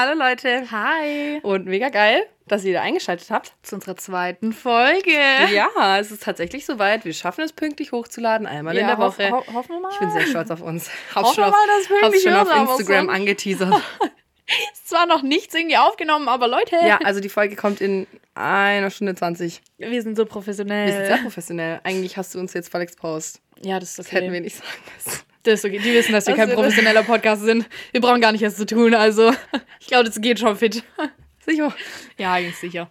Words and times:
Hallo 0.00 0.18
Leute. 0.18 0.70
Hi. 0.70 1.40
Und 1.42 1.66
mega 1.66 1.90
geil, 1.90 2.22
dass 2.46 2.64
ihr 2.64 2.70
wieder 2.70 2.80
eingeschaltet 2.80 3.28
habt. 3.30 3.52
Zu 3.62 3.74
unserer 3.74 3.98
zweiten 3.98 4.54
Folge. 4.54 5.12
Ja, 5.54 5.98
es 5.98 6.10
ist 6.10 6.22
tatsächlich 6.22 6.64
soweit. 6.64 7.04
Wir 7.04 7.12
schaffen 7.12 7.42
es 7.44 7.52
pünktlich 7.52 7.92
hochzuladen, 7.92 8.46
einmal 8.46 8.74
in 8.78 8.80
Ja, 8.88 8.96
der 8.96 8.96
hoff- 9.04 9.18
Woche. 9.18 9.30
ho- 9.30 9.44
hoffen 9.52 9.72
wir 9.74 9.80
mal. 9.80 9.90
Ich 9.92 9.98
bin 9.98 10.10
sehr 10.10 10.26
stolz 10.26 10.50
auf 10.50 10.62
uns. 10.62 10.88
Hoffen 11.14 11.26
Hab's 11.26 11.34
schon 11.34 11.44
wir 11.44 11.50
mal, 11.50 11.66
dass 11.66 11.82
es 11.82 12.02
hab's 12.02 12.22
schon 12.22 12.32
auf 12.32 12.78
Instagram 12.78 13.06
sonst- 13.08 13.14
angeteasert. 13.14 13.74
Ist 14.72 14.88
zwar 14.88 15.04
noch 15.04 15.20
nichts 15.22 15.54
irgendwie 15.54 15.76
aufgenommen, 15.76 16.28
aber 16.28 16.48
Leute, 16.48 16.76
ja, 16.84 16.98
also 17.04 17.20
die 17.20 17.28
Folge 17.28 17.54
kommt 17.54 17.82
in 17.82 18.06
einer 18.34 18.88
Stunde 18.90 19.14
20. 19.14 19.60
wir 19.76 20.02
sind 20.02 20.16
so 20.16 20.24
professionell. 20.24 20.86
Wir 20.86 20.94
sind 20.94 21.06
sehr 21.08 21.18
professionell. 21.18 21.80
Eigentlich 21.84 22.16
hast 22.16 22.34
du 22.34 22.38
uns 22.40 22.54
jetzt 22.54 22.70
voll 22.72 22.80
exposed. 22.80 23.42
ja, 23.60 23.78
das 23.78 23.90
ist 23.90 23.98
Das 23.98 24.06
okay. 24.06 24.16
hätten 24.16 24.32
wir 24.32 24.40
nicht 24.40 24.56
sagen 24.56 24.70
müssen. 25.04 25.20
Das 25.42 25.54
ist 25.54 25.64
okay. 25.64 25.78
Die 25.78 25.94
wissen, 25.94 26.12
dass 26.12 26.26
wir 26.26 26.34
kein 26.34 26.50
professioneller 26.50 27.02
Podcast 27.02 27.42
sind. 27.42 27.66
Wir 27.92 28.00
brauchen 28.00 28.20
gar 28.20 28.32
nicht 28.32 28.42
erst 28.42 28.58
zu 28.58 28.66
tun, 28.66 28.94
also 28.94 29.32
ich 29.80 29.86
glaube, 29.86 30.04
das 30.04 30.20
geht 30.20 30.38
schon 30.38 30.56
fit. 30.56 30.84
Sicher. 31.46 31.74
Ja, 32.18 32.34
eigentlich 32.34 32.56
sicher. 32.56 32.90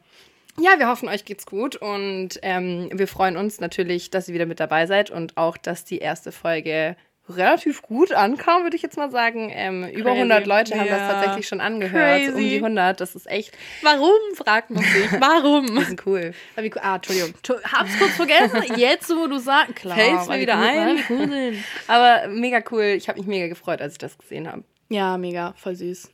Ja, 0.59 0.77
wir 0.77 0.87
hoffen, 0.89 1.07
euch 1.07 1.23
geht's 1.23 1.45
gut 1.45 1.77
und 1.77 2.39
ähm, 2.41 2.89
wir 2.91 3.07
freuen 3.07 3.37
uns 3.37 3.61
natürlich, 3.61 4.09
dass 4.09 4.27
ihr 4.27 4.33
wieder 4.33 4.47
mit 4.47 4.59
dabei 4.59 4.87
seid 4.87 5.09
und 5.09 5.37
auch, 5.37 5.55
dass 5.55 5.85
die 5.85 5.99
erste 5.99 6.31
Folge 6.33 6.97
relativ 7.29 7.81
gut 7.81 8.11
ankam, 8.11 8.63
würde 8.63 8.75
ich 8.75 8.81
jetzt 8.81 8.97
mal 8.97 9.11
sagen. 9.11 9.49
Ähm, 9.53 9.83
über 9.89 10.09
Crazy. 10.11 10.17
100 10.21 10.47
Leute 10.47 10.73
haben 10.79 10.87
das 10.87 10.99
Ja. 10.99 11.07
tatsächlich 11.13 11.47
schon 11.47 11.61
angehört. 11.61 12.21
Um 12.29 12.33
Crazy. 12.33 12.49
die 12.49 12.55
100, 12.57 12.99
das 12.99 13.15
ist 13.15 13.27
echt, 13.29 13.57
Warum, 13.81 14.11
fragt 14.35 14.69
man 14.71 14.83
sich. 14.83 15.11
Warum? 15.19 15.75
das 15.75 15.89
ist 15.89 16.05
cool. 16.05 16.33
Ah, 16.81 16.95
Entschuldigung. 16.95 17.33
Hab's 17.71 17.97
kurz 17.99 18.11
vergessen. 18.13 18.63
Jetzt, 18.77 19.09
wo 19.09 19.27
du 19.27 19.37
sagst, 19.39 19.75
klar. 19.75 19.97
Fällt's 19.97 20.27
mir 20.27 20.39
wieder 20.39 20.57
ein. 20.57 20.99
cool. 21.09 21.53
Aber 21.87 22.27
mega 22.29 22.61
cool. 22.71 22.83
Ich 22.97 23.07
habe 23.09 23.19
mich 23.19 23.27
mega 23.27 23.47
gefreut, 23.47 23.81
als 23.81 23.93
ich 23.93 23.99
das 23.99 24.17
gesehen 24.17 24.47
habe. 24.51 24.63
Ja, 24.89 25.17
mega. 25.17 25.53
Voll 25.57 25.75
süß. 25.75 26.09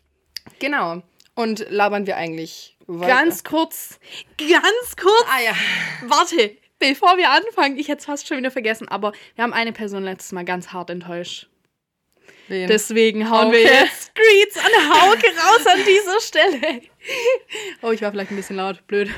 Genau. 0.59 1.01
Und 1.33 1.65
labern 1.69 2.07
wir 2.07 2.17
eigentlich 2.17 2.77
weiter? 2.87 3.07
Ganz 3.13 3.43
kurz. 3.43 3.99
Ganz 4.37 4.95
kurz. 4.95 5.25
Ah 5.29 5.41
ja. 5.41 5.51
Warte, 6.07 6.55
bevor 6.79 7.17
wir 7.17 7.29
anfangen, 7.31 7.77
ich 7.77 7.87
hätte 7.87 7.99
es 7.99 8.05
fast 8.05 8.27
schon 8.27 8.37
wieder 8.37 8.51
vergessen, 8.51 8.87
aber 8.87 9.11
wir 9.35 9.43
haben 9.43 9.53
eine 9.53 9.71
Person 9.71 10.03
letztes 10.03 10.31
Mal 10.31 10.45
ganz 10.45 10.69
hart 10.73 10.89
enttäuscht. 10.89 11.47
Wen? 12.47 12.67
Deswegen 12.67 13.29
hauen 13.31 13.51
wir 13.51 13.59
Hauke. 13.65 13.73
jetzt 13.73 14.11
Screeds 14.11 14.57
an 14.57 14.89
Hauke 14.93 15.25
raus 15.27 15.65
an 15.65 15.79
dieser 15.85 16.21
Stelle. 16.21 16.81
Oh, 17.81 17.91
ich 17.91 18.03
war 18.03 18.11
vielleicht 18.11 18.29
ein 18.31 18.35
bisschen 18.35 18.57
laut, 18.57 18.85
blöd. 18.85 19.09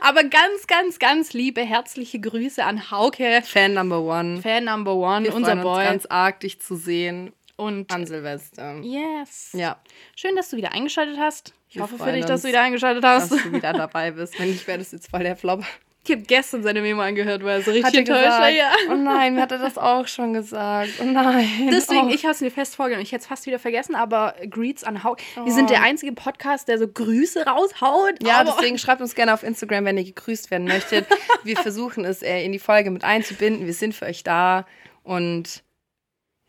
Aber 0.00 0.24
ganz, 0.24 0.66
ganz, 0.66 0.98
ganz 0.98 1.34
liebe, 1.34 1.60
herzliche 1.62 2.20
Grüße 2.20 2.64
an 2.64 2.90
Hauke, 2.90 3.42
Fan 3.44 3.74
Number 3.74 4.00
One. 4.00 4.40
Fan 4.40 4.64
Number 4.64 4.94
One, 4.94 5.24
Wir 5.26 5.34
unser 5.34 5.56
Boy. 5.56 5.80
uns 5.80 5.88
ganz 5.90 6.06
arg, 6.06 6.40
dich 6.40 6.58
zu 6.58 6.74
sehen 6.76 7.32
Und 7.56 7.90
an 7.92 8.06
Silvester. 8.06 8.76
yes. 8.82 9.50
Ja, 9.52 9.78
Schön, 10.16 10.34
dass 10.34 10.48
du 10.48 10.56
wieder 10.56 10.72
eingeschaltet 10.72 11.18
hast. 11.18 11.52
Ich 11.68 11.76
Wir 11.76 11.82
hoffe 11.82 11.98
für 11.98 12.12
dich, 12.12 12.24
dass 12.24 12.42
du 12.42 12.48
wieder 12.48 12.62
eingeschaltet 12.62 13.04
dass 13.04 13.30
hast. 13.30 13.44
du 13.44 13.52
wieder 13.52 13.74
dabei 13.74 14.10
bist. 14.12 14.38
Wenn 14.38 14.50
nicht, 14.50 14.66
wäre 14.66 14.78
das 14.78 14.92
jetzt 14.92 15.10
voll 15.10 15.22
der 15.22 15.36
Flop. 15.36 15.64
Ich 16.06 16.10
habe 16.10 16.20
gestern 16.20 16.62
seine 16.62 16.82
Memo 16.82 17.00
angehört, 17.00 17.42
weil 17.44 17.60
er 17.60 17.62
so 17.62 17.70
richtig 17.70 17.94
enttäuscht 17.94 18.28
war. 18.28 18.50
Ja. 18.50 18.72
Oh 18.90 18.94
nein, 18.94 19.40
hat 19.40 19.52
er 19.52 19.58
das 19.58 19.78
auch 19.78 20.06
schon 20.06 20.34
gesagt. 20.34 20.90
Oh 21.00 21.04
nein. 21.04 21.70
Deswegen, 21.72 22.08
oh. 22.08 22.14
ich 22.14 22.24
habe 22.24 22.34
es 22.34 22.42
mir 22.42 22.50
fest 22.50 22.76
vorgenommen. 22.76 23.02
Ich 23.02 23.12
hätte 23.12 23.22
es 23.22 23.26
fast 23.26 23.46
wieder 23.46 23.58
vergessen, 23.58 23.94
aber 23.94 24.34
Greets 24.50 24.84
an 24.84 25.02
Hauke. 25.02 25.22
Wir 25.42 25.52
sind 25.52 25.70
der 25.70 25.82
einzige 25.82 26.12
Podcast, 26.12 26.68
der 26.68 26.78
so 26.78 26.86
Grüße 26.86 27.46
raushaut. 27.46 28.22
Ja, 28.22 28.44
deswegen 28.44 28.76
schreibt 28.76 29.00
uns 29.00 29.14
gerne 29.14 29.32
auf 29.32 29.42
Instagram, 29.42 29.86
wenn 29.86 29.96
ihr 29.96 30.04
gegrüßt 30.04 30.50
werden 30.50 30.66
möchtet. 30.66 31.06
Wir 31.42 31.56
versuchen 31.56 32.04
es 32.04 32.22
äh, 32.22 32.44
in 32.44 32.52
die 32.52 32.58
Folge 32.58 32.90
mit 32.90 33.02
einzubinden. 33.02 33.66
Wir 33.66 33.74
sind 33.74 33.94
für 33.94 34.04
euch 34.04 34.22
da. 34.22 34.66
Und 35.02 35.63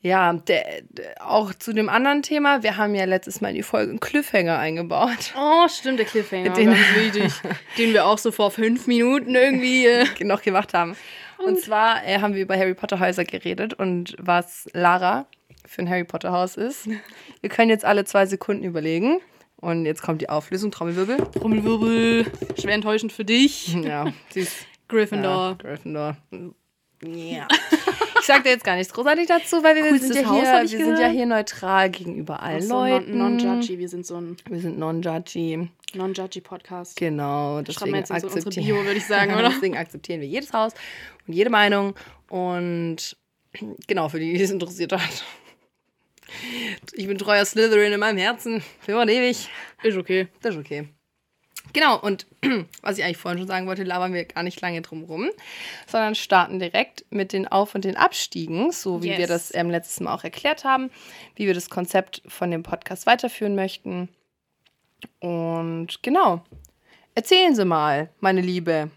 ja, 0.05 0.33
der, 0.33 0.83
auch 1.19 1.51
zu 1.55 1.73
dem 1.73 1.89
anderen 1.89 2.21
Thema. 2.21 2.61
Wir 2.61 2.77
haben 2.77 2.93
ja 2.93 3.05
letztes 3.05 3.41
Mal 3.41 3.49
in 3.49 3.55
die 3.55 3.63
Folge 3.63 3.89
einen 3.89 3.99
Cliffhanger 3.99 4.59
eingebaut. 4.59 5.33
Oh, 5.35 5.67
stimmt, 5.67 5.97
der 5.97 6.05
Cliffhanger. 6.05 6.51
Den- 6.53 6.67
ganz 6.67 6.79
wichtig. 6.95 7.33
den 7.79 7.93
wir 7.93 8.05
auch 8.05 8.19
so 8.19 8.31
vor 8.31 8.51
fünf 8.51 8.85
Minuten 8.85 9.33
irgendwie. 9.33 9.87
Äh, 9.87 10.05
noch 10.23 10.43
gemacht 10.43 10.75
haben. 10.75 10.95
Und 11.39 11.59
zwar 11.59 12.05
äh, 12.07 12.19
haben 12.19 12.35
wir 12.35 12.43
über 12.43 12.55
Harry 12.55 12.75
Potter 12.75 12.99
Häuser 12.99 13.25
geredet 13.25 13.73
und 13.73 14.15
was 14.19 14.69
Lara 14.73 15.25
für 15.65 15.81
ein 15.81 15.89
Harry 15.89 16.03
Potter 16.03 16.31
Haus 16.31 16.55
ist. 16.55 16.87
Wir 17.41 17.49
können 17.49 17.71
jetzt 17.71 17.83
alle 17.83 18.05
zwei 18.05 18.27
Sekunden 18.27 18.63
überlegen. 18.63 19.19
Und 19.57 19.85
jetzt 19.87 20.03
kommt 20.03 20.21
die 20.21 20.29
Auflösung, 20.29 20.69
Trommelwirbel. 20.69 21.17
Trommelwirbel. 21.39 22.25
Schwer 22.61 22.75
enttäuschend 22.75 23.11
für 23.11 23.25
dich. 23.25 23.73
Ja, 23.73 24.13
ist 24.35 24.67
Gryffindor. 24.87 25.49
Ja, 25.49 25.53
Gryffindor. 25.57 26.17
Ja. 27.03 27.47
Ich 28.17 28.27
sag 28.27 28.43
dir 28.43 28.49
jetzt 28.49 28.63
gar 28.63 28.75
nichts 28.75 28.91
großartig 28.91 29.27
dazu, 29.27 29.61
weil 29.63 29.75
wir, 29.75 29.99
sind 29.99 30.15
ja, 30.15 30.25
Haus, 30.27 30.39
hier, 30.71 30.79
wir 30.79 30.85
sind 30.87 30.97
ja 30.97 31.09
hier 31.09 31.27
neutral 31.27 31.91
gegenüber 31.91 32.41
allen 32.41 32.63
So 32.63 32.73
Leuten. 32.73 33.15
non- 33.19 33.35
Non-Judgy. 33.35 33.77
Wir 33.77 33.87
sind 33.87 34.03
so 34.03 34.15
ein 34.19 34.35
wir 34.49 34.59
sind 34.61 34.79
non-judgy. 34.79 35.69
Non-Judgy 35.93 36.41
Podcast. 36.41 36.95
Genau, 36.95 37.61
deswegen 37.61 37.93
jetzt 37.95 38.09
akzeptieren, 38.11 38.65
Bio, 38.65 38.77
würde 38.77 38.97
ich 38.97 39.05
sagen, 39.05 39.31
oder? 39.37 39.49
deswegen 39.49 39.77
akzeptieren 39.77 40.21
wir 40.21 40.27
jedes 40.27 40.51
Haus 40.53 40.73
und 41.27 41.33
jede 41.35 41.51
Meinung. 41.51 41.93
Und 42.29 43.15
genau, 43.87 44.09
für 44.09 44.19
die, 44.19 44.33
die 44.33 44.41
es 44.41 44.49
interessiert 44.49 44.91
hat. 44.93 45.23
Ich 46.93 47.05
bin 47.07 47.19
treuer 47.19 47.45
Slytherin 47.45 47.93
in 47.93 47.99
meinem 47.99 48.17
Herzen. 48.17 48.63
Für 48.79 48.93
immer 48.93 49.01
und 49.03 49.09
ewig. 49.09 49.49
Ist 49.83 49.97
okay. 49.97 50.29
Das 50.41 50.55
ist 50.55 50.59
okay. 50.61 50.87
Genau, 51.73 51.99
und 51.99 52.25
was 52.81 52.97
ich 52.97 53.03
eigentlich 53.03 53.17
vorhin 53.17 53.39
schon 53.39 53.47
sagen 53.47 53.67
wollte, 53.67 53.83
labern 53.83 54.13
wir 54.13 54.25
gar 54.25 54.43
nicht 54.43 54.61
lange 54.61 54.81
drum 54.81 55.03
rum, 55.03 55.29
sondern 55.87 56.15
starten 56.15 56.59
direkt 56.59 57.05
mit 57.09 57.33
den 57.33 57.47
Auf- 57.47 57.75
und 57.75 57.83
den 57.83 57.97
Abstiegen, 57.97 58.71
so 58.71 59.03
wie 59.03 59.09
Yes. 59.09 59.17
wir 59.17 59.27
das 59.27 59.53
ähm, 59.53 59.69
letztes 59.69 59.99
Mal 59.99 60.13
auch 60.13 60.23
erklärt 60.23 60.63
haben, 60.63 60.89
wie 61.35 61.47
wir 61.47 61.53
das 61.53 61.69
Konzept 61.69 62.21
von 62.27 62.49
dem 62.51 62.63
Podcast 62.63 63.05
weiterführen 63.05 63.55
möchten. 63.55 64.09
Und 65.19 66.01
genau, 66.01 66.43
erzählen 67.13 67.55
Sie 67.55 67.65
mal, 67.65 68.09
meine 68.19 68.41
Liebe. 68.41 68.89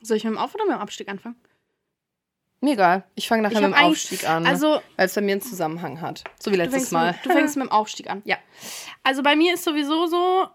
Soll 0.00 0.16
ich 0.16 0.24
mit 0.24 0.32
dem 0.34 0.38
Auf- 0.38 0.54
oder 0.54 0.64
mit 0.64 0.74
dem 0.74 0.80
Abstieg 0.80 1.08
anfangen? 1.08 1.36
Mir 2.60 2.74
egal, 2.74 3.04
ich 3.16 3.26
fange 3.26 3.42
nachher 3.42 3.56
Ich 3.56 3.60
mit 3.66 3.72
dem 3.76 3.84
Aufstieg 3.84 4.28
an, 4.28 4.46
Also, 4.46 4.80
weil 4.96 5.06
es 5.06 5.14
bei 5.14 5.20
mir 5.20 5.32
einen 5.32 5.40
Zusammenhang 5.42 6.00
hat. 6.00 6.22
So 6.38 6.50
wie 6.52 6.56
du 6.56 6.62
letztes 6.62 6.82
fängst, 6.82 6.92
Mal. 6.92 7.12
mit, 7.12 7.24
du 7.26 7.30
fängst 7.30 7.56
mit 7.56 7.66
dem 7.66 7.72
Aufstieg 7.72 8.08
an. 8.08 8.22
Ja. 8.24 8.36
Also 9.02 9.22
bei 9.24 9.34
mir 9.34 9.54
ist 9.54 9.64
sowieso 9.64 10.06
so, 10.06 10.46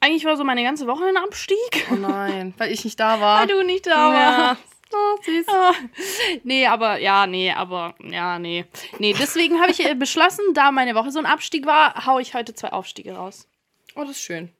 eigentlich 0.00 0.24
war 0.24 0.36
so 0.36 0.44
meine 0.44 0.62
ganze 0.62 0.86
Woche 0.86 1.04
ein 1.04 1.16
Abstieg, 1.16 1.86
Oh 1.90 1.94
nein, 1.94 2.54
weil 2.58 2.72
ich 2.72 2.84
nicht 2.84 2.98
da 3.00 3.20
war. 3.20 3.40
weil 3.40 3.46
du 3.48 3.62
nicht 3.64 3.86
da 3.86 3.90
ja. 4.12 4.38
warst. 4.48 4.62
Oh, 4.90 5.22
süß. 5.22 5.46
Ah. 5.48 5.72
Nee, 6.44 6.66
aber 6.66 6.98
ja, 6.98 7.26
nee, 7.26 7.52
aber 7.52 7.94
ja, 8.00 8.38
nee. 8.38 8.64
Nee, 8.98 9.12
deswegen 9.18 9.60
habe 9.60 9.70
ich 9.70 9.84
äh, 9.84 9.94
beschlossen, 9.94 10.42
da 10.54 10.70
meine 10.72 10.94
Woche 10.94 11.10
so 11.10 11.18
ein 11.18 11.26
Abstieg 11.26 11.66
war, 11.66 12.06
hau 12.06 12.18
ich 12.18 12.32
heute 12.34 12.54
zwei 12.54 12.72
Aufstiege 12.72 13.12
raus. 13.14 13.46
Oh, 13.96 14.00
das 14.00 14.12
ist 14.12 14.22
schön. 14.22 14.50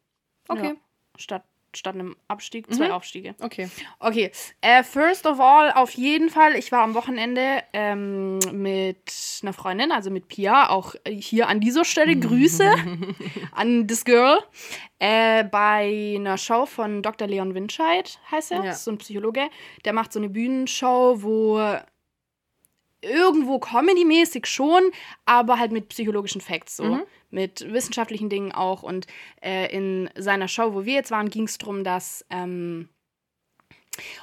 Okay, 0.49 0.67
Ja. 0.67 0.75
Statt, 1.17 1.45
statt 1.79 1.95
einem 1.95 2.17
Abstieg 2.29 2.73
zwei 2.73 2.87
Mhm. 2.89 2.93
Aufstiege. 2.93 3.35
okay. 3.41 3.69
Okay, 4.01 4.31
äh, 4.61 4.83
first 4.83 5.27
of 5.27 5.41
all, 5.41 5.71
auf 5.73 5.91
jeden 5.93 6.29
Fall, 6.29 6.55
ich 6.57 6.71
war 6.73 6.83
am 6.83 6.95
Wochenende 6.95 7.63
ähm, 7.73 8.39
mit 8.53 9.13
einer 9.43 9.53
Freundin, 9.53 9.93
also 9.93 10.11
mit 10.11 10.29
Pia, 10.29 10.69
auch 10.71 10.95
hier 11.07 11.49
an 11.49 11.61
dieser 11.61 11.85
Stelle 11.85 12.17
Grüße 12.21 12.71
an 13.53 13.87
this 13.87 14.05
girl, 14.05 14.39
äh, 14.99 15.45
bei 15.45 16.15
einer 16.17 16.37
Show 16.39 16.67
von 16.67 17.03
Dr. 17.03 17.29
Leon 17.29 17.55
Winscheid, 17.55 18.19
heißt 18.31 18.53
er, 18.53 18.65
Ja. 18.65 18.75
so 18.75 18.91
ein 18.91 18.99
Psychologe, 18.99 19.49
der 19.85 19.93
macht 19.93 20.13
so 20.13 20.19
eine 20.19 20.29
Bühnenshow, 20.29 21.23
wo 21.23 21.59
irgendwo 23.03 23.59
Comedy-mäßig 23.59 24.47
schon, 24.47 24.83
aber 25.25 25.59
halt 25.59 25.73
mit 25.73 25.89
psychologischen 25.89 26.41
Facts 26.41 26.77
so. 26.77 26.85
Mhm. 26.85 27.03
Mit 27.31 27.73
wissenschaftlichen 27.73 28.31
Dingen 28.31 28.53
auch. 28.53 28.83
Und 28.83 29.07
äh, 29.43 29.71
in 29.75 30.09
seiner 30.17 30.49
Show, 30.49 30.75
wo 30.75 30.85
wir 30.85 30.95
jetzt 30.95 31.11
waren, 31.11 31.29
ging 31.29 31.45
es 31.45 31.59
darum, 31.59 31.85
dass 31.85 32.25
ähm, 32.31 32.89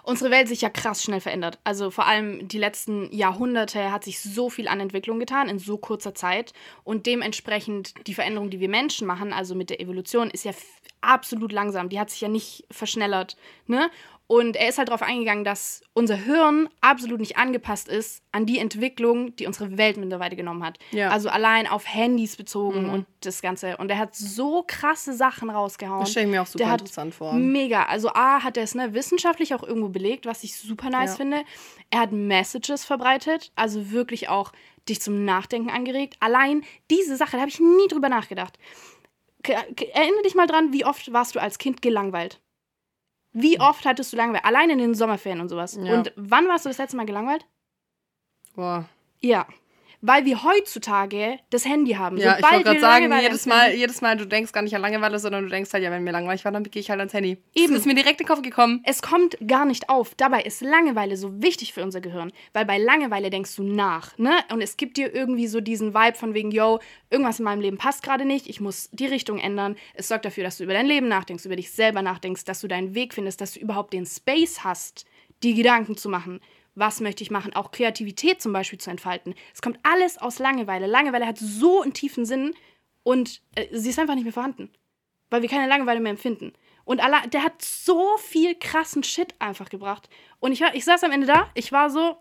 unsere 0.04 0.32
Welt 0.32 0.48
sich 0.48 0.62
ja 0.62 0.70
krass 0.70 1.04
schnell 1.04 1.22
verändert. 1.22 1.60
Also 1.64 1.92
vor 1.92 2.06
allem 2.08 2.48
die 2.48 2.58
letzten 2.58 3.12
Jahrhunderte 3.14 3.92
hat 3.92 4.04
sich 4.04 4.20
so 4.20 4.50
viel 4.50 4.68
an 4.68 4.80
Entwicklung 4.80 5.20
getan 5.20 5.50
in 5.50 5.60
so 5.60 5.78
kurzer 5.78 6.16
Zeit. 6.16 6.54
Und 6.84 7.06
dementsprechend 7.06 7.94
die 8.08 8.14
Veränderung, 8.14 8.50
die 8.50 8.60
wir 8.60 8.70
Menschen 8.70 9.08
machen, 9.08 9.34
also 9.34 9.56
mit 9.56 9.70
der 9.70 9.82
Evolution, 9.82 10.30
ist 10.30 10.46
ja 10.46 10.52
absolut 11.02 11.52
langsam. 11.52 11.90
Die 11.90 12.00
hat 12.00 12.10
sich 12.10 12.22
ja 12.22 12.28
nicht 12.28 12.66
verschnellert. 12.72 13.38
Ne? 13.68 13.90
Und 14.28 14.56
er 14.56 14.70
ist 14.70 14.80
halt 14.80 14.88
darauf 14.88 15.04
eingegangen, 15.04 15.44
dass 15.44 15.82
unser 15.94 16.16
Hirn 16.16 16.68
absolut 16.82 17.20
nicht 17.20 17.38
angepasst 17.38 17.88
ist 17.88 18.24
an 18.32 18.48
die 18.48 18.58
Entwicklung, 18.58 19.36
die 19.36 19.46
unsere 19.46 19.78
Welt 19.78 19.98
mittlerweile 19.98 20.36
genommen 20.36 20.64
hat. 20.66 20.80
Ja. 20.90 21.10
Also 21.10 21.30
allein 21.30 21.68
auf 21.68 21.88
Handys 21.88 22.36
bezogen 22.36 22.86
Mhm. 22.88 22.90
und 22.90 23.06
das 23.22 23.44
Ganze. 23.44 23.78
Und 23.78 23.92
er 23.92 24.00
hat 24.00 24.16
so 24.16 24.64
krasse 24.66 25.14
Sachen 25.14 25.52
rausgehauen. 25.52 26.00
Das 26.00 26.10
stelle 26.10 26.26
ich 26.26 26.32
mir 26.32 26.42
auch 26.42 26.48
super 26.48 26.64
Der 26.66 26.74
interessant 26.74 27.14
vor. 27.14 27.34
Mega. 27.34 27.84
Also 27.84 28.10
A 28.10 28.42
hat 28.44 28.58
er 28.58 28.64
es 28.64 28.74
ne, 28.74 28.96
wissenschaftlich 28.96 29.54
auch 29.54 29.62
irgendwo 29.62 29.90
belegt, 29.90 30.26
was 30.26 30.44
ich 30.44 30.58
super 30.58 30.90
nice 30.90 31.12
Ja. 31.12 31.16
finde. 31.18 31.44
Er 31.92 32.00
hat 32.00 32.12
Messages 32.12 32.84
verbreitet, 32.84 33.52
also 33.56 33.92
wirklich 33.92 34.28
auch 34.28 34.52
dich 34.90 35.02
zum 35.02 35.24
Nachdenken 35.24 35.70
angeregt. 35.70 36.16
Allein 36.20 36.64
diese 36.90 37.16
Sache, 37.16 37.34
da 37.34 37.40
habe 37.42 37.50
ich 37.50 37.60
nie 37.60 37.88
drüber 37.90 38.10
nachgedacht. 38.10 38.58
Erinnere 39.44 40.24
dich 40.24 40.34
mal 40.34 40.48
dran, 40.48 40.74
wie 40.74 40.84
oft 40.86 41.14
warst 41.14 41.36
du 41.36 41.40
als 41.40 41.60
Kind 41.60 41.84
gelangweilt? 41.84 42.42
Wie 43.38 43.60
oft 43.60 43.84
hattest 43.86 44.14
du 44.14 44.18
Langeweile? 44.18 44.46
Allein 44.46 44.70
in 44.70 44.78
den 44.78 44.96
Sommerferien 44.96 45.42
und 45.42 45.50
sowas. 45.50 45.78
Ja. 45.80 45.94
Und 45.94 46.14
wann 46.16 46.48
warst 46.48 46.64
du 46.64 46.70
das 46.70 46.78
letzte 46.78 46.96
Mal 46.96 47.06
gelangweilt? 47.06 47.46
Boah. 48.56 48.86
Ja. 49.20 49.46
Weil 50.02 50.26
wir 50.26 50.44
heutzutage 50.44 51.40
das 51.50 51.66
Handy 51.66 51.94
haben. 51.94 52.18
Ja, 52.18 52.32
ich 52.32 52.36
Sobald 52.38 52.54
wollte 52.54 52.64
gerade 52.64 52.80
sagen, 52.80 53.22
jedes 53.22 53.46
Mal, 53.46 53.74
jedes 53.74 54.02
Mal, 54.02 54.18
du 54.18 54.26
denkst 54.26 54.52
gar 54.52 54.62
nicht 54.62 54.76
an 54.76 54.82
Langeweile, 54.82 55.20
sondern 55.20 55.44
du 55.44 55.50
denkst 55.50 55.72
halt, 55.74 55.84
ja, 55.84 55.92
wenn 55.92 56.04
mir 56.04 56.12
langweilig 56.12 56.46
war, 56.46 56.52
dann 56.52 56.64
gehe 56.64 56.80
ich 56.80 56.90
halt 56.90 57.00
ans 57.00 57.14
Handy. 57.14 57.38
Eben. 57.54 57.74
Das 57.74 57.82
ist 57.82 57.86
mir 57.86 57.96
direkt 57.96 58.20
in 58.22 58.26
den 58.26 58.34
Kopf 58.34 58.42
gekommen. 58.42 58.82
Es 58.86 59.02
kommt 59.02 59.38
gar 59.48 59.66
nicht 59.66 59.90
auf. 59.90 60.16
Dabei 60.16 60.42
ist 60.42 60.62
Langeweile 60.62 61.18
so 61.18 61.42
wichtig 61.42 61.74
für 61.74 61.84
unser 61.84 62.02
Gehirn, 62.02 62.32
weil 62.54 62.66
bei 62.66 62.78
Langeweile 62.78 63.30
denkst 63.30 63.56
du 63.56 63.64
nach, 63.64 64.18
ne? 64.18 64.32
Und 64.52 64.62
es 64.62 64.78
gibt 64.78 64.98
dir 64.98 65.14
irgendwie 65.14 65.48
so 65.48 65.62
diesen 65.62 65.94
Vibe 65.94 66.18
von 66.18 66.34
wegen, 66.34 66.52
yo, 66.52 66.80
irgendwas 67.10 67.40
in 67.40 67.46
meinem 67.46 67.62
Leben 67.62 67.78
passt 67.78 68.04
gerade 68.04 68.26
nicht, 68.26 68.48
ich 68.48 68.60
muss 68.62 68.90
die 68.92 69.08
Richtung 69.08 69.40
ändern. 69.40 69.76
Es 69.94 70.08
sorgt 70.08 70.26
dafür, 70.26 70.44
dass 70.44 70.58
du 70.58 70.64
über 70.64 70.74
dein 70.74 70.86
Leben 70.86 71.08
nachdenkst, 71.08 71.46
über 71.46 71.56
dich 71.56 71.72
selber 71.72 72.02
nachdenkst, 72.02 72.46
dass 72.46 72.62
du 72.62 72.68
deinen 72.68 72.96
Weg 72.96 73.14
findest, 73.14 73.42
dass 73.42 73.54
du 73.54 73.60
überhaupt 73.60 73.94
den 73.94 74.06
Space 74.06 74.64
hast, 74.64 75.06
die 75.44 75.54
Gedanken 75.54 75.98
zu 75.98 76.10
machen. 76.10 76.40
Was 76.76 77.00
möchte 77.00 77.24
ich 77.24 77.32
machen? 77.32 77.56
Auch 77.56 77.72
Kreativität 77.72 78.42
zum 78.42 78.54
Beispiel 78.54 78.80
zu 78.80 78.90
entfalten. 78.90 79.34
Es 79.54 79.62
kommt 79.62 79.80
alles 79.84 80.18
aus 80.18 80.40
Langeweile. 80.40 80.88
Langeweile 80.88 81.26
hat 81.26 81.38
so 81.38 81.82
einen 81.82 81.94
tiefen 81.94 82.26
Sinn 82.26 82.54
und 83.04 83.42
äh, 83.56 83.68
sie 83.72 83.90
ist 83.90 84.00
einfach 84.00 84.16
nicht 84.16 84.26
mehr 84.26 84.34
vorhanden 84.34 84.70
weil 85.30 85.42
wir 85.42 85.50
keine 85.50 85.68
Langeweile 85.68 86.00
mehr 86.00 86.12
empfinden. 86.12 86.54
Und 86.84 87.04
alle, 87.04 87.28
der 87.30 87.44
hat 87.44 87.62
so 87.62 88.18
viel 88.18 88.56
krassen 88.56 89.04
Shit 89.04 89.34
einfach 89.40 89.70
gebracht. 89.70 90.10
Und 90.40 90.52
ich, 90.52 90.62
war, 90.62 90.76
ich 90.76 90.86
saß 90.86 91.04
am 91.04 91.12
Ende 91.12 91.28
da, 91.28 91.50
ich 91.54 91.72
war 91.72 91.90
so, 91.90 92.18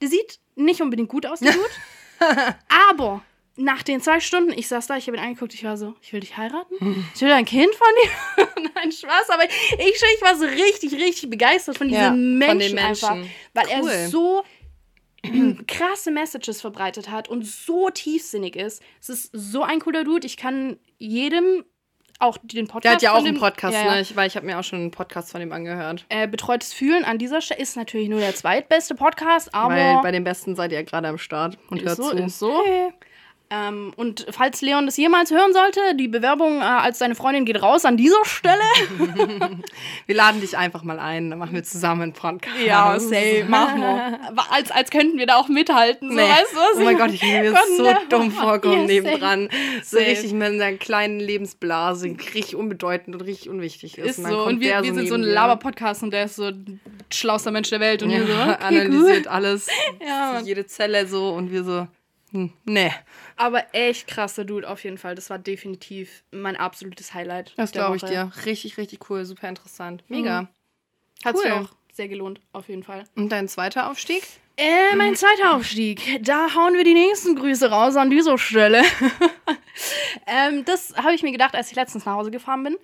der 0.00 0.08
sieht 0.08 0.40
nicht 0.56 0.80
unbedingt 0.80 1.08
gut 1.08 1.24
aus, 1.24 1.40
der 1.40 1.52
Dude. 2.18 2.56
aber 2.90 3.22
nach 3.56 3.82
den 3.82 4.00
zwei 4.00 4.20
Stunden, 4.20 4.52
ich 4.52 4.66
saß 4.68 4.86
da, 4.86 4.96
ich 4.96 5.06
habe 5.06 5.16
ihn 5.18 5.22
angeguckt, 5.22 5.52
ich 5.54 5.64
war 5.64 5.76
so, 5.76 5.94
ich 6.00 6.12
will 6.12 6.20
dich 6.20 6.36
heiraten? 6.36 7.04
Ich 7.14 7.20
will 7.20 7.30
ein 7.32 7.44
Kind 7.44 7.74
von 7.74 7.86
dir? 8.02 8.48
Nein, 8.74 8.90
Spaß, 8.92 9.28
aber 9.30 9.44
ich, 9.44 9.50
ich 9.78 10.22
war 10.22 10.36
so 10.36 10.44
richtig, 10.46 10.92
richtig 10.94 11.28
begeistert 11.28 11.76
von 11.78 11.88
diesem 11.88 12.02
Ja, 12.02 12.08
von 12.10 12.38
Menschen, 12.58 12.78
einfach. 12.78 13.14
Menschen. 13.14 13.30
Weil 13.52 13.66
Cool. 13.82 13.90
er 13.90 14.08
so 14.08 14.42
krasse 15.68 16.10
Messages 16.10 16.60
verbreitet 16.60 17.10
hat 17.10 17.28
und 17.28 17.46
so 17.46 17.90
tiefsinnig 17.90 18.56
ist. 18.56 18.82
Es 19.00 19.08
ist 19.08 19.30
so 19.32 19.62
ein 19.62 19.80
cooler 19.80 20.04
Dude. 20.04 20.26
Ich 20.26 20.36
kann 20.36 20.78
jedem 20.98 21.64
auch 22.18 22.38
den 22.42 22.66
Podcast. 22.68 22.84
Der 22.84 22.92
hat 22.92 23.02
ja 23.02 23.12
auch 23.14 23.24
einen 23.24 23.38
Podcast, 23.38 23.74
Ja, 23.74 23.84
ja. 23.86 23.94
ne? 23.96 24.00
Ich, 24.00 24.14
weil 24.16 24.28
ich 24.28 24.36
habe 24.36 24.46
mir 24.46 24.58
auch 24.58 24.64
schon 24.64 24.78
einen 24.78 24.90
Podcast 24.92 25.32
von 25.32 25.42
ihm 25.42 25.52
angehört. 25.52 26.06
Äh, 26.08 26.26
Betreutes 26.28 26.72
Fühlen 26.72 27.04
an 27.04 27.18
dieser 27.18 27.40
Stelle 27.40 27.60
ist 27.60 27.76
natürlich 27.76 28.08
nur 28.08 28.20
der 28.20 28.34
zweitbeste 28.34 28.94
Podcast, 28.94 29.54
aber 29.54 29.74
weil 29.74 30.02
bei 30.02 30.10
den 30.12 30.24
Besten 30.24 30.54
seid 30.54 30.70
ihr 30.72 30.78
ja 30.78 30.84
gerade 30.84 31.08
am 31.08 31.18
Start 31.18 31.58
und 31.68 31.82
hört 31.82 31.96
so, 31.96 32.10
zu. 32.10 32.16
ist 32.16 32.38
so. 32.38 32.62
Ähm, 33.54 33.92
und 33.96 34.24
falls 34.30 34.62
Leon 34.62 34.86
das 34.86 34.96
jemals 34.96 35.30
hören 35.30 35.52
sollte, 35.52 35.80
die 35.96 36.08
Bewerbung 36.08 36.60
äh, 36.60 36.64
als 36.64 36.98
deine 36.98 37.14
Freundin 37.14 37.44
geht 37.44 37.60
raus 37.62 37.84
an 37.84 37.98
dieser 37.98 38.24
Stelle. 38.24 38.62
Wir 40.06 40.14
laden 40.14 40.40
dich 40.40 40.56
einfach 40.56 40.82
mal 40.84 40.98
ein, 40.98 41.28
dann 41.28 41.38
machen 41.38 41.52
wir 41.54 41.62
zusammen 41.62 42.02
einen 42.02 42.12
Podcast. 42.14 42.56
machen 43.48 43.80
wir. 43.80 44.18
Als, 44.50 44.70
als 44.70 44.90
könnten 44.90 45.18
wir 45.18 45.26
da 45.26 45.36
auch 45.36 45.48
mithalten, 45.48 46.08
so, 46.10 46.16
Nee. 46.16 46.22
weißt 46.22 46.52
du 46.52 46.56
was? 46.56 46.76
Oh 46.78 46.84
mein 46.84 46.96
Gott, 46.96 47.10
ich 47.12 47.22
will 47.22 47.42
mir 47.52 47.54
so 47.76 47.90
dumm 48.08 48.30
vorkommen 48.30 48.80
Ja, 48.80 48.86
nebendran. 48.86 49.48
So 49.84 49.98
Safe. 49.98 50.10
richtig 50.10 50.32
mit 50.32 50.48
einer 50.48 50.72
kleinen 50.78 51.20
Lebensblase, 51.20 52.06
richtig 52.34 52.56
unbedeutend 52.56 53.14
und 53.16 53.20
richtig 53.22 53.50
unwichtig 53.50 53.98
ist. 53.98 54.18
Ist 54.18 54.18
Und 54.20 54.30
so. 54.30 54.44
Und 54.46 54.60
wir, 54.60 54.82
wir 54.82 54.94
sind 54.94 55.08
so 55.08 55.14
ein. 55.14 55.22
Laber-Podcast 55.22 56.02
und 56.02 56.10
der 56.12 56.24
ist 56.24 56.36
so 56.36 56.50
schlauster 57.12 57.50
Mensch 57.50 57.68
der 57.70 57.80
Welt. 57.80 58.02
Und 58.02 58.10
Ja, 58.10 58.18
wir 58.20 58.26
so, 58.26 58.32
okay, 58.32 58.56
analysiert 58.60 59.16
gut. 59.24 59.26
alles, 59.26 59.66
Ja, 60.06 60.40
jede 60.40 60.66
Zelle 60.66 61.06
so 61.06 61.30
und 61.30 61.50
wir 61.52 61.64
so, 61.64 61.86
hm, 62.32 62.52
nee. 62.64 62.90
Aber 63.36 63.64
echt 63.72 64.06
krasser 64.08 64.44
Dude 64.44 64.68
auf 64.68 64.82
jeden 64.84 64.98
Fall. 64.98 65.14
Das 65.14 65.30
war 65.30 65.38
definitiv 65.38 66.24
mein 66.30 66.56
absolutes 66.56 67.14
Highlight. 67.14 67.52
Das 67.56 67.72
glaube 67.72 67.96
ich 67.96 68.02
dir. 68.02 68.30
Richtig, 68.44 68.76
richtig 68.78 69.08
cool, 69.10 69.24
super 69.24 69.48
interessant. 69.48 70.02
Mega. 70.08 70.48
Hat 71.24 71.36
sich 71.38 71.46
Cool. 71.46 71.52
auch 71.52 71.68
sehr 71.92 72.08
gelohnt, 72.08 72.40
auf 72.52 72.68
jeden 72.68 72.82
Fall. 72.82 73.04
Und 73.16 73.28
dein 73.30 73.48
zweiter 73.48 73.90
Aufstieg? 73.90 74.22
Äh, 74.56 74.96
mein 74.96 75.14
zweiter 75.16 75.54
Aufstieg. 75.54 76.20
Da 76.22 76.54
hauen 76.54 76.74
wir 76.74 76.84
die 76.84 76.94
nächsten 76.94 77.36
Grüße 77.36 77.70
raus 77.70 77.96
an 77.96 78.10
dieser 78.10 78.36
Stelle. 78.38 78.82
ähm, 80.26 80.64
das 80.64 80.94
habe 80.96 81.14
ich 81.14 81.22
mir 81.22 81.32
gedacht, 81.32 81.54
als 81.54 81.70
ich 81.70 81.76
letztens 81.76 82.04
nach 82.04 82.14
Hause 82.14 82.30
gefahren 82.30 82.64
bin. 82.64 82.76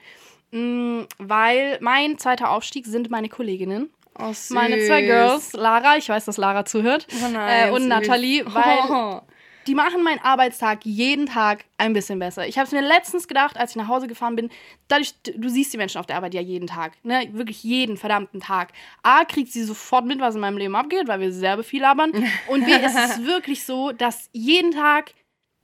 Mm, 0.50 1.06
weil 1.18 1.78
mein 1.80 2.16
zweiter 2.18 2.50
Aufstieg 2.50 2.86
sind 2.86 3.10
meine 3.10 3.28
Kolleginnen. 3.28 3.90
Oh. 4.18 4.32
Meine 4.50 4.84
zwei 4.86 5.02
Girls, 5.02 5.52
Lara, 5.52 5.96
ich 5.96 6.08
weiß, 6.08 6.24
dass 6.24 6.38
Lara 6.38 6.64
zuhört, 6.64 7.06
Oh 7.22 7.28
nein, 7.28 7.68
äh, 7.68 7.70
und 7.70 7.82
süß. 7.82 7.88
Nathalie, 7.88 8.44
weil 8.46 8.78
Oh. 8.88 9.20
Die 9.68 9.74
machen 9.74 10.02
meinen 10.02 10.20
Arbeitstag 10.20 10.84
jeden 10.84 11.26
Tag 11.26 11.66
ein 11.76 11.92
bisschen 11.92 12.18
besser. 12.18 12.48
Ich 12.48 12.56
habe 12.56 12.66
es 12.66 12.72
mir 12.72 12.80
letztens 12.80 13.28
gedacht, 13.28 13.58
als 13.58 13.72
ich 13.72 13.76
nach 13.76 13.88
Hause 13.88 14.08
gefahren 14.08 14.34
bin. 14.34 14.48
Dadurch, 14.88 15.14
du 15.22 15.48
siehst 15.50 15.72
die 15.74 15.76
Menschen 15.76 15.98
auf 15.98 16.06
der 16.06 16.16
Arbeit 16.16 16.32
ja 16.32 16.40
jeden 16.40 16.66
Tag, 16.66 16.92
ne? 17.04 17.28
Wirklich 17.32 17.62
jeden 17.62 17.98
verdammten 17.98 18.40
Tag. 18.40 18.72
A, 19.02 19.26
kriegt 19.26 19.52
sie 19.52 19.62
sofort 19.62 20.06
mit, 20.06 20.20
was 20.20 20.34
in 20.34 20.40
meinem 20.40 20.56
Leben 20.56 20.74
abgeht, 20.74 21.06
weil 21.06 21.20
wir 21.20 21.32
sehr 21.32 21.62
viel 21.62 21.82
labern. 21.82 22.12
Und 22.48 22.64
B, 22.64 22.72
ist 22.72 22.96
es 22.96 23.24
wirklich 23.24 23.64
so, 23.64 23.92
dass 23.92 24.30
jeden 24.32 24.72
Tag 24.72 25.12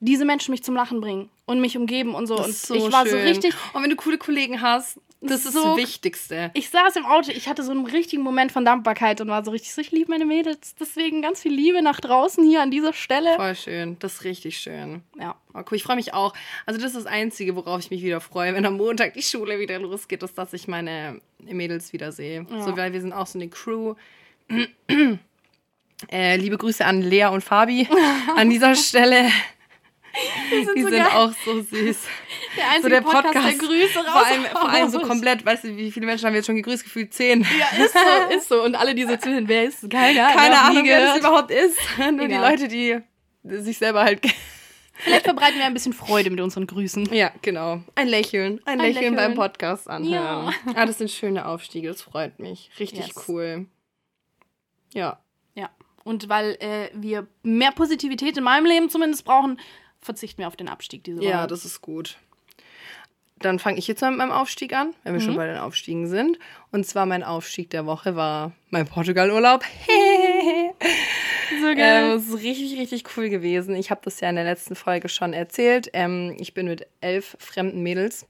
diese 0.05 0.25
Menschen 0.25 0.51
mich 0.53 0.63
zum 0.63 0.75
Lachen 0.75 1.01
bringen 1.01 1.31
und 1.47 1.61
mich 1.61 1.77
umgeben 1.77 2.15
und 2.15 2.27
so. 2.27 2.37
Das 2.37 2.47
und 2.47 2.55
so 2.81 2.87
ich 2.87 2.93
war 2.93 3.05
so 3.07 3.13
schön. 3.17 3.27
richtig. 3.27 3.55
Und 3.73 3.83
wenn 3.83 3.91
du 3.91 3.97
coole 3.97 4.19
Kollegen 4.19 4.61
hast, 4.61 4.99
das 5.21 5.47
ist 5.47 5.55
So- 5.55 5.63
das 5.69 5.77
Wichtigste. 5.79 6.51
Ich 6.53 6.69
saß 6.69 6.97
im 6.97 7.07
Auto, 7.07 7.31
ich 7.31 7.49
hatte 7.49 7.63
so 7.63 7.71
einen 7.71 7.87
richtigen 7.87 8.23
Moment 8.23 8.53
von 8.53 8.67
Dankbarkeit 8.67 9.23
und 9.23 9.29
war 9.29 9.43
so 9.43 9.53
richtig 9.53 9.73
so, 9.73 9.81
ich 9.81 9.91
liebe 9.91 10.11
meine 10.11 10.27
Mädels. 10.27 10.75
Deswegen 10.79 11.23
ganz 11.23 11.41
viel 11.41 11.53
Liebe 11.55 11.81
nach 11.81 11.99
draußen 12.01 12.45
hier 12.45 12.61
an 12.61 12.71
dieser 12.71 12.93
Stelle. 12.93 13.35
Voll 13.37 13.55
schön. 13.55 13.97
Das 14.01 14.15
ist 14.17 14.25
richtig 14.25 14.59
schön. 14.59 15.01
Ja. 15.19 15.35
Oh, 15.55 15.61
cool, 15.61 15.77
ich 15.77 15.83
freue 15.83 15.97
mich 15.97 16.13
auch. 16.13 16.35
Also 16.67 16.79
das 16.79 16.91
ist 16.95 17.05
das 17.05 17.07
Einzige, 17.07 17.57
worauf 17.57 17.81
ich 17.81 17.91
mich 17.91 18.03
wieder 18.03 18.21
freue, 18.21 18.53
wenn 18.55 18.67
am 18.67 18.77
Montag 18.77 19.15
die 19.15 19.23
Schule 19.23 19.59
wieder 19.59 19.79
losgeht, 19.79 20.23
ist, 20.23 20.37
dass 20.37 20.53
ich 20.53 20.69
meine 20.69 21.21
Mädels 21.39 21.95
wiedersehe. 21.95 22.45
Ja. 22.51 22.63
So, 22.63 22.77
weil 22.77 22.93
wir 22.93 23.01
sind 23.01 23.15
auch 23.15 23.27
so 23.27 23.39
eine 23.39 23.49
Crew. 23.49 23.95
äh, 26.11 26.37
liebe 26.37 26.59
Grüße 26.59 26.85
an 26.85 27.01
Lea 27.01 27.27
und 27.27 27.43
Fabi 27.43 27.89
an 28.37 28.51
dieser 28.51 28.75
Stelle. 28.75 29.31
Die 30.51 30.83
so 30.83 30.89
sind 30.89 31.03
auch 31.07 31.33
so 31.45 31.61
süß. 31.63 31.99
Der 32.57 32.69
einzige 32.71 32.83
So 32.83 32.89
der 32.89 33.01
Podcast, 33.01 33.25
Podcast. 33.25 33.47
der 33.47 33.69
Grüße 33.69 33.99
raus. 33.99 34.07
Vor 34.13 34.27
allem, 34.27 34.45
vor 34.45 34.69
allem 34.71 34.89
so 34.91 35.01
komplett, 35.01 35.45
weißt 35.45 35.65
du, 35.65 35.77
wie 35.77 35.91
viele 35.91 36.07
Menschen 36.07 36.27
haben 36.27 36.33
wir 36.35 36.39
jetzt 36.39 36.47
schon 36.47 36.57
gegrüßt? 36.57 36.85
Gefühlt 36.85 37.13
zehn. 37.13 37.41
Ja, 37.59 37.85
ist 37.85 37.93
so, 37.95 38.37
ist 38.37 38.49
so. 38.49 38.63
Und 38.63 38.75
alle, 38.77 38.95
die 38.95 39.05
so 39.05 39.17
zuhören, 39.17 39.49
wer 39.49 39.65
ist? 39.65 39.89
Keiner. 39.91 40.29
Keine 40.33 40.61
Ahnung, 40.61 40.85
wer 40.85 41.01
das 41.01 41.19
überhaupt 41.19 41.51
ist. 41.51 41.77
Nur 41.99 42.29
die 42.29 42.35
Egal. 42.35 42.51
Leute, 42.53 42.69
die 42.69 43.01
sich 43.43 43.79
selber 43.79 44.05
halt. 44.05 44.21
Vielleicht 44.97 45.25
verbreiten 45.25 45.59
wir 45.59 45.65
ein 45.65 45.75
bisschen 45.75 45.93
Freude 45.93 46.31
mit 46.31 46.41
unseren 46.41 46.69
Grüßen. 46.69 47.13
Ja, 47.13 47.33
genau. 47.43 47.81
Ein 47.97 48.07
Lächeln. 48.07 48.61
Ein, 48.65 48.81
Ein 48.81 48.93
Lächeln, 48.93 49.17
beim 49.17 49.31
Lächeln. 49.33 49.35
Podcast 49.35 49.91
anhören. 49.91 50.55
Ah, 50.77 50.87
das 50.87 50.99
sind 50.99 51.11
schöne 51.11 51.47
Aufstiege, 51.47 51.89
das 51.89 52.01
freut 52.03 52.39
mich. 52.39 52.71
Richtig 52.79 53.09
Yes. 53.09 53.29
cool. 53.29 53.67
Ja. 54.93 55.19
Ja. 55.55 55.71
Und 56.05 56.29
weil 56.29 56.53
äh, 56.61 56.91
wir 56.95 57.27
mehr 57.43 57.73
Positivität 57.73 58.37
in 58.37 58.45
meinem 58.45 58.67
Leben 58.67 58.89
zumindest 58.89 59.25
brauchen, 59.25 59.59
verzichten 60.05 60.39
wir 60.39 60.49
auf 60.49 60.57
den 60.57 60.69
Abstieg 60.69 61.03
diese 61.05 61.19
Woche. 61.19 61.27
Ja, 61.29 61.47
das 61.47 61.65
ist 61.65 61.81
gut. 61.81 62.17
Dann 63.41 63.59
fange 63.59 63.79
ich 63.79 63.89
jetzt 63.89 64.01
mal 64.01 64.11
mit 64.11 64.19
meinem 64.19 64.31
Aufstieg 64.31 64.73
an, 64.75 64.95
wenn 65.03 65.13
wir 65.15 65.21
Mhm. 65.21 65.25
schon 65.25 65.37
bei 65.37 65.47
den 65.47 65.57
Aufstiegen 65.59 66.07
sind. 66.07 66.39
Und 66.71 66.87
zwar 66.87 67.05
mein 67.05 67.23
Aufstieg 67.25 67.69
der 67.71 67.85
Woche 67.85 68.15
war 68.17 68.53
mein 68.71 68.87
Portugal-Urlaub. 68.87 69.65
so 71.61 71.69
Ähm, 71.69 72.13
es 72.17 72.29
ist 72.29 72.43
richtig, 72.43 72.79
richtig 72.79 73.05
cool 73.17 73.29
gewesen. 73.29 73.75
Ich 73.77 73.91
habe 73.91 74.01
das 74.05 74.21
ja 74.21 74.29
in 74.31 74.37
der 74.37 74.45
letzten 74.45 74.75
Folge 74.77 75.09
schon 75.09 75.33
erzählt. 75.33 75.91
Ähm, 75.93 76.37
ich 76.39 76.55
bin 76.55 76.67
mit 76.67 76.87
elf 77.01 77.37
fremden 77.41 77.83
Mädels 77.83 78.27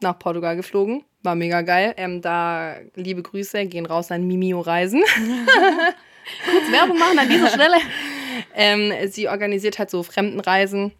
nach 0.00 0.18
Portugal 0.18 0.56
geflogen. 0.56 1.04
War 1.22 1.34
mega 1.34 1.62
geil. 1.62 1.94
Ähm, 1.96 2.20
da 2.20 2.76
liebe 2.94 3.22
Grüße, 3.22 3.64
gehen 3.66 3.86
raus 3.86 4.10
an 4.10 4.26
Mimio 4.26 4.60
Reisen. 4.60 5.02
Kurz 6.44 6.70
Werbung 6.72 6.98
machen 6.98 7.18
an 7.18 7.28
dieser 7.28 7.48
Stelle. 7.48 7.76
Ähm, 8.56 8.92
sie 9.10 9.28
organisiert 9.28 9.78
halt 9.78 9.90
so 9.90 10.02
Fremdenreisen 10.02 10.90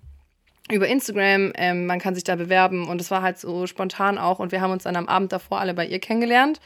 über 0.71 0.88
Instagram. 0.88 1.52
Ähm, 1.56 1.87
man 1.87 1.99
kann 1.99 2.14
sich 2.14 2.25
da 2.25 2.37
bewerben 2.37 2.88
und 2.88 3.00
es 3.00 3.11
war 3.11 3.23
halt 3.23 3.38
so 3.38 3.66
spontan 3.66 4.18
auch. 4.18 4.38
Und 4.38 4.52
wir 4.52 4.61
haben 4.61 4.73
uns 4.73 4.85
dann 4.85 4.97
am 4.97 5.09
Abend 5.09 5.33
davor 5.33 5.61
alle 5.61 5.75
bei 5.75 5.87
ihr 5.87 5.99
kennengelernt. 5.99 6.61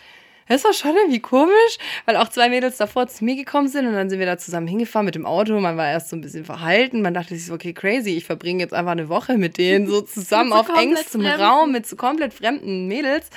Das 0.49 0.65
war 0.65 0.73
schon 0.73 0.97
irgendwie 0.97 1.21
komisch, 1.21 1.79
weil 2.07 2.17
auch 2.17 2.29
zwei 2.29 2.49
Mädels 2.49 2.79
davor 2.79 3.07
zu 3.07 3.23
mir 3.23 3.37
gekommen 3.37 3.69
sind 3.69 3.87
und 3.87 3.93
dann 3.93 4.09
sind 4.09 4.19
wir 4.19 4.25
da 4.25 4.39
zusammen 4.39 4.67
hingefahren 4.67 5.05
mit 5.05 5.15
dem 5.15 5.27
Auto. 5.27 5.61
Man 5.61 5.77
war 5.77 5.91
erst 5.91 6.09
so 6.09 6.17
ein 6.17 6.23
bisschen 6.23 6.45
verhalten. 6.47 7.03
Man 7.03 7.13
dachte 7.13 7.35
sich 7.35 7.45
so, 7.45 7.55
okay, 7.55 7.75
crazy, 7.75 8.17
ich 8.17 8.25
verbringe 8.25 8.63
jetzt 8.63 8.73
einfach 8.73 8.93
eine 8.93 9.11
Woche 9.11 9.37
mit 9.37 9.59
denen 9.59 9.87
so 9.87 10.01
zusammen 10.03 10.55
auf 10.55 10.71
engstem. 10.75 11.27
Raum 11.27 11.73
mit 11.73 11.87
so 11.87 11.97
komplett 11.97 12.33
fremden 12.33 12.89
Mädels. 12.89 13.29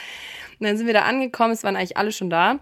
Und 0.60 0.68
dann 0.68 0.78
sind 0.78 0.88
wir 0.88 0.94
da 0.94 1.02
angekommen, 1.02 1.52
es 1.52 1.64
waren 1.64 1.76
eigentlich 1.76 1.98
alle 1.98 2.14
schon 2.14 2.30
da. 2.30 2.60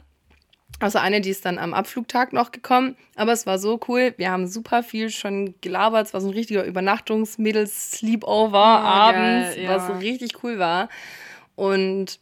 Außer 0.81 1.01
eine, 1.01 1.19
die 1.19 1.29
ist 1.29 1.45
dann 1.45 1.57
am 1.57 1.73
Abflugtag 1.73 2.31
noch 2.31 2.51
gekommen. 2.51 2.95
Aber 3.15 3.33
es 3.33 3.45
war 3.45 3.59
so 3.59 3.79
cool. 3.87 4.13
Wir 4.17 4.31
haben 4.31 4.47
super 4.47 4.81
viel 4.81 5.09
schon 5.09 5.55
gelabert. 5.61 6.07
Es 6.07 6.13
war 6.13 6.21
so 6.21 6.29
ein 6.29 6.33
richtiger 6.33 6.63
Übernachtungs-Mädels-Sleepover 6.63 8.57
abends, 8.57 9.55
geil, 9.55 9.63
ja. 9.63 9.75
was 9.75 9.87
so 9.87 9.93
richtig 9.93 10.43
cool 10.43 10.57
war. 10.57 10.87
Und 11.55 12.19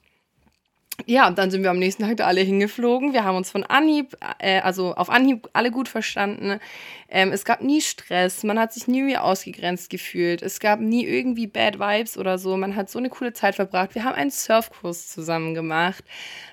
ja, 1.06 1.30
dann 1.30 1.52
sind 1.52 1.64
wir 1.64 1.70
am 1.70 1.80
nächsten 1.80 2.04
Tag 2.04 2.18
da 2.18 2.26
alle 2.26 2.42
hingeflogen. 2.42 3.14
Wir 3.14 3.24
haben 3.24 3.38
uns 3.38 3.52
von 3.52 3.64
Anhieb, 3.64 4.18
äh, 4.40 4.60
also 4.62 4.96
auf 4.96 5.10
Anhieb 5.10 5.48
alle 5.54 5.72
gut 5.72 5.88
verstanden. 5.88 6.60
Ähm, 7.08 7.32
es 7.32 7.46
gab 7.46 7.62
nie 7.62 7.82
Stress, 7.82 8.44
man 8.44 8.60
hat 8.60 8.74
sich 8.74 8.88
nie 8.88 9.16
ausgegrenzt 9.16 9.90
gefühlt. 9.90 10.42
Es 10.42 10.60
gab 10.60 10.80
nie 10.80 11.06
irgendwie 11.06 11.48
Bad 11.48 11.80
Vibes 11.80 12.18
oder 12.18 12.38
so. 12.38 12.58
Man 12.58 12.76
hat 12.76 12.90
so 12.90 13.00
eine 13.00 13.10
coole 13.10 13.32
Zeit 13.34 13.56
verbracht. 13.56 13.96
Wir 13.96 14.04
haben 14.04 14.16
einen 14.16 14.32
Surfkurs 14.32 15.08
zusammen 15.08 15.54
gemacht. 15.54 16.04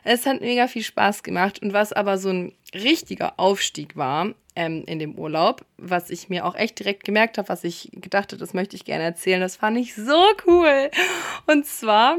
Es 0.05 0.27
hat 0.27 0.41
mega 0.41 0.69
viel 0.69 0.83
Spaß 0.83 1.23
gemacht. 1.23 1.63
Und 1.63 1.73
was 1.73 1.93
aber 1.93 2.19
so 2.19 2.29
ein 2.29 2.53
richtiger 2.75 3.35
Aufstieg 3.39 3.97
war 3.97 4.35
ähm, 4.57 4.85
in 4.87 4.99
dem 4.99 5.19
Urlaub, 5.19 5.65
was 5.79 6.11
ich 6.11 6.29
mir 6.29 6.45
auch 6.45 6.55
echt 6.55 6.79
direkt 6.79 7.05
gemerkt 7.05 7.39
habe, 7.39 7.49
was 7.49 7.65
ich 7.65 7.91
gedacht 7.93 8.33
habe, 8.33 8.41
das 8.41 8.55
möchte 8.55 8.77
ich 8.77 8.85
gerne 8.85 9.05
erzählen, 9.05 9.41
das 9.41 9.57
fand 9.57 9.79
ich 9.79 9.95
so 9.95 10.23
cool. 10.47 10.91
Und 11.47 11.67
zwar 11.67 12.19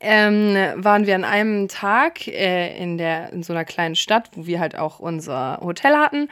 ähm, 0.00 0.54
waren 0.76 1.06
wir 1.06 1.14
an 1.14 1.24
einem 1.24 1.68
Tag 1.68 2.26
äh, 2.26 2.76
in, 2.76 2.98
der, 2.98 3.32
in 3.32 3.42
so 3.42 3.52
einer 3.52 3.64
kleinen 3.64 3.94
Stadt, 3.94 4.30
wo 4.34 4.46
wir 4.46 4.60
halt 4.60 4.76
auch 4.76 4.98
unser 4.98 5.60
Hotel 5.62 5.96
hatten. 5.96 6.28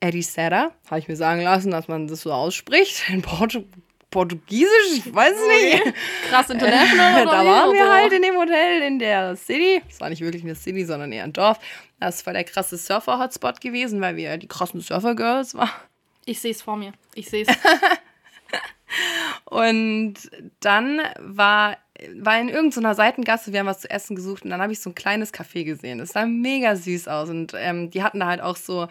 Ericeira, 0.00 0.70
habe 0.90 0.98
ich 0.98 1.08
mir 1.08 1.16
sagen 1.16 1.40
lassen, 1.40 1.70
dass 1.70 1.88
man 1.88 2.06
das 2.06 2.20
so 2.22 2.32
ausspricht. 2.32 3.08
In 3.08 3.22
Portu 3.22 3.64
Portugiesisch, 4.10 4.98
ich 4.98 5.12
weiß 5.12 5.32
es 5.32 5.48
nicht. 5.48 5.80
Okay. 5.80 5.94
Krass 6.28 6.48
international. 6.48 7.24
da 7.24 7.44
waren 7.44 7.72
wir 7.72 7.92
halt 7.92 8.12
in 8.12 8.22
dem 8.22 8.36
Hotel 8.36 8.82
in 8.82 9.00
der 9.00 9.34
City. 9.34 9.82
Es 9.90 10.00
war 10.00 10.08
nicht 10.08 10.20
wirklich 10.20 10.44
eine 10.44 10.54
City, 10.54 10.84
sondern 10.84 11.10
eher 11.10 11.24
ein 11.24 11.32
Dorf. 11.32 11.58
Das 11.98 12.24
war 12.24 12.32
der 12.32 12.44
krasse 12.44 12.76
Surfer-Hotspot 12.76 13.60
gewesen, 13.60 14.00
weil 14.00 14.14
wir 14.14 14.36
die 14.36 14.46
krassen 14.46 14.80
Surfer-Girls 14.80 15.56
waren. 15.56 15.70
Ich 16.26 16.40
sehe 16.40 16.52
es 16.52 16.62
vor 16.62 16.76
mir. 16.76 16.92
Ich 17.16 17.28
sehe 17.28 17.44
es. 17.44 17.56
und 19.46 20.14
dann 20.60 21.00
war 21.18 21.76
war 22.16 22.40
in 22.40 22.48
irgendeiner 22.48 22.94
Seitengasse, 22.94 23.52
wir 23.52 23.60
haben 23.60 23.66
was 23.66 23.80
zu 23.80 23.90
essen 23.90 24.16
gesucht 24.16 24.44
und 24.44 24.50
dann 24.50 24.60
habe 24.60 24.72
ich 24.72 24.80
so 24.80 24.90
ein 24.90 24.94
kleines 24.94 25.32
Café 25.32 25.64
gesehen. 25.64 25.98
Das 25.98 26.10
sah 26.10 26.26
mega 26.26 26.76
süß 26.76 27.08
aus 27.08 27.28
und 27.28 27.52
ähm, 27.56 27.90
die 27.90 28.02
hatten 28.02 28.20
da 28.20 28.26
halt 28.26 28.40
auch 28.40 28.56
so 28.56 28.88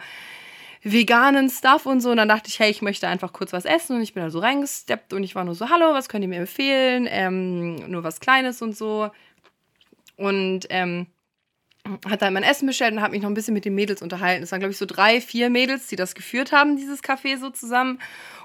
veganen 0.82 1.50
Stuff 1.50 1.86
und 1.86 2.00
so. 2.00 2.10
Und 2.10 2.18
dann 2.18 2.28
dachte 2.28 2.48
ich, 2.48 2.58
hey, 2.60 2.70
ich 2.70 2.82
möchte 2.82 3.08
einfach 3.08 3.32
kurz 3.32 3.52
was 3.52 3.64
essen 3.64 3.96
und 3.96 4.02
ich 4.02 4.14
bin 4.14 4.22
da 4.22 4.30
so 4.30 4.38
reingesteppt 4.38 5.12
und 5.12 5.24
ich 5.24 5.34
war 5.34 5.44
nur 5.44 5.54
so, 5.54 5.68
hallo, 5.68 5.92
was 5.92 6.08
könnt 6.08 6.22
ihr 6.22 6.28
mir 6.28 6.40
empfehlen? 6.40 7.06
Ähm, 7.10 7.76
nur 7.90 8.04
was 8.04 8.20
Kleines 8.20 8.62
und 8.62 8.76
so. 8.76 9.10
Und 10.16 10.66
ähm, 10.70 11.06
hat 12.08 12.22
dann 12.22 12.32
mein 12.32 12.42
Essen 12.42 12.66
bestellt 12.66 12.94
und 12.94 13.02
habe 13.02 13.12
mich 13.12 13.22
noch 13.22 13.28
ein 13.28 13.34
bisschen 13.34 13.52
mit 13.52 13.66
den 13.66 13.74
Mädels 13.74 14.00
unterhalten. 14.00 14.42
Es 14.42 14.52
waren, 14.52 14.60
glaube 14.60 14.72
ich, 14.72 14.78
so 14.78 14.86
drei, 14.86 15.20
vier 15.20 15.50
Mädels, 15.50 15.86
die 15.86 15.96
das 15.96 16.14
geführt 16.14 16.50
haben, 16.50 16.76
dieses 16.76 17.02
Café 17.02 17.38
so 17.38 17.50
zusammen. 17.50 17.98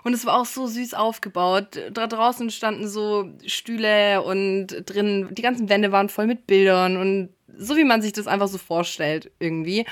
Und 0.03 0.13
es 0.13 0.25
war 0.25 0.39
auch 0.39 0.46
so 0.46 0.67
süß 0.67 0.93
aufgebaut. 0.93 1.79
Da 1.91 2.08
draußen 2.08 2.50
standen 2.50 2.88
so 2.88 3.29
Stühle 3.46 4.22
und 4.24 4.67
drin, 4.86 5.29
die 5.31 5.41
ganzen 5.41 5.69
Wände 5.69 5.91
waren 5.91 6.10
voll 6.10 6.27
mit 6.27 6.48
Bildern 6.48 6.98
und 6.98 7.29
so 7.58 7.77
wie 7.77 7.84
man 7.84 8.01
sich 8.01 8.13
das 8.13 8.27
einfach 8.27 8.48
so 8.48 8.58
vorstellt 8.58 9.31
irgendwie. 9.39 9.86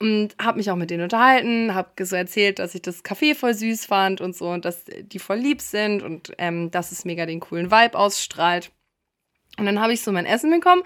Und 0.00 0.36
habe 0.40 0.58
mich 0.58 0.70
auch 0.70 0.76
mit 0.76 0.90
denen 0.90 1.02
unterhalten, 1.02 1.74
habe 1.74 2.04
so 2.04 2.14
erzählt, 2.14 2.60
dass 2.60 2.76
ich 2.76 2.82
das 2.82 3.04
Café 3.04 3.34
voll 3.34 3.54
süß 3.54 3.86
fand 3.86 4.20
und 4.20 4.36
so 4.36 4.50
und 4.50 4.64
dass 4.64 4.84
die 4.84 5.18
voll 5.18 5.38
lieb 5.38 5.60
sind 5.60 6.02
und 6.02 6.32
ähm, 6.38 6.70
dass 6.70 6.92
es 6.92 7.04
mega 7.04 7.26
den 7.26 7.40
coolen 7.40 7.72
Vibe 7.72 7.98
ausstrahlt. 7.98 8.70
Und 9.58 9.66
dann 9.66 9.80
habe 9.80 9.92
ich 9.92 10.02
so 10.02 10.12
mein 10.12 10.26
Essen 10.26 10.52
bekommen 10.52 10.82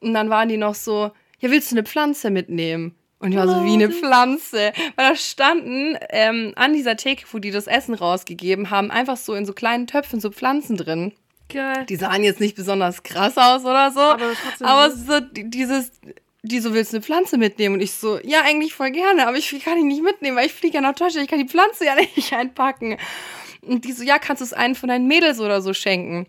und 0.00 0.14
dann 0.14 0.30
waren 0.30 0.48
die 0.48 0.56
noch 0.56 0.76
so, 0.76 1.10
ja, 1.44 1.50
willst 1.50 1.70
du 1.70 1.74
eine 1.76 1.84
Pflanze 1.84 2.30
mitnehmen? 2.30 2.94
Und 3.18 3.32
ich 3.32 3.38
war 3.38 3.46
so, 3.46 3.64
wie 3.64 3.74
eine 3.74 3.90
Pflanze. 3.90 4.72
Weil 4.96 5.10
da 5.10 5.16
standen 5.16 5.96
ähm, 6.10 6.52
an 6.56 6.72
dieser 6.72 6.96
Theke, 6.96 7.24
wo 7.32 7.38
die 7.38 7.50
das 7.50 7.66
Essen 7.66 7.94
rausgegeben 7.94 8.70
haben, 8.70 8.90
einfach 8.90 9.16
so 9.16 9.34
in 9.34 9.46
so 9.46 9.52
kleinen 9.52 9.86
Töpfen 9.86 10.20
so 10.20 10.30
Pflanzen 10.30 10.76
drin. 10.76 11.12
Geil. 11.48 11.84
Die 11.86 11.96
sahen 11.96 12.24
jetzt 12.24 12.40
nicht 12.40 12.56
besonders 12.56 13.02
krass 13.02 13.36
aus 13.36 13.62
oder 13.64 13.90
so. 13.92 14.00
Aber 14.00 14.32
Aber 14.60 14.90
so 14.90 15.20
dieses, 15.20 15.92
die 16.42 16.60
so, 16.60 16.72
willst 16.72 16.92
du 16.92 16.96
eine 16.96 17.04
Pflanze 17.04 17.36
mitnehmen? 17.36 17.76
Und 17.76 17.82
ich 17.82 17.92
so, 17.92 18.18
ja, 18.22 18.40
eigentlich 18.42 18.74
voll 18.74 18.90
gerne, 18.90 19.26
aber 19.26 19.36
ich 19.36 19.50
kann 19.64 19.76
die 19.76 19.84
nicht 19.84 20.02
mitnehmen, 20.02 20.36
weil 20.36 20.46
ich 20.46 20.54
fliege 20.54 20.76
ja 20.76 20.80
nach 20.80 20.94
Deutschland, 20.94 21.24
ich 21.24 21.30
kann 21.30 21.38
die 21.38 21.48
Pflanze 21.48 21.84
ja 21.84 21.94
nicht 22.16 22.32
einpacken. 22.32 22.98
Und 23.62 23.84
die 23.84 23.92
so, 23.92 24.02
ja, 24.02 24.18
kannst 24.18 24.40
du 24.40 24.44
es 24.44 24.52
einen 24.52 24.74
von 24.74 24.88
deinen 24.88 25.06
Mädels 25.06 25.40
oder 25.40 25.60
so 25.60 25.74
schenken? 25.74 26.26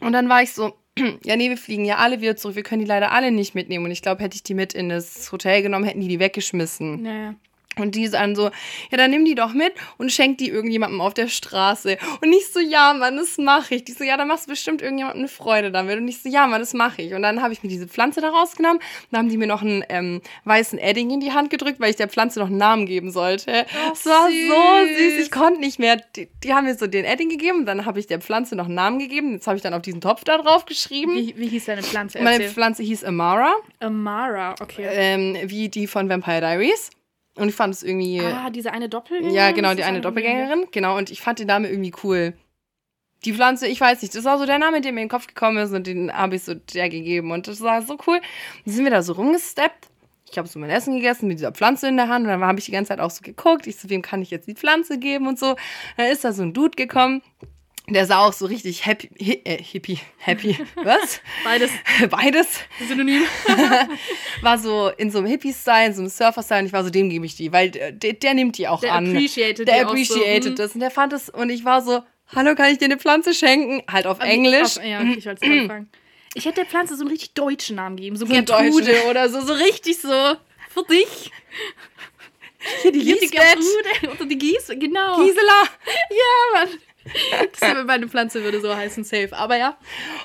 Und 0.00 0.12
dann 0.12 0.28
war 0.28 0.42
ich 0.42 0.52
so, 0.52 0.76
ja, 1.24 1.36
nee, 1.36 1.48
wir 1.48 1.56
fliegen 1.56 1.84
ja 1.84 1.96
alle 1.96 2.20
wieder 2.20 2.36
zurück. 2.36 2.56
Wir 2.56 2.62
können 2.62 2.82
die 2.82 2.88
leider 2.88 3.12
alle 3.12 3.30
nicht 3.30 3.54
mitnehmen. 3.54 3.84
Und 3.84 3.90
ich 3.90 4.02
glaube, 4.02 4.22
hätte 4.22 4.36
ich 4.36 4.42
die 4.42 4.54
mit 4.54 4.72
in 4.72 4.88
das 4.88 5.30
Hotel 5.30 5.62
genommen, 5.62 5.84
hätten 5.84 6.00
die 6.00 6.08
die 6.08 6.20
weggeschmissen. 6.20 7.02
Naja. 7.02 7.34
Und 7.78 7.94
die 7.94 8.08
dann 8.08 8.34
so, 8.34 8.44
ja, 8.90 8.96
dann 8.96 9.10
nimm 9.10 9.24
die 9.24 9.34
doch 9.34 9.52
mit 9.52 9.72
und 9.98 10.10
schenk 10.10 10.38
die 10.38 10.48
irgendjemandem 10.48 11.00
auf 11.00 11.12
der 11.12 11.28
Straße. 11.28 11.98
Und 12.22 12.30
nicht 12.30 12.52
so, 12.52 12.58
ja, 12.60 12.94
Mann, 12.94 13.16
das 13.16 13.36
mache 13.36 13.74
ich. 13.74 13.84
Die 13.84 13.92
so, 13.92 14.02
ja, 14.02 14.16
dann 14.16 14.28
machst 14.28 14.46
du 14.46 14.50
bestimmt 14.50 14.80
irgendjemandem 14.80 15.22
eine 15.22 15.28
Freude 15.28 15.70
damit. 15.70 15.98
Und 15.98 16.08
ich 16.08 16.22
so, 16.22 16.28
ja, 16.28 16.46
Mann, 16.46 16.60
das 16.60 16.72
mache 16.72 17.02
ich. 17.02 17.12
Und 17.12 17.22
dann 17.22 17.42
habe 17.42 17.52
ich 17.52 17.62
mir 17.62 17.68
diese 17.68 17.86
Pflanze 17.86 18.20
da 18.20 18.30
rausgenommen. 18.30 18.80
Dann 19.10 19.18
haben 19.18 19.28
die 19.28 19.36
mir 19.36 19.46
noch 19.46 19.62
einen 19.62 19.84
ähm, 19.88 20.22
weißen 20.44 20.78
Edding 20.78 21.10
in 21.10 21.20
die 21.20 21.32
Hand 21.32 21.50
gedrückt, 21.50 21.78
weil 21.80 21.90
ich 21.90 21.96
der 21.96 22.08
Pflanze 22.08 22.38
noch 22.38 22.46
einen 22.46 22.56
Namen 22.56 22.86
geben 22.86 23.10
sollte. 23.10 23.66
Ach, 23.68 23.90
das 23.90 24.06
war 24.06 24.28
so 24.28 24.86
süß. 24.86 24.98
süß. 24.98 25.24
Ich 25.26 25.30
konnte 25.30 25.60
nicht 25.60 25.78
mehr. 25.78 25.96
Die, 26.16 26.28
die 26.42 26.54
haben 26.54 26.64
mir 26.64 26.76
so 26.76 26.86
den 26.86 27.04
Edding 27.04 27.28
gegeben. 27.28 27.66
Dann 27.66 27.84
habe 27.84 28.00
ich 28.00 28.06
der 28.06 28.20
Pflanze 28.20 28.56
noch 28.56 28.66
einen 28.66 28.74
Namen 28.74 28.98
gegeben. 28.98 29.32
Jetzt 29.32 29.46
habe 29.46 29.56
ich 29.56 29.62
dann 29.62 29.74
auf 29.74 29.82
diesen 29.82 30.00
Topf 30.00 30.24
da 30.24 30.38
drauf 30.38 30.64
geschrieben. 30.64 31.14
Wie, 31.14 31.34
wie 31.36 31.48
hieß 31.48 31.66
deine 31.66 31.82
Pflanze? 31.82 32.18
Meine 32.18 32.44
Erzähl. 32.44 32.54
Pflanze 32.54 32.82
hieß 32.82 33.04
Amara, 33.04 33.54
Amara, 33.80 34.54
okay. 34.60 34.86
ähm, 34.90 35.36
wie 35.44 35.68
die 35.68 35.86
von 35.86 36.08
Vampire 36.08 36.40
Diaries. 36.40 36.90
Und 37.36 37.48
ich 37.48 37.54
fand 37.54 37.74
es 37.74 37.82
irgendwie. 37.82 38.20
ah, 38.20 38.50
diese 38.50 38.72
eine 38.72 38.88
Doppelgängerin? 38.88 39.34
Ja, 39.34 39.50
genau, 39.52 39.74
die 39.74 39.84
eine 39.84 40.00
Doppelgängerin. 40.00 40.66
Genau, 40.70 40.96
und 40.96 41.10
ich 41.10 41.20
fand 41.20 41.38
den 41.38 41.48
Namen 41.48 41.66
irgendwie 41.66 41.92
cool. 42.02 42.34
Die 43.24 43.32
Pflanze, 43.32 43.66
ich 43.66 43.80
weiß 43.80 44.02
nicht, 44.02 44.14
das 44.14 44.24
war 44.24 44.38
so 44.38 44.46
der 44.46 44.58
Name, 44.58 44.80
der 44.80 44.92
mir 44.92 45.00
in 45.00 45.06
den 45.06 45.10
Kopf 45.10 45.26
gekommen 45.26 45.58
ist 45.58 45.72
und 45.72 45.86
den 45.86 46.12
habe 46.12 46.36
ich 46.36 46.44
so 46.44 46.54
der 46.54 46.88
gegeben. 46.88 47.30
Und 47.32 47.48
das 47.48 47.60
war 47.60 47.82
so 47.82 47.98
cool. 48.06 48.20
Dann 48.64 48.74
sind 48.74 48.84
wir 48.84 48.90
da 48.90 49.02
so 49.02 49.14
rumgesteppt. 49.14 49.88
Ich 50.30 50.38
habe 50.38 50.48
so 50.48 50.58
mein 50.58 50.70
Essen 50.70 50.96
gegessen 50.96 51.28
mit 51.28 51.38
dieser 51.38 51.52
Pflanze 51.52 51.88
in 51.88 51.96
der 51.96 52.08
Hand 52.08 52.24
und 52.24 52.30
dann 52.30 52.42
habe 52.42 52.58
ich 52.58 52.64
die 52.64 52.72
ganze 52.72 52.88
Zeit 52.88 53.00
auch 53.00 53.10
so 53.10 53.22
geguckt. 53.22 53.66
Ich 53.66 53.76
so, 53.76 53.88
wem 53.90 54.02
kann 54.02 54.22
ich 54.22 54.30
jetzt 54.30 54.48
die 54.48 54.54
Pflanze 54.54 54.98
geben 54.98 55.28
und 55.28 55.38
so. 55.38 55.56
Dann 55.96 56.06
ist 56.10 56.24
da 56.24 56.32
so 56.32 56.42
ein 56.42 56.52
Dude 56.52 56.76
gekommen. 56.76 57.22
Der 57.88 58.04
sah 58.04 58.26
auch 58.26 58.32
so 58.32 58.46
richtig 58.46 58.84
happy, 58.84 59.08
hi, 59.20 59.40
äh, 59.44 59.62
hippie, 59.62 59.98
happy, 60.18 60.58
was? 60.82 61.20
Beides 61.44 61.70
Beides 62.10 62.48
synonym. 62.88 63.22
war 64.40 64.58
so 64.58 64.88
in 64.96 65.10
so 65.12 65.18
einem 65.18 65.28
Hippie-Style, 65.28 65.86
in 65.86 65.94
so 65.94 66.00
einem 66.00 66.10
Surfer-Style 66.10 66.60
und 66.60 66.66
ich 66.66 66.72
war 66.72 66.82
so, 66.82 66.90
dem 66.90 67.08
gebe 67.10 67.24
ich 67.26 67.36
die, 67.36 67.52
weil 67.52 67.70
der, 67.70 67.92
der 67.92 68.34
nimmt 68.34 68.58
die 68.58 68.66
auch 68.66 68.80
Der 68.80 68.92
an. 68.94 69.06
appreciated 69.08 69.68
der 69.68 69.76
auch 69.76 69.80
so, 69.82 69.86
appreciated 69.90 70.46
hm. 70.50 70.56
das 70.56 70.74
und 70.74 70.80
der 70.80 70.90
fand 70.90 71.12
es 71.12 71.28
und 71.28 71.48
ich 71.48 71.64
war 71.64 71.80
so, 71.80 72.02
hallo, 72.34 72.56
kann 72.56 72.72
ich 72.72 72.78
dir 72.78 72.86
eine 72.86 72.98
Pflanze 72.98 73.32
schenken? 73.34 73.82
Halt 73.90 74.06
auf 74.06 74.18
Englisch. 74.18 74.78
Auf, 74.78 74.84
ja, 74.84 75.00
okay, 75.00 75.14
ich 75.18 75.26
wollte 75.26 75.44
es 75.44 75.50
anfangen. 75.50 75.88
Ich 76.34 76.44
hätte 76.44 76.56
der 76.56 76.66
Pflanze 76.66 76.96
so 76.96 77.02
einen 77.02 77.10
richtig 77.10 77.34
deutschen 77.34 77.76
Namen 77.76 77.96
geben. 77.96 78.16
So, 78.16 78.26
So 78.26 78.32
Gertrude 78.32 78.84
deutschen. 78.84 79.08
oder 79.10 79.28
so. 79.30 79.40
So 79.40 79.52
richtig 79.54 79.98
so. 79.98 80.08
Für 80.08 80.82
dich. 80.90 81.30
Hier 82.82 82.92
die 82.92 82.98
Lisbeth. 82.98 83.58
Oder 84.12 84.26
die 84.26 84.36
Gies. 84.36 84.66
Genau. 84.68 85.16
Gisela. 85.24 85.62
Ja, 86.10 86.60
Mann. 86.64 86.68
Das 87.52 87.60
wäre 87.60 87.84
meine 87.84 88.08
Pflanze 88.08 88.42
würde 88.42 88.60
so 88.60 88.74
heißen, 88.74 89.04
safe. 89.04 89.30
Aber 89.32 89.56
ja. 89.56 89.76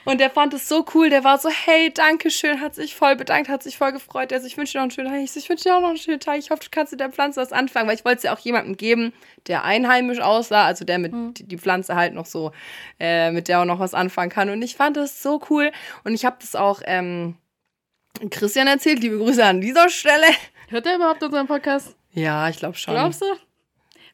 Und 0.06 0.20
der 0.20 0.30
fand 0.30 0.54
es 0.54 0.68
so 0.68 0.86
cool, 0.94 1.10
der 1.10 1.24
war 1.24 1.38
so, 1.38 1.50
hey, 1.50 1.92
danke 1.94 2.32
schön, 2.32 2.60
hat 2.60 2.76
sich 2.76 2.96
voll 2.96 3.16
bedankt, 3.16 3.50
hat 3.50 3.64
sich 3.64 3.78
voll 3.78 3.92
gefreut. 3.92 4.34
Also 4.34 4.48
ich 4.48 4.58
wünsche 4.58 4.74
dir 4.74 4.80
noch 4.80 4.84
einen 4.84 4.92
schönen 4.92 5.10
Tag. 5.10 5.22
Ich, 5.22 5.32
so, 5.32 5.40
ich 5.40 5.50
wünsche 5.50 5.64
dir 5.66 5.78
auch 5.78 5.82
noch 5.82 5.90
einen 5.90 5.98
schönen 5.98 6.20
Tag. 6.20 6.38
Ich 6.40 6.50
hoffe, 6.50 6.64
du 6.64 6.70
kannst 6.72 6.92
mit 6.92 7.00
der 7.00 7.12
Pflanze 7.12 7.42
was 7.42 7.52
anfangen, 7.54 7.88
weil 7.88 7.96
ich 7.96 8.06
wollte 8.06 8.18
es 8.18 8.24
ja 8.24 8.34
auch 8.34 8.40
jemandem 8.40 8.78
geben, 8.78 9.14
der 9.48 9.64
einheimisch 9.64 10.20
aussah, 10.20 10.66
also 10.66 10.86
der 10.86 11.00
mit 11.00 11.14
die, 11.38 11.44
die 11.44 11.58
Pflanze 11.58 11.96
halt 11.96 12.14
noch 12.14 12.26
so, 12.26 12.52
äh, 13.00 13.32
mit 13.32 13.48
der 13.48 13.62
auch 13.62 13.66
noch 13.66 13.80
was 13.80 13.94
anfangen 13.94 14.32
kann. 14.32 14.50
Und 14.50 14.62
ich 14.62 14.76
fand 14.76 14.98
das 14.98 15.22
so 15.22 15.42
cool. 15.50 15.72
Und 16.04 16.14
ich 16.14 16.26
habe 16.26 16.38
das 16.40 16.56
auch 16.56 16.82
ähm, 16.86 17.36
Christian 18.30 18.68
erzählt. 18.68 19.00
Liebe 19.00 19.18
Grüße 19.18 19.44
an 19.44 19.62
dieser 19.62 19.90
Stelle. 19.90 20.28
Hört 20.70 20.86
er 20.86 20.96
überhaupt 20.96 21.24
unseren 21.24 21.48
Podcast? 21.48 21.96
Ja, 22.14 22.50
ich 22.50 22.58
glaube 22.58 22.76
schon. 22.76 22.94
Glaubst 22.94 23.22
du? 23.22 23.26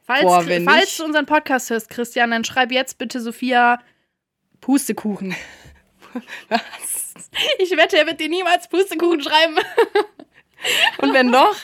Falls, 0.07 0.23
Boah, 0.23 0.41
falls 0.41 0.65
nicht- 0.85 0.99
du 0.99 1.03
unseren 1.05 1.25
Podcast 1.25 1.69
hörst, 1.69 1.89
Christian, 1.89 2.31
dann 2.31 2.43
schreib 2.45 2.71
jetzt 2.71 2.97
bitte 2.97 3.19
Sophia 3.19 3.79
Pustekuchen. 4.61 5.35
Was? 6.49 7.13
Ich 7.59 7.71
wette, 7.71 7.97
er 7.97 8.07
wird 8.07 8.19
dir 8.19 8.29
niemals 8.29 8.67
Pustekuchen 8.69 9.21
schreiben. 9.21 9.57
Und 10.99 11.13
wenn 11.13 11.31
doch? 11.31 11.55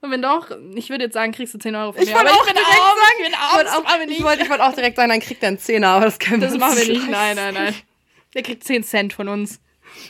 Und 0.00 0.12
wenn 0.12 0.22
doch, 0.22 0.48
ich 0.76 0.90
würde 0.90 1.04
jetzt 1.04 1.14
sagen, 1.14 1.32
kriegst 1.32 1.52
du 1.54 1.58
10 1.58 1.74
Euro 1.74 1.92
von 1.92 2.00
Ich 2.02 2.08
mir. 2.08 2.14
wollte 2.14 2.30
Aber 2.30 2.38
auch 2.40 2.44
direkt 2.46 2.66
arm, 2.66 2.96
sagen, 2.96 3.16
ich 3.18 3.24
bin 3.24 3.32
ich 3.32 3.52
wollte 3.52 3.64
das 3.64 3.74
auch, 3.74 4.00
ich 4.00 4.06
nicht. 4.06 4.22
wollte, 4.22 4.42
ich 4.44 4.50
wollte 4.50 4.64
auch 4.64 4.72
direkt 4.74 4.96
sagen, 4.96 5.08
dann 5.10 5.20
kriegt 5.20 5.42
er 5.42 5.48
einen 5.48 5.58
Zehner, 5.58 5.88
aber 5.88 6.04
das 6.04 6.18
können 6.20 6.40
wir 6.40 6.46
Das 6.46 6.54
uns 6.54 6.60
machen 6.60 6.78
wir 6.78 6.86
nicht. 6.86 7.10
Nein, 7.10 7.34
nein, 7.36 7.54
nein. 7.54 7.74
Der 8.34 8.42
kriegt 8.44 8.62
10 8.62 8.84
Cent 8.84 9.12
von 9.12 9.26
uns. 9.28 9.60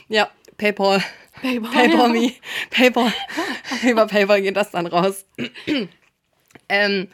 Ja, 0.07 0.29
Paypal. 0.57 1.03
Paypal. 1.41 1.71
Paypal 1.71 2.09
me. 2.09 2.33
Paypal. 2.69 3.11
Über 3.83 4.05
Paypal 4.05 4.41
geht 4.43 4.55
das 4.55 4.69
dann 4.71 4.85
raus. 4.85 5.25
ähm, 6.69 7.07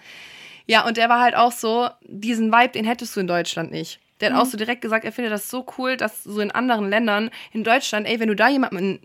ja, 0.67 0.85
und 0.85 0.97
der 0.97 1.09
war 1.09 1.21
halt 1.21 1.35
auch 1.35 1.51
so, 1.51 1.89
diesen 2.01 2.51
Vibe, 2.51 2.73
den 2.73 2.85
hättest 2.85 3.15
du 3.15 3.19
in 3.19 3.27
Deutschland 3.27 3.71
nicht. 3.71 3.99
Der 4.21 4.31
hat 4.33 4.41
auch 4.41 4.45
so 4.45 4.57
direkt 4.57 4.81
gesagt, 4.81 5.03
er 5.03 5.11
findet 5.11 5.33
das 5.33 5.49
so 5.49 5.65
cool, 5.77 5.97
dass 5.97 6.23
so 6.23 6.39
in 6.39 6.51
anderen 6.51 6.89
Ländern, 6.89 7.29
in 7.51 7.63
Deutschland, 7.63 8.07
ey, 8.07 8.19
wenn 8.19 8.29
du 8.29 8.35
da 8.35 8.47
jemandem 8.47 8.99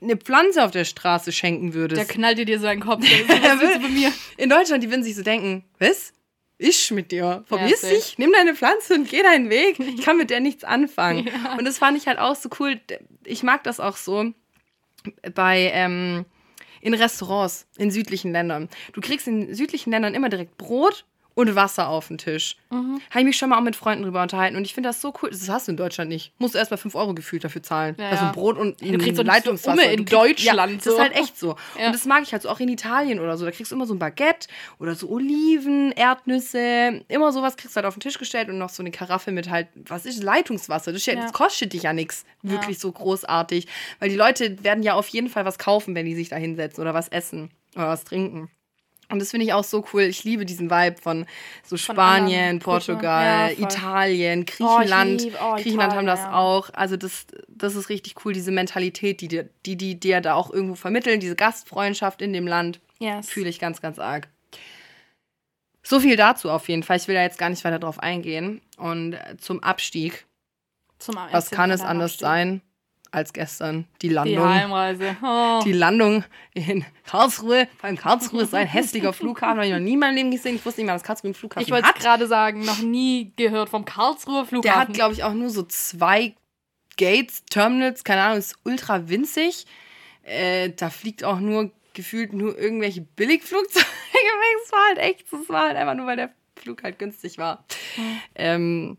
eine 0.00 0.16
Pflanze 0.16 0.64
auf 0.64 0.70
der 0.70 0.84
Straße 0.84 1.32
schenken 1.32 1.74
würdest. 1.74 1.98
Der 1.98 2.06
knallt 2.06 2.38
dir 2.38 2.44
dir 2.44 2.60
so 2.60 2.66
einen 2.66 2.80
Kopf. 2.80 3.04
Das 3.28 3.60
bei 3.60 3.88
mir? 3.88 4.12
In 4.36 4.50
Deutschland, 4.50 4.82
die 4.82 4.90
würden 4.90 5.02
sich 5.02 5.16
so 5.16 5.22
denken, 5.22 5.64
was? 5.78 6.12
ist 6.58 6.90
mit 6.92 7.10
dir? 7.10 7.44
Verwiss 7.46 7.82
ja, 7.82 7.90
dich, 7.90 8.16
nimm 8.18 8.32
deine 8.32 8.54
Pflanze 8.54 8.94
und 8.94 9.08
geh 9.08 9.22
deinen 9.22 9.50
Weg. 9.50 9.78
Ich 9.78 10.02
kann 10.02 10.16
mit 10.16 10.30
der 10.30 10.40
nichts 10.40 10.64
anfangen. 10.64 11.28
Ja. 11.44 11.56
Und 11.58 11.64
das 11.64 11.78
fand 11.78 11.96
ich 11.96 12.06
halt 12.06 12.18
auch 12.18 12.36
so 12.36 12.48
cool. 12.58 12.80
Ich 13.24 13.42
mag 13.42 13.64
das 13.64 13.80
auch 13.80 13.96
so 13.96 14.32
bei 15.34 15.70
ähm, 15.74 16.24
in 16.84 16.94
Restaurants 16.94 17.66
in 17.78 17.90
südlichen 17.90 18.30
Ländern. 18.30 18.68
Du 18.92 19.00
kriegst 19.00 19.26
in 19.26 19.54
südlichen 19.54 19.90
Ländern 19.90 20.14
immer 20.14 20.28
direkt 20.28 20.58
Brot 20.58 21.06
und 21.34 21.54
Wasser 21.54 21.88
auf 21.88 22.08
den 22.08 22.18
Tisch. 22.18 22.56
Mhm. 22.70 23.00
Habe 23.10 23.20
ich 23.20 23.24
mich 23.24 23.36
schon 23.36 23.50
mal 23.50 23.58
auch 23.58 23.62
mit 23.62 23.76
Freunden 23.76 24.04
drüber 24.04 24.22
unterhalten 24.22 24.56
und 24.56 24.64
ich 24.64 24.74
finde 24.74 24.88
das 24.88 25.00
so 25.00 25.12
cool. 25.22 25.30
Das 25.30 25.48
hast 25.48 25.68
du 25.68 25.72
in 25.72 25.76
Deutschland 25.76 26.08
nicht. 26.08 26.32
Musst 26.38 26.54
du 26.54 26.58
erst 26.58 26.70
mal 26.70 26.76
5 26.76 26.94
Euro 26.94 27.14
gefühlt 27.14 27.44
dafür 27.44 27.62
zahlen. 27.62 27.96
Ja, 27.98 28.10
also 28.10 28.32
Brot 28.32 28.56
und 28.56 28.80
du 28.80 28.98
kriegst 28.98 29.16
so 29.16 29.22
Leitungswasser. 29.22 29.82
So 29.82 29.88
in 29.88 30.04
Deutschland. 30.04 30.72
Ja, 30.72 30.80
so. 30.80 30.90
Das 30.90 30.94
ist 30.94 31.00
halt 31.00 31.16
echt 31.16 31.38
so. 31.38 31.56
Ja. 31.78 31.86
Und 31.86 31.92
das 31.94 32.04
mag 32.04 32.22
ich 32.22 32.32
halt 32.32 32.42
so 32.42 32.48
auch 32.48 32.60
in 32.60 32.68
Italien 32.68 33.18
oder 33.18 33.36
so. 33.36 33.44
Da 33.44 33.50
kriegst 33.50 33.72
du 33.72 33.76
immer 33.76 33.86
so 33.86 33.94
ein 33.94 33.98
Baguette 33.98 34.48
oder 34.78 34.94
so 34.94 35.08
Oliven, 35.08 35.92
Erdnüsse. 35.92 37.02
Immer 37.08 37.32
sowas 37.32 37.56
kriegst 37.56 37.74
du 37.74 37.76
halt 37.76 37.86
auf 37.86 37.94
den 37.94 38.00
Tisch 38.00 38.18
gestellt 38.18 38.48
und 38.48 38.58
noch 38.58 38.70
so 38.70 38.82
eine 38.82 38.90
Karaffe 38.90 39.32
mit 39.32 39.50
halt, 39.50 39.68
was 39.74 40.06
ist 40.06 40.22
Leitungswasser? 40.22 40.92
Das, 40.92 41.04
ja, 41.06 41.14
das 41.14 41.32
kostet 41.32 41.72
dich 41.72 41.82
ja 41.82 41.92
nichts 41.92 42.24
wirklich 42.42 42.78
so 42.78 42.92
großartig. 42.92 43.66
Weil 43.98 44.08
die 44.08 44.16
Leute 44.16 44.62
werden 44.62 44.82
ja 44.82 44.94
auf 44.94 45.08
jeden 45.08 45.28
Fall 45.28 45.44
was 45.44 45.58
kaufen, 45.58 45.94
wenn 45.94 46.06
die 46.06 46.14
sich 46.14 46.28
da 46.28 46.36
hinsetzen 46.36 46.82
oder 46.82 46.94
was 46.94 47.08
essen 47.08 47.50
oder 47.74 47.88
was 47.88 48.04
trinken. 48.04 48.50
Und 49.14 49.20
das 49.20 49.30
finde 49.30 49.46
ich 49.46 49.52
auch 49.52 49.64
so 49.64 49.84
cool. 49.92 50.02
Ich 50.02 50.24
liebe 50.24 50.44
diesen 50.44 50.70
Vibe 50.70 51.00
von 51.00 51.24
so 51.64 51.76
Spanien, 51.76 52.60
von 52.60 52.72
Portugal, 52.72 53.52
ja, 53.52 53.58
Italien, 53.58 54.44
Griechenland. 54.44 55.20
Oh, 55.20 55.24
lieb, 55.24 55.34
oh, 55.40 55.54
Griechenland 55.54 55.92
Italien, 55.92 55.96
haben 55.96 56.06
das 56.06 56.20
ja. 56.20 56.34
auch. 56.34 56.70
Also 56.74 56.96
das, 56.96 57.26
das 57.48 57.76
ist 57.76 57.88
richtig 57.88 58.24
cool, 58.24 58.32
diese 58.32 58.50
Mentalität, 58.50 59.20
die 59.20 59.28
dir 59.28 59.48
die, 59.64 59.76
die, 59.76 59.98
die 59.98 60.20
da 60.20 60.34
auch 60.34 60.50
irgendwo 60.50 60.74
vermitteln, 60.74 61.20
diese 61.20 61.36
Gastfreundschaft 61.36 62.22
in 62.22 62.32
dem 62.32 62.46
Land. 62.46 62.80
Yes. 62.98 63.30
Fühle 63.30 63.48
ich 63.48 63.60
ganz, 63.60 63.80
ganz 63.80 63.98
arg. 64.00 64.28
So 65.84 66.00
viel 66.00 66.16
dazu 66.16 66.50
auf 66.50 66.68
jeden 66.68 66.82
Fall. 66.82 66.96
Ich 66.96 67.06
will 67.06 67.14
da 67.14 67.22
jetzt 67.22 67.38
gar 67.38 67.50
nicht 67.50 67.64
weiter 67.64 67.78
drauf 67.78 68.00
eingehen. 68.00 68.62
Und 68.76 69.16
zum 69.38 69.62
Abstieg. 69.62 70.26
Zum 70.98 71.14
Was 71.30 71.50
kann 71.50 71.70
es 71.70 71.82
anders 71.82 72.12
Abstieg. 72.12 72.20
sein? 72.20 72.62
Als 73.14 73.32
gestern. 73.32 73.86
Die 74.02 74.08
Landung. 74.08 74.36
Die 74.36 74.42
Heimreise. 74.42 75.16
Oh. 75.22 75.60
Die 75.64 75.72
Landung 75.72 76.24
in 76.52 76.84
Karlsruhe. 77.06 77.68
Vor 77.78 77.88
allem 77.88 77.96
Karlsruhe 77.96 78.42
ist 78.42 78.54
ein 78.54 78.66
hässlicher 78.66 79.12
Flughafen, 79.12 79.56
habe 79.56 79.66
ich 79.66 79.72
noch 79.72 79.80
nie 79.80 79.94
in 79.94 79.98
meinem 79.98 80.16
Leben 80.16 80.30
gesehen. 80.30 80.56
Ich 80.56 80.66
wusste 80.66 80.80
nicht 80.80 80.88
mal, 80.88 80.94
dass 80.94 81.02
Karlsruhe 81.02 81.28
einen 81.28 81.34
Flughafen 81.34 81.66
ich 81.66 81.72
hat. 81.72 81.78
Ich 81.80 81.86
wollte 81.86 81.98
gerade 82.00 82.26
sagen, 82.26 82.64
noch 82.64 82.80
nie 82.80 83.32
gehört 83.36 83.68
vom 83.68 83.84
Karlsruher 83.84 84.46
Flughafen. 84.46 84.62
Der 84.62 84.76
hat, 84.76 84.92
glaube 84.92 85.14
ich, 85.14 85.22
auch 85.22 85.32
nur 85.32 85.50
so 85.50 85.62
zwei 85.62 86.34
Gates, 86.96 87.44
Terminals, 87.46 88.04
keine 88.04 88.22
Ahnung, 88.22 88.38
ist 88.38 88.56
ultra 88.64 89.08
winzig. 89.08 89.66
Äh, 90.22 90.70
da 90.70 90.90
fliegt 90.90 91.24
auch 91.24 91.40
nur 91.40 91.70
gefühlt 91.92 92.32
nur 92.32 92.58
irgendwelche 92.58 93.00
Billigflugzeuge. 93.00 93.86
es 94.64 94.72
war 94.72 94.86
halt 94.88 94.98
echt, 94.98 95.32
es 95.32 95.48
war 95.48 95.68
halt 95.68 95.76
einfach 95.76 95.94
nur, 95.94 96.06
weil 96.06 96.16
der 96.16 96.30
Flug 96.56 96.82
halt 96.82 96.98
günstig 96.98 97.38
war. 97.38 97.64
Mhm. 97.96 98.20
Ähm, 98.34 98.98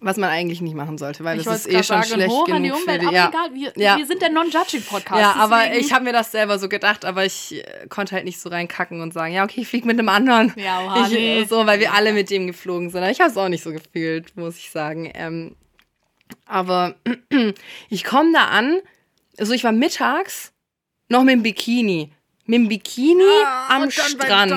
was 0.00 0.16
man 0.16 0.30
eigentlich 0.30 0.60
nicht 0.60 0.74
machen 0.74 0.98
sollte, 0.98 1.24
weil 1.24 1.38
ich 1.38 1.44
das 1.44 1.66
ist 1.66 1.68
eh 1.68 1.82
schon 1.82 2.02
sagen, 2.02 2.04
schlecht 2.04 2.30
hoch 2.30 2.44
genug 2.44 2.56
an 2.56 2.62
die 2.62 2.70
Umwelt, 2.72 3.02
für 3.02 3.08
die, 3.08 3.14
ja. 3.14 3.28
egal, 3.28 3.54
wir, 3.54 3.72
ja. 3.76 3.96
wir 3.96 4.06
sind 4.06 4.22
der 4.22 4.30
Non-Judging-Podcast. 4.30 5.20
Ja, 5.20 5.32
aber 5.32 5.74
ich 5.74 5.92
habe 5.92 6.04
mir 6.04 6.12
das 6.12 6.32
selber 6.32 6.58
so 6.58 6.68
gedacht, 6.68 7.04
aber 7.04 7.24
ich 7.24 7.64
äh, 7.64 7.86
konnte 7.88 8.14
halt 8.14 8.24
nicht 8.24 8.40
so 8.40 8.48
reinkacken 8.48 9.00
und 9.00 9.12
sagen, 9.12 9.34
ja, 9.34 9.44
okay, 9.44 9.62
ich 9.62 9.68
fliege 9.68 9.86
mit 9.86 9.98
einem 9.98 10.08
anderen. 10.08 10.52
Ja, 10.56 10.84
oha, 10.84 11.06
ich, 11.06 11.12
nee. 11.12 11.44
So, 11.44 11.66
weil 11.66 11.80
wir 11.80 11.92
alle 11.92 12.12
mit 12.12 12.30
dem 12.30 12.46
geflogen 12.46 12.90
sind. 12.90 13.04
Ich 13.04 13.20
habe 13.20 13.30
es 13.30 13.36
auch 13.36 13.48
nicht 13.48 13.62
so 13.62 13.72
gefühlt, 13.72 14.36
muss 14.36 14.56
ich 14.56 14.70
sagen. 14.70 15.10
Ähm, 15.14 15.56
aber 16.46 16.96
ich 17.88 18.04
komme 18.04 18.32
da 18.32 18.46
an, 18.46 18.80
also 19.38 19.52
ich 19.52 19.64
war 19.64 19.72
mittags 19.72 20.52
noch 21.08 21.22
mit 21.22 21.34
dem 21.34 21.42
Bikini 21.42 22.13
mit 22.46 22.58
dem 22.58 22.68
Bikini 22.68 23.22
ah, 23.44 23.76
am 23.76 23.90
Strand. 23.90 24.50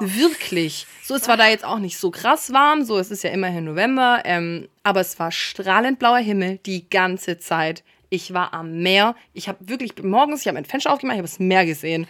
Wirklich. 0.00 0.86
So, 1.02 1.14
es 1.14 1.28
war 1.28 1.36
da 1.36 1.48
jetzt 1.48 1.64
auch 1.64 1.78
nicht 1.78 1.98
so 1.98 2.10
krass 2.10 2.52
warm. 2.52 2.84
So, 2.84 2.98
es 2.98 3.10
ist 3.10 3.24
ja 3.24 3.30
immerhin 3.30 3.64
November. 3.64 4.22
Ähm, 4.24 4.68
aber 4.82 5.00
es 5.00 5.18
war 5.18 5.30
strahlend 5.30 5.98
blauer 5.98 6.18
Himmel 6.18 6.58
die 6.64 6.88
ganze 6.88 7.38
Zeit. 7.38 7.84
Ich 8.08 8.32
war 8.34 8.54
am 8.54 8.82
Meer. 8.82 9.14
Ich 9.32 9.48
habe 9.48 9.58
wirklich 9.68 10.02
morgens, 10.02 10.40
ich 10.40 10.46
habe 10.46 10.54
mein 10.54 10.64
Fenster 10.64 10.92
aufgemacht, 10.92 11.14
ich 11.14 11.18
habe 11.18 11.28
das 11.28 11.38
Meer 11.38 11.66
gesehen. 11.66 12.06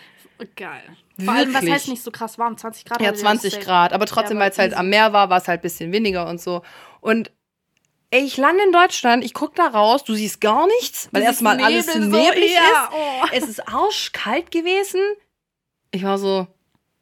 Geil. 0.56 0.82
Vor 1.22 1.34
allem, 1.34 1.54
was 1.54 1.68
heißt 1.68 1.88
nicht 1.88 2.02
so 2.02 2.10
krass 2.10 2.38
warm? 2.38 2.56
20 2.56 2.84
Grad? 2.84 3.00
Ja, 3.00 3.14
20 3.14 3.60
Grad. 3.60 3.92
Aber 3.92 4.06
trotzdem, 4.06 4.38
ja, 4.38 4.44
weil 4.44 4.50
es 4.50 4.58
halt 4.58 4.74
am 4.74 4.88
Meer 4.88 5.12
war, 5.12 5.30
war 5.30 5.38
es 5.38 5.46
halt 5.46 5.60
ein 5.60 5.62
bisschen 5.62 5.92
weniger 5.92 6.28
und 6.28 6.40
so. 6.40 6.62
Und 7.00 7.30
Ey, 8.12 8.24
ich 8.24 8.36
lande 8.36 8.62
in 8.62 8.72
Deutschland, 8.72 9.24
ich 9.24 9.32
guck 9.32 9.54
da 9.54 9.68
raus, 9.68 10.04
du 10.04 10.12
siehst 10.12 10.42
gar 10.42 10.66
nichts, 10.66 11.08
weil 11.12 11.22
erstmal 11.22 11.58
alles 11.62 11.86
neblig 11.94 12.10
so, 12.10 12.20
ja, 12.20 12.84
ist. 12.84 12.92
Oh. 12.92 13.26
Es 13.32 13.48
ist 13.48 13.66
arschkalt 13.66 14.50
gewesen. 14.50 15.00
Ich 15.92 16.02
war 16.02 16.18
so, 16.18 16.46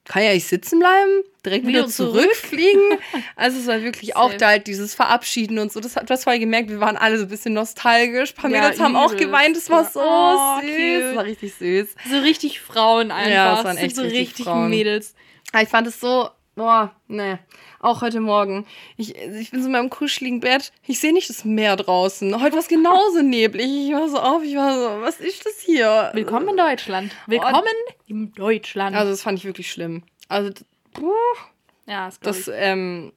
kann 0.05 0.23
ja 0.23 0.33
nicht 0.33 0.47
sitzen 0.47 0.79
bleiben, 0.79 1.25
direkt 1.45 1.67
wieder, 1.67 1.81
wieder 1.81 1.88
zurückfliegen. 1.88 2.99
also 3.37 3.59
es 3.59 3.67
war 3.67 3.83
wirklich 3.83 4.14
auch 4.14 4.33
da 4.35 4.50
halt 4.50 4.69
dieses 4.69 4.95
Verabschieden 4.95 5.59
und 5.59 5.73
so. 5.73 5.81
Das 5.81 5.97
hat 5.97 6.09
das 6.11 6.23
voll 6.23 6.38
gemerkt, 6.38 6.71
wir 6.71 6.79
waren 6.79 6.97
alle 6.97 7.19
so 7.19 7.25
ein 7.25 7.29
bisschen 7.29 7.55
nostalgisch. 7.55 8.31
Ein 8.31 8.43
paar 8.43 8.50
ja, 8.52 8.61
Mädels 8.61 8.79
haben 8.79 8.95
auch 8.95 9.17
geweint, 9.17 9.57
das 9.57 9.69
war 9.69 9.85
so 9.90 10.00
oh, 10.00 10.61
süß. 10.61 10.71
Cute. 10.71 11.02
Das 11.02 11.17
war 11.17 11.25
richtig 11.25 11.54
süß. 11.54 11.89
So 12.08 12.19
richtig 12.21 12.61
Frauen 12.61 13.11
einfach. 13.11 13.30
Ja, 13.32 13.56
das 13.56 13.65
waren 13.65 13.78
echt 13.78 13.97
so 13.97 14.02
richtig, 14.02 14.47
richtig 14.47 14.47
Mädels. 14.47 15.17
Ich 15.61 15.69
fand 15.69 15.89
es 15.89 15.99
so, 15.99 16.30
boah, 16.54 16.95
ne. 17.08 17.41
Auch 17.82 18.02
heute 18.02 18.21
Morgen. 18.21 18.66
Ich, 18.99 19.16
ich 19.16 19.50
bin 19.50 19.62
so 19.62 19.66
in 19.66 19.73
meinem 19.73 19.88
kuscheligen 19.88 20.40
Bett. 20.40 20.71
Ich 20.86 21.00
sehe 21.00 21.14
nicht 21.14 21.30
das 21.30 21.47
Meer 21.47 21.76
draußen. 21.76 22.38
Heute 22.38 22.52
war 22.52 22.60
es 22.60 22.69
genauso 22.69 23.23
neblig. 23.23 23.88
Ich 23.88 23.95
war 23.95 24.06
so 24.06 24.19
auf, 24.19 24.43
ich 24.43 24.54
war 24.54 24.75
so, 24.75 25.00
was 25.00 25.19
ist 25.19 25.47
das 25.47 25.60
hier? 25.60 26.10
Willkommen 26.12 26.50
in 26.50 26.58
Deutschland. 26.58 27.16
Willkommen 27.26 27.64
oh. 27.64 27.93
in 28.06 28.32
Deutschland. 28.34 28.95
Also, 28.95 29.12
das 29.12 29.23
fand 29.23 29.38
ich 29.38 29.47
wirklich 29.47 29.71
schlimm. 29.73 30.02
Also, 30.28 30.50
puh, 30.93 31.10
ja, 31.86 32.04
das, 32.06 32.21
das 32.21 32.50
ähm, 32.52 33.12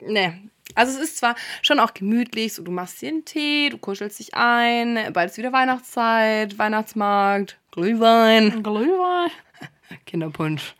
ne. 0.00 0.50
Also 0.74 0.98
es 0.98 1.10
ist 1.10 1.18
zwar 1.18 1.36
schon 1.62 1.78
auch 1.78 1.94
gemütlich, 1.94 2.54
so 2.54 2.64
du 2.64 2.72
machst 2.72 3.00
dir 3.02 3.10
einen 3.10 3.24
Tee, 3.24 3.70
du 3.70 3.78
kuschelst 3.78 4.18
dich 4.18 4.34
ein, 4.34 5.12
bald 5.12 5.30
ist 5.30 5.38
wieder 5.38 5.52
Weihnachtszeit, 5.52 6.58
Weihnachtsmarkt, 6.58 7.58
Glühwein. 7.70 8.62
Glühwein. 8.62 9.30
Kinderpunsch. 10.06 10.74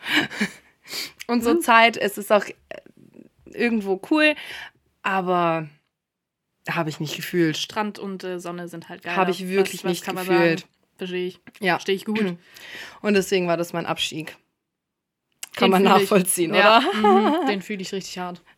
Und 1.27 1.43
so 1.43 1.55
mhm. 1.55 1.61
Zeit, 1.61 1.97
es 1.97 2.19
ist 2.19 2.33
auch 2.33 2.45
irgendwo 3.51 4.01
cool, 4.11 4.35
aber 5.03 5.69
habe 6.69 6.91
ich 6.91 7.01
nicht 7.01 7.17
gefühlt. 7.17 7.57
Strand 7.57 7.99
und 7.99 8.25
äh, 8.25 8.39
Sonne 8.39 8.69
sind 8.69 8.89
halt 8.89 9.03
geil. 9.03 9.17
Habe 9.17 9.31
ich 9.31 9.49
wirklich 9.49 9.85
was, 9.85 9.91
was 9.91 9.91
nicht 9.91 10.07
gefühlt. 10.07 10.67
Verstehe 10.97 11.29
ich. 11.29 11.41
Ja. 11.61 11.75
Verstehe 11.75 11.95
ich 11.95 12.05
gut. 12.05 12.37
Und 13.01 13.15
deswegen 13.15 13.49
war 13.49 13.57
das 13.57 13.73
mein 13.73 13.87
Abstieg. 13.87 14.37
Kann 15.57 15.71
den 15.71 15.83
man 15.83 15.83
nachvollziehen, 15.83 16.53
ich. 16.53 16.61
oder? 16.61 16.83
Ja, 16.83 16.93
mhm, 16.93 17.47
den 17.47 17.63
fühle 17.63 17.81
ich 17.81 17.93
richtig 17.93 18.19
hart. 18.19 18.43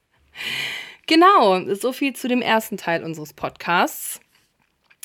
Genau, 1.08 1.74
so 1.74 1.92
viel 1.92 2.14
zu 2.14 2.28
dem 2.28 2.40
ersten 2.40 2.76
Teil 2.76 3.02
unseres 3.02 3.32
Podcasts. 3.32 4.20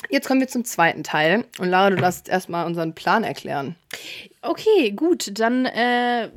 Jetzt 0.10 0.28
kommen 0.28 0.40
wir 0.40 0.48
zum 0.48 0.64
zweiten 0.64 1.04
Teil. 1.04 1.46
Und 1.58 1.70
Lara, 1.70 1.90
du 1.90 1.96
darfst 1.96 2.30
erstmal 2.30 2.68
unseren 2.68 2.94
Plan 2.94 3.24
erklären. 3.24 3.76
Okay, 4.42 4.92
gut. 4.92 5.38
Dann 5.40 5.66
äh, 5.66 6.30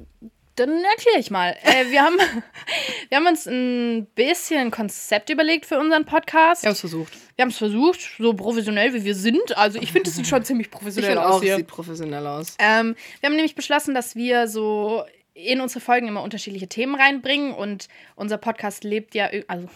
dann 0.60 0.84
erkläre 0.84 1.18
ich 1.18 1.30
mal. 1.30 1.56
Äh, 1.62 1.90
wir, 1.90 2.02
haben, 2.02 2.18
wir 3.08 3.16
haben 3.16 3.26
uns 3.26 3.46
ein 3.46 4.06
bisschen 4.14 4.58
ein 4.58 4.70
Konzept 4.70 5.30
überlegt 5.30 5.66
für 5.66 5.78
unseren 5.78 6.04
Podcast. 6.04 6.62
Wir 6.62 6.68
haben 6.68 6.74
es 6.74 6.80
versucht. 6.80 7.12
Wir 7.36 7.42
haben 7.42 7.50
es 7.50 7.58
versucht, 7.58 8.00
so 8.18 8.34
professionell 8.34 8.92
wie 8.92 9.04
wir 9.04 9.14
sind. 9.14 9.56
Also 9.56 9.80
ich 9.80 9.92
finde, 9.92 10.10
es 10.10 10.16
sieht 10.16 10.26
schon 10.26 10.44
ziemlich 10.44 10.70
professionell 10.70 11.12
ich 11.12 11.18
aus. 11.18 11.36
Auch, 11.36 11.42
hier. 11.42 11.56
sieht 11.56 11.66
professionell 11.66 12.26
aus. 12.26 12.56
Ähm, 12.58 12.94
wir 13.20 13.28
haben 13.28 13.36
nämlich 13.36 13.54
beschlossen, 13.54 13.94
dass 13.94 14.14
wir 14.14 14.46
so 14.46 15.04
in 15.32 15.60
unsere 15.60 15.80
Folgen 15.80 16.08
immer 16.08 16.22
unterschiedliche 16.22 16.68
Themen 16.68 16.94
reinbringen 16.94 17.54
und 17.54 17.88
unser 18.14 18.36
Podcast 18.36 18.84
lebt 18.84 19.14
ja, 19.14 19.30
also 19.48 19.68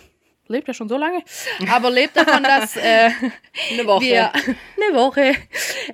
lebt 0.48 0.68
ja 0.68 0.74
schon 0.74 0.88
so 0.88 0.96
lange, 0.96 1.22
aber 1.70 1.90
lebt 1.90 2.16
davon, 2.16 2.42
dass 2.42 2.76
äh, 2.76 3.10
eine 3.72 3.86
Woche, 3.86 4.04
wir, 4.04 4.32
eine 4.32 4.96
Woche, 4.96 5.34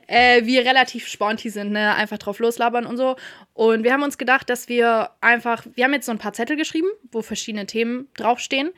äh, 0.06 0.44
wir 0.44 0.64
relativ 0.64 1.06
sponti 1.06 1.50
sind, 1.50 1.72
ne? 1.72 1.94
einfach 1.94 2.18
drauf 2.18 2.38
loslabern 2.38 2.86
und 2.86 2.96
so. 2.96 3.16
Und 3.54 3.84
wir 3.84 3.92
haben 3.92 4.02
uns 4.02 4.18
gedacht, 4.18 4.50
dass 4.50 4.68
wir 4.68 5.10
einfach, 5.20 5.66
wir 5.74 5.84
haben 5.84 5.92
jetzt 5.92 6.06
so 6.06 6.12
ein 6.12 6.18
paar 6.18 6.32
Zettel 6.32 6.56
geschrieben, 6.56 6.88
wo 7.12 7.22
verschiedene 7.22 7.66
Themen 7.66 8.08
draufstehen. 8.14 8.70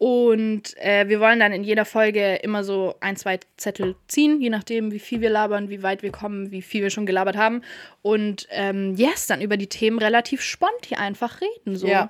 Und 0.00 0.78
äh, 0.78 1.08
wir 1.08 1.20
wollen 1.20 1.40
dann 1.40 1.52
in 1.52 1.62
jeder 1.62 1.84
Folge 1.84 2.36
immer 2.36 2.64
so 2.64 2.94
ein, 3.00 3.16
zwei 3.16 3.38
Zettel 3.58 3.96
ziehen, 4.08 4.40
je 4.40 4.48
nachdem, 4.48 4.92
wie 4.92 4.98
viel 4.98 5.20
wir 5.20 5.28
labern, 5.28 5.68
wie 5.68 5.82
weit 5.82 6.02
wir 6.02 6.10
kommen, 6.10 6.50
wie 6.50 6.62
viel 6.62 6.80
wir 6.80 6.88
schon 6.88 7.04
gelabert 7.04 7.36
haben. 7.36 7.60
Und 8.00 8.48
ähm, 8.50 8.94
yes, 8.94 9.26
dann 9.26 9.42
über 9.42 9.58
die 9.58 9.66
Themen 9.66 9.98
relativ 9.98 10.40
sponti 10.40 10.94
einfach 10.94 11.42
reden. 11.42 11.76
So. 11.76 11.86
Ja. 11.86 12.08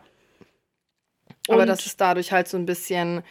Aber 1.55 1.67
dass 1.67 1.87
es 1.87 1.97
dadurch 1.97 2.33
halt 2.33 2.49
so 2.49 2.57
ein 2.57 2.67
bisschen 2.67 3.23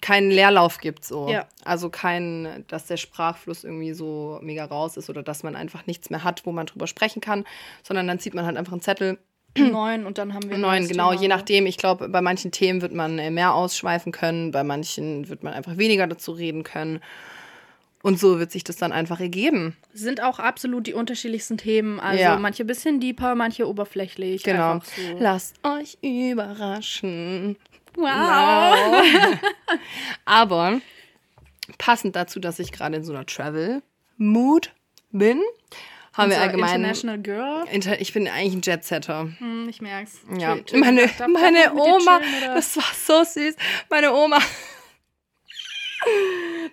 keinen 0.00 0.30
Leerlauf 0.30 0.78
gibt 0.78 1.04
so. 1.04 1.28
Ja. 1.28 1.46
Also 1.64 1.90
kein, 1.90 2.64
dass 2.68 2.86
der 2.86 2.96
Sprachfluss 2.96 3.64
irgendwie 3.64 3.92
so 3.92 4.38
mega 4.42 4.64
raus 4.64 4.96
ist 4.96 5.08
oder 5.08 5.22
dass 5.22 5.42
man 5.42 5.56
einfach 5.56 5.86
nichts 5.86 6.10
mehr 6.10 6.24
hat, 6.24 6.44
wo 6.44 6.52
man 6.52 6.66
drüber 6.66 6.86
sprechen 6.86 7.20
kann, 7.20 7.44
sondern 7.82 8.06
dann 8.06 8.18
zieht 8.18 8.34
man 8.34 8.44
halt 8.44 8.56
einfach 8.56 8.72
einen 8.72 8.82
Zettel. 8.82 9.18
Neun 9.56 10.04
und 10.06 10.18
dann 10.18 10.34
haben 10.34 10.50
wir 10.50 10.58
neun, 10.58 10.86
genau, 10.86 11.10
Thema. 11.10 11.22
je 11.22 11.28
nachdem. 11.28 11.66
Ich 11.66 11.78
glaube, 11.78 12.08
bei 12.08 12.20
manchen 12.20 12.52
Themen 12.52 12.82
wird 12.82 12.92
man 12.92 13.18
äh, 13.18 13.30
mehr 13.30 13.54
ausschweifen 13.54 14.12
können, 14.12 14.50
bei 14.50 14.62
manchen 14.62 15.28
wird 15.28 15.42
man 15.42 15.54
einfach 15.54 15.78
weniger 15.78 16.06
dazu 16.06 16.32
reden 16.32 16.64
können. 16.64 17.00
Und 18.02 18.18
so 18.20 18.38
wird 18.38 18.52
sich 18.52 18.62
das 18.62 18.76
dann 18.76 18.92
einfach 18.92 19.18
ergeben. 19.20 19.76
Sind 19.92 20.22
auch 20.22 20.38
absolut 20.38 20.86
die 20.86 20.94
unterschiedlichsten 20.94 21.58
Themen. 21.58 21.98
Also 21.98 22.22
Ja. 22.22 22.38
manche 22.38 22.64
bisschen 22.64 23.00
deeper, 23.00 23.34
manche 23.34 23.68
oberflächlich. 23.68 24.44
Genau. 24.44 24.78
So. 24.80 25.16
Lasst 25.18 25.56
euch 25.64 25.98
überraschen. 26.02 27.56
Wow. 27.96 29.02
Aber 30.24 30.80
passend 31.78 32.14
dazu, 32.14 32.38
dass 32.38 32.60
ich 32.60 32.70
gerade 32.70 32.96
in 32.98 33.04
so 33.04 33.12
einer 33.12 33.26
Travel-Mood 33.26 34.72
bin, 35.10 35.40
haben 36.12 36.30
wir 36.30 36.36
Unser 36.36 36.40
allgemein. 36.48 36.74
International 36.76 37.18
Girl. 37.18 37.64
Inter 37.72 38.00
ich 38.00 38.12
bin 38.12 38.28
eigentlich 38.28 38.54
ein 38.54 38.62
Jetsetter. 38.62 39.28
Hm, 39.38 39.68
ich 39.68 39.80
merk's. 39.80 40.20
Ja, 40.38 40.54
Chill- 40.54 40.78
meine, 40.78 41.10
meine 41.28 41.72
Oma, 41.74 42.20
chillen, 42.20 42.54
das 42.54 42.76
war 42.76 42.84
so 42.94 43.24
süß. 43.24 43.56
Meine 43.90 44.12
Oma, 44.12 44.38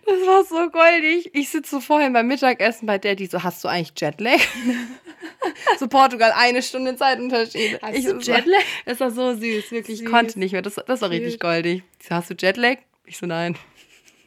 das 0.06 0.28
war 0.28 0.44
so 0.46 0.70
goldig. 0.70 1.32
Ich 1.34 1.50
sitze 1.50 1.72
so 1.72 1.82
vorhin 1.82 2.14
beim 2.14 2.28
Mittagessen 2.28 2.86
bei 2.86 2.98
die 3.16 3.26
so, 3.26 3.44
hast 3.44 3.64
du 3.64 3.68
eigentlich 3.68 3.94
Jetlag? 4.00 4.40
so 5.80 5.88
Portugal, 5.88 6.34
eine 6.36 6.62
Stunde 6.62 6.96
Zeitunterschied. 6.96 7.82
Hast 7.82 7.98
ich, 7.98 8.06
du 8.06 8.18
Jetlag? 8.20 8.62
Das 8.86 9.00
war 9.00 9.12
so 9.12 9.34
süß, 9.34 9.72
wirklich. 9.72 10.00
Ich 10.00 10.00
Süß. 10.00 10.10
konnte 10.12 10.40
nicht 10.40 10.52
mehr. 10.52 10.62
Das, 10.62 10.76
das 10.76 11.02
war 11.02 11.10
richtig 11.10 11.40
goldig. 11.40 11.84
So, 12.02 12.16
hast 12.16 12.30
du 12.30 12.36
Jetlag? 12.38 12.78
Ich 13.06 13.18
so, 13.18 13.26
nein. 13.26 13.58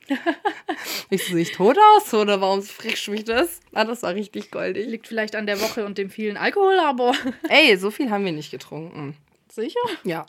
ich 1.11 1.25
so, 1.25 1.33
sehe 1.35 1.43
ich 1.43 1.53
tot 1.53 1.77
aus? 1.79 2.13
Oder 2.15 2.41
warum 2.41 2.61
du 3.07 3.11
mich 3.11 3.25
das? 3.25 3.61
Ah, 3.73 3.85
das 3.85 4.03
war 4.03 4.15
richtig 4.15 4.51
goldig. 4.51 4.87
Liegt 4.89 5.07
vielleicht 5.07 5.37
an 5.37 5.47
der 5.47 5.61
Woche 5.61 5.85
und 5.85 5.99
dem 5.99 6.11
vielen 6.11 6.37
Alkohol, 6.37 6.79
aber 6.81 7.13
Ey, 7.49 7.77
so 7.77 7.91
viel 7.91 8.11
haben 8.11 8.25
wir 8.25 8.33
nicht 8.33 8.51
getrunken. 8.51 9.17
sicher. 9.51 9.81
Ja. 10.05 10.27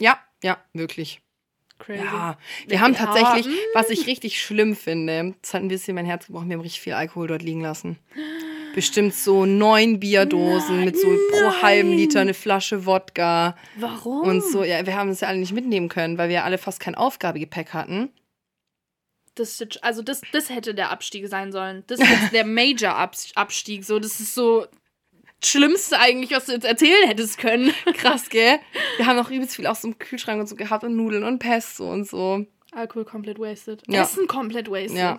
Ja, 0.00 0.18
ja, 0.42 0.58
wirklich. 0.72 1.20
Crazy. 1.78 2.02
Ja, 2.02 2.36
wir 2.66 2.80
haben 2.80 2.94
tatsächlich, 2.94 3.46
mm. 3.46 3.58
was 3.74 3.90
ich 3.90 4.06
richtig 4.06 4.40
schlimm 4.40 4.74
finde, 4.74 5.34
das 5.40 5.54
hat 5.54 5.62
ein 5.62 5.68
bisschen 5.68 5.94
mein 5.94 6.06
Herz 6.06 6.26
gebrochen, 6.26 6.48
wir 6.48 6.54
haben 6.56 6.62
richtig 6.62 6.80
viel 6.80 6.94
Alkohol 6.94 7.28
dort 7.28 7.42
liegen 7.42 7.60
lassen. 7.60 7.98
Bestimmt 8.74 9.14
so 9.14 9.46
neun 9.46 9.98
Bierdosen 9.98 10.84
mit 10.84 10.98
so 10.98 11.08
pro 11.30 11.62
halben 11.62 11.92
Liter 11.92 12.20
eine 12.20 12.34
Flasche 12.34 12.84
Wodka 12.84 13.56
Warum? 13.76 14.28
und 14.28 14.44
so. 14.44 14.62
Ja, 14.62 14.84
wir 14.86 14.96
haben 14.96 15.08
es 15.08 15.20
ja 15.20 15.28
alle 15.28 15.38
nicht 15.38 15.52
mitnehmen 15.52 15.88
können, 15.88 16.18
weil 16.18 16.28
wir 16.28 16.44
alle 16.44 16.58
fast 16.58 16.78
kein 16.78 16.94
Aufgabegepäck 16.94 17.72
hatten. 17.72 18.10
Das, 19.34 19.64
also 19.82 20.02
das, 20.02 20.20
das 20.32 20.50
hätte 20.50 20.74
der 20.74 20.90
Abstieg 20.90 21.28
sein 21.28 21.52
sollen. 21.52 21.84
Das 21.86 22.00
ist 22.00 22.10
jetzt 22.10 22.32
der 22.32 22.44
Major-Abstieg. 22.44 23.84
So, 23.84 23.98
das 23.98 24.20
ist 24.20 24.34
so 24.34 24.66
Schlimmste 25.44 25.98
eigentlich, 25.98 26.32
was 26.32 26.46
du 26.46 26.52
jetzt 26.52 26.64
erzählen 26.64 27.06
hättest 27.08 27.38
können. 27.38 27.72
Krass, 27.94 28.28
gell? 28.28 28.58
Wir 28.96 29.06
haben 29.06 29.16
noch 29.16 29.30
übelst 29.30 29.56
viel 29.56 29.66
aus 29.66 29.82
dem 29.82 29.98
Kühlschrank 29.98 30.40
und 30.40 30.48
so 30.48 30.56
gehabt 30.56 30.84
und 30.84 30.96
Nudeln 30.96 31.22
und 31.24 31.38
Pesto 31.38 31.90
und 31.90 32.04
so. 32.08 32.44
Alkohol 32.72 33.04
komplett 33.04 33.38
wasted. 33.38 33.82
Ja. 33.86 34.02
Essen 34.02 34.26
komplett 34.26 34.70
wasted. 34.70 34.96
Ja. 34.98 35.18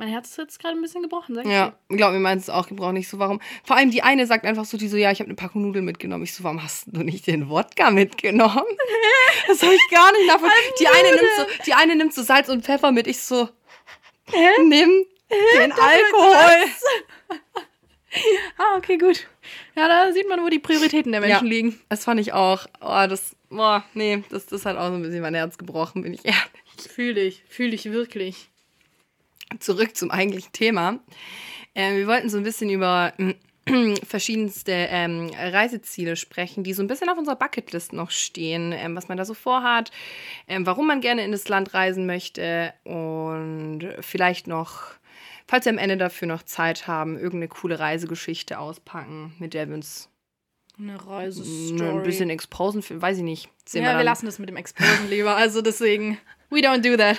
Mein 0.00 0.08
Herz 0.10 0.28
ist 0.30 0.38
jetzt 0.38 0.60
gerade 0.60 0.76
ein 0.76 0.80
bisschen 0.80 1.02
gebrochen, 1.02 1.34
sag 1.34 1.44
ich 1.44 1.50
Ja, 1.50 1.74
dir. 1.90 1.96
glaub 1.96 2.12
mir, 2.12 2.20
meins 2.20 2.44
ist 2.44 2.50
auch 2.50 2.68
gebraucht 2.68 2.92
nicht 2.92 3.08
so. 3.08 3.18
Warum? 3.18 3.40
Vor 3.64 3.74
allem 3.76 3.90
die 3.90 4.02
eine 4.04 4.28
sagt 4.28 4.44
einfach 4.44 4.64
so, 4.64 4.76
die 4.78 4.86
so, 4.86 4.96
ja, 4.96 5.10
ich 5.10 5.18
habe 5.18 5.26
eine 5.26 5.34
Packung 5.34 5.62
Nudeln 5.62 5.84
mitgenommen. 5.84 6.22
Ich 6.22 6.34
so, 6.34 6.44
warum 6.44 6.62
hast 6.62 6.84
du 6.86 7.00
nicht 7.02 7.26
den 7.26 7.48
Wodka 7.48 7.90
mitgenommen? 7.90 8.62
Das 9.46 9.62
habe 9.62 9.72
ich 9.74 9.80
gar 9.90 10.12
nicht 10.12 10.26
nachvollziehen. 10.26 10.74
Die 10.80 10.88
eine 10.88 11.08
nimmt 11.10 11.30
so, 11.38 11.44
die 11.64 11.72
eine 11.74 11.96
nimmt 11.96 12.12
so 12.14 12.22
Salz 12.22 12.48
und 12.50 12.64
Pfeffer 12.64 12.92
mit. 12.92 13.06
Ich 13.06 13.20
so, 13.22 13.48
nimm 14.58 15.04
den 15.30 15.72
Alkohol. 15.72 16.68
Ah, 18.56 18.76
okay, 18.76 18.96
gut. 18.96 19.26
Ja, 19.76 19.86
da 19.88 20.12
sieht 20.12 20.28
man, 20.28 20.42
wo 20.42 20.48
die 20.48 20.58
Prioritäten 20.58 21.12
der 21.12 21.20
Menschen 21.20 21.46
Ja. 21.46 21.50
liegen. 21.52 21.80
Das 21.88 22.04
fand 22.04 22.18
ich 22.20 22.32
auch. 22.32 22.66
Oh, 22.80 23.06
das, 23.08 23.36
boah, 23.50 23.84
nee, 23.94 24.22
das, 24.30 24.46
das 24.46 24.64
hat 24.64 24.76
auch 24.76 24.88
so 24.88 24.94
ein 24.94 25.02
bisschen 25.02 25.20
mein 25.20 25.34
Herz 25.34 25.58
gebrochen, 25.58 26.02
bin 26.02 26.14
ich 26.14 26.24
ehrlich. 26.24 26.40
Fühle 26.90 27.20
ich, 27.20 27.42
fühle 27.48 27.74
ich 27.74 27.90
wirklich. 27.92 28.48
zurück 29.60 29.96
zum 29.96 30.10
eigentlichen 30.10 30.52
Thema. 30.52 30.98
Ähm, 31.74 31.96
wir 31.96 32.06
wollten 32.06 32.28
so 32.30 32.38
ein 32.38 32.44
bisschen 32.44 32.70
über 32.70 33.12
ähm, 33.18 33.34
verschiedenste 34.06 34.72
ähm, 34.72 35.30
Reiseziele 35.38 36.16
sprechen, 36.16 36.64
die 36.64 36.72
so 36.72 36.82
ein 36.82 36.86
bisschen 36.86 37.08
auf 37.10 37.18
unserer 37.18 37.36
Bucketlist 37.36 37.92
noch 37.92 38.10
stehen, 38.10 38.72
ähm, 38.72 38.96
was 38.96 39.08
man 39.08 39.18
da 39.18 39.24
so 39.24 39.34
vorhat, 39.34 39.90
ähm, 40.48 40.64
warum 40.66 40.86
man 40.86 41.00
gerne 41.00 41.24
in 41.24 41.32
das 41.32 41.48
Land 41.48 41.74
reisen 41.74 42.06
möchte 42.06 42.72
und 42.84 43.86
vielleicht 44.00 44.46
noch, 44.46 44.92
falls 45.48 45.64
wir 45.64 45.72
am 45.72 45.78
Ende 45.78 45.96
dafür 45.96 46.28
noch 46.28 46.44
Zeit 46.44 46.86
haben, 46.86 47.16
irgendeine 47.16 47.48
coole 47.48 47.78
Reisegeschichte 47.80 48.58
auspacken, 48.60 49.34
mit 49.40 49.54
der 49.54 49.66
wir 49.68 49.74
uns 49.74 50.08
Eine 50.78 51.04
Reisestory. 51.04 51.88
ein 51.98 52.02
bisschen 52.04 52.30
exposen, 52.30 52.84
weiß 52.88 53.16
ich 53.18 53.24
nicht. 53.24 53.48
Sehen 53.66 53.82
ja, 53.82 53.90
wir 53.90 53.96
dann. 53.96 54.04
lassen 54.04 54.26
das 54.26 54.38
mit 54.38 54.48
dem 54.48 54.56
Exposen 54.56 55.08
lieber. 55.10 55.34
Also 55.34 55.60
deswegen, 55.62 56.18
we 56.50 56.58
don't 56.60 56.82
do 56.88 56.96
that. 56.96 57.18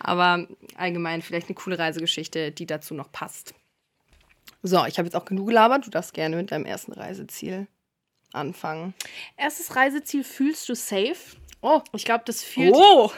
Aber 0.00 0.48
allgemein 0.76 1.22
vielleicht 1.22 1.46
eine 1.48 1.54
coole 1.54 1.78
Reisegeschichte, 1.78 2.50
die 2.50 2.66
dazu 2.66 2.94
noch 2.94 3.12
passt. 3.12 3.54
So, 4.62 4.84
ich 4.86 4.98
habe 4.98 5.06
jetzt 5.06 5.14
auch 5.14 5.24
genug 5.26 5.46
gelabert. 5.46 5.86
Du 5.86 5.90
darfst 5.90 6.12
gerne 6.14 6.34
mit 6.34 6.50
deinem 6.50 6.64
ersten 6.66 6.92
Reiseziel 6.92 7.68
anfangen. 8.32 8.94
Erstes 9.36 9.76
Reiseziel, 9.76 10.24
fühlst 10.24 10.68
du 10.68 10.74
safe? 10.74 11.36
Oh, 11.60 11.80
Ich 11.92 12.04
glaube, 12.04 12.24
das 12.26 12.42
fühlt. 12.42 12.74
oh. 12.74 13.10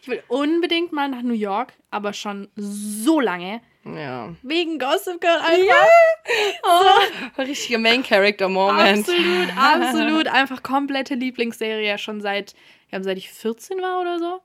Ich 0.00 0.08
will 0.08 0.22
unbedingt 0.28 0.92
mal 0.92 1.08
nach 1.08 1.22
New 1.22 1.34
York, 1.34 1.72
aber 1.90 2.12
schon 2.12 2.48
so 2.56 3.20
lange. 3.20 3.60
Ja. 3.84 4.34
Wegen 4.42 4.78
Gossip 4.78 5.20
Girl 5.20 5.38
einfach. 5.40 5.86
Oh, 6.62 7.42
richtiger 7.42 7.78
Main 7.78 8.02
Character 8.02 8.48
Moment. 8.48 9.08
Absolut, 9.08 9.48
absolut. 9.56 10.26
Einfach 10.28 10.62
komplette 10.62 11.14
Lieblingsserie 11.14 11.98
schon 11.98 12.20
seit, 12.20 12.54
ich 12.84 12.88
glaube, 12.90 13.04
seit 13.04 13.18
ich 13.18 13.30
14 13.30 13.80
war 13.80 14.00
oder 14.00 14.18
so. 14.18 14.40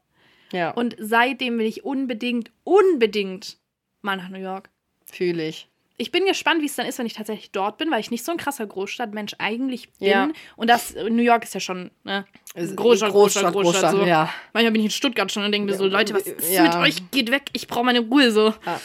Ja, 0.54 0.72
Und 0.72 0.96
seitdem 0.98 1.60
will 1.60 1.66
ich 1.66 1.84
unbedingt, 1.84 2.52
unbedingt 2.64 3.58
mal 4.02 4.16
nach 4.18 4.30
New 4.30 4.40
York. 4.40 4.70
fühle 5.12 5.48
ich. 5.48 5.68
Ich 6.00 6.12
bin 6.12 6.26
gespannt, 6.26 6.62
wie 6.62 6.68
es 6.68 6.76
dann 6.76 6.86
ist, 6.86 7.00
wenn 7.00 7.08
ich 7.08 7.14
tatsächlich 7.14 7.52
dort 7.52 7.80
bin, 7.80 7.90
weil 7.90 8.00
ich 8.00 8.12
nicht 8.12 8.24
so 8.24 8.32
ein 8.32 8.38
krasser 8.38 8.68
Großstadtmensch 8.68 9.34
eigentlich 9.40 9.90
bin. 9.94 10.08
Ja. 10.10 10.30
Und 10.56 10.70
das, 10.70 10.94
New 10.94 11.24
York 11.24 11.44
ist 11.44 11.56
ja 11.56 11.60
schon, 11.60 11.90
ne? 12.04 12.26
Ist 12.54 12.76
Großstadt, 12.78 13.12
Großstadt, 13.12 13.52
Großstadt, 13.52 13.92
so. 13.92 14.04
ja. 14.06 14.30
Manchmal 14.54 14.72
bin 14.74 14.82
ich 14.82 14.86
in 14.86 14.92
Stuttgart 14.92 15.32
schon 15.32 15.44
und 15.44 15.52
denke 15.52 15.72
mir 15.72 15.76
so, 15.78 15.88
Leute, 15.88 16.14
was 16.14 16.24
ist 16.28 16.52
Ja. 16.52 16.64
mit 16.64 16.76
euch? 16.76 17.12
Geht 17.12 17.32
weg, 17.32 17.46
ich 17.54 17.68
brauche 17.68 17.84
meine 17.86 18.02
Ruhe 18.02 18.32
so. 18.32 18.54
ja. 18.66 18.80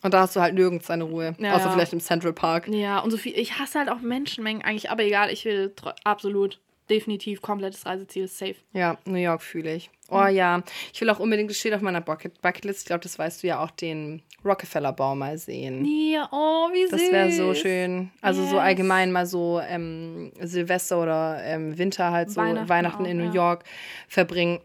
Und 0.00 0.14
da 0.14 0.20
hast 0.20 0.36
du 0.36 0.40
halt 0.40 0.54
nirgends 0.54 0.86
deine 0.86 1.02
Ruhe. 1.04 1.34
Ja, 1.40 1.56
Außer 1.56 1.72
vielleicht 1.72 1.92
im 1.92 1.98
Central 2.00 2.32
Park. 2.32 2.68
Ja, 2.68 3.00
und 3.00 3.10
so 3.10 3.16
viel, 3.16 3.36
ich 3.36 3.58
hasse 3.58 3.80
halt 3.80 3.88
auch 3.88 3.98
Menschenmengen 4.00 4.62
eigentlich, 4.62 4.90
aber 4.90 5.02
egal, 5.02 5.32
ich 5.32 5.44
will 5.44 5.74
absolut, 6.04 6.60
definitiv, 6.90 7.42
komplettes 7.42 7.86
Reiseziel, 7.86 8.28
safe. 8.28 8.56
Ja, 8.72 8.98
New 9.04 9.18
York 9.18 9.42
fühle 9.42 9.74
ich. 9.74 9.90
Oh 10.10 10.24
ja. 10.26 10.62
Ich 10.92 11.00
will 11.00 11.10
auch 11.10 11.18
unbedingt, 11.18 11.50
das 11.50 11.58
steht 11.58 11.74
auf 11.74 11.82
meiner 11.82 12.00
Bucket 12.00 12.40
Bucketlist, 12.40 12.80
ich 12.80 12.86
glaube, 12.86 13.02
das 13.02 13.18
weißt 13.18 13.42
du 13.42 13.46
ja 13.46 13.62
auch, 13.62 13.70
den 13.70 14.22
Rockefeller-Bau 14.44 15.14
mal 15.14 15.36
sehen. 15.36 15.84
Ja, 15.84 16.28
oh, 16.32 16.68
wie 16.72 16.82
süß. 16.82 16.90
Das 16.90 17.12
wäre 17.12 17.32
so 17.32 17.54
schön. 17.54 18.10
Also 18.22 18.42
so 18.44 18.54
Yes. 18.56 18.62
allgemein 18.64 19.12
mal 19.12 19.26
so 19.26 19.60
ähm, 19.60 20.32
Silvester 20.40 21.02
oder 21.02 21.40
ähm, 21.44 21.76
Winter 21.76 22.10
halt 22.10 22.30
so 22.30 22.40
Weihnachten 22.40 22.68
Weihnachten, 22.68 23.04
auch, 23.04 23.08
in 23.08 23.18
New 23.18 23.26
ja. 23.26 23.32
York 23.34 23.64
verbringen. 24.08 24.60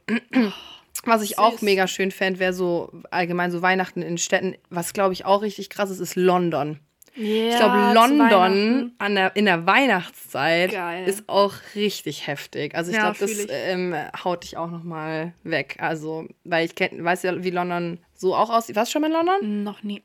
Was 1.05 1.21
ich 1.21 1.37
auch 1.39 1.53
Süß. 1.53 1.61
mega 1.63 1.87
schön 1.87 2.11
fände, 2.11 2.39
wäre 2.39 2.53
so 2.53 2.91
allgemein 3.11 3.51
so 3.51 3.61
Weihnachten 3.61 4.01
in 4.01 4.17
Städten. 4.17 4.55
Was 4.69 4.93
glaube 4.93 5.13
ich 5.13 5.25
auch 5.25 5.41
richtig 5.41 5.69
krass 5.69 5.89
ist, 5.89 5.99
ist 5.99 6.15
London. 6.15 6.79
Ja, 7.15 7.49
Ich 7.51 7.57
glaube, 7.57 7.93
London 7.93 8.91
der, 8.99 9.35
in 9.35 9.45
der 9.45 9.65
Weihnachtszeit 9.67 10.71
Geil. 10.71 11.07
ist 11.07 11.29
auch 11.29 11.53
richtig 11.75 12.25
heftig. 12.27 12.73
Also 12.75 12.89
ich 12.91 12.97
Ja, 12.97 13.11
glaube, 13.11 13.19
das 13.19 13.45
ähm, 13.49 13.95
haut 14.23 14.43
dich 14.43 14.57
auch 14.57 14.69
noch 14.71 14.83
mal 14.83 15.33
weg. 15.43 15.77
Also, 15.79 16.27
weil 16.43 16.65
ich 16.65 16.75
kenn, 16.75 17.03
weiß 17.03 17.23
ja, 17.23 17.43
wie 17.43 17.51
London 17.51 17.99
so 18.15 18.35
auch 18.35 18.49
aussieht. 18.49 18.75
Warst 18.75 18.89
du 18.91 18.93
schon 18.93 19.01
mal 19.01 19.07
in 19.07 19.13
London? 19.13 19.63
Noch 19.63 19.83
nie. 19.83 20.01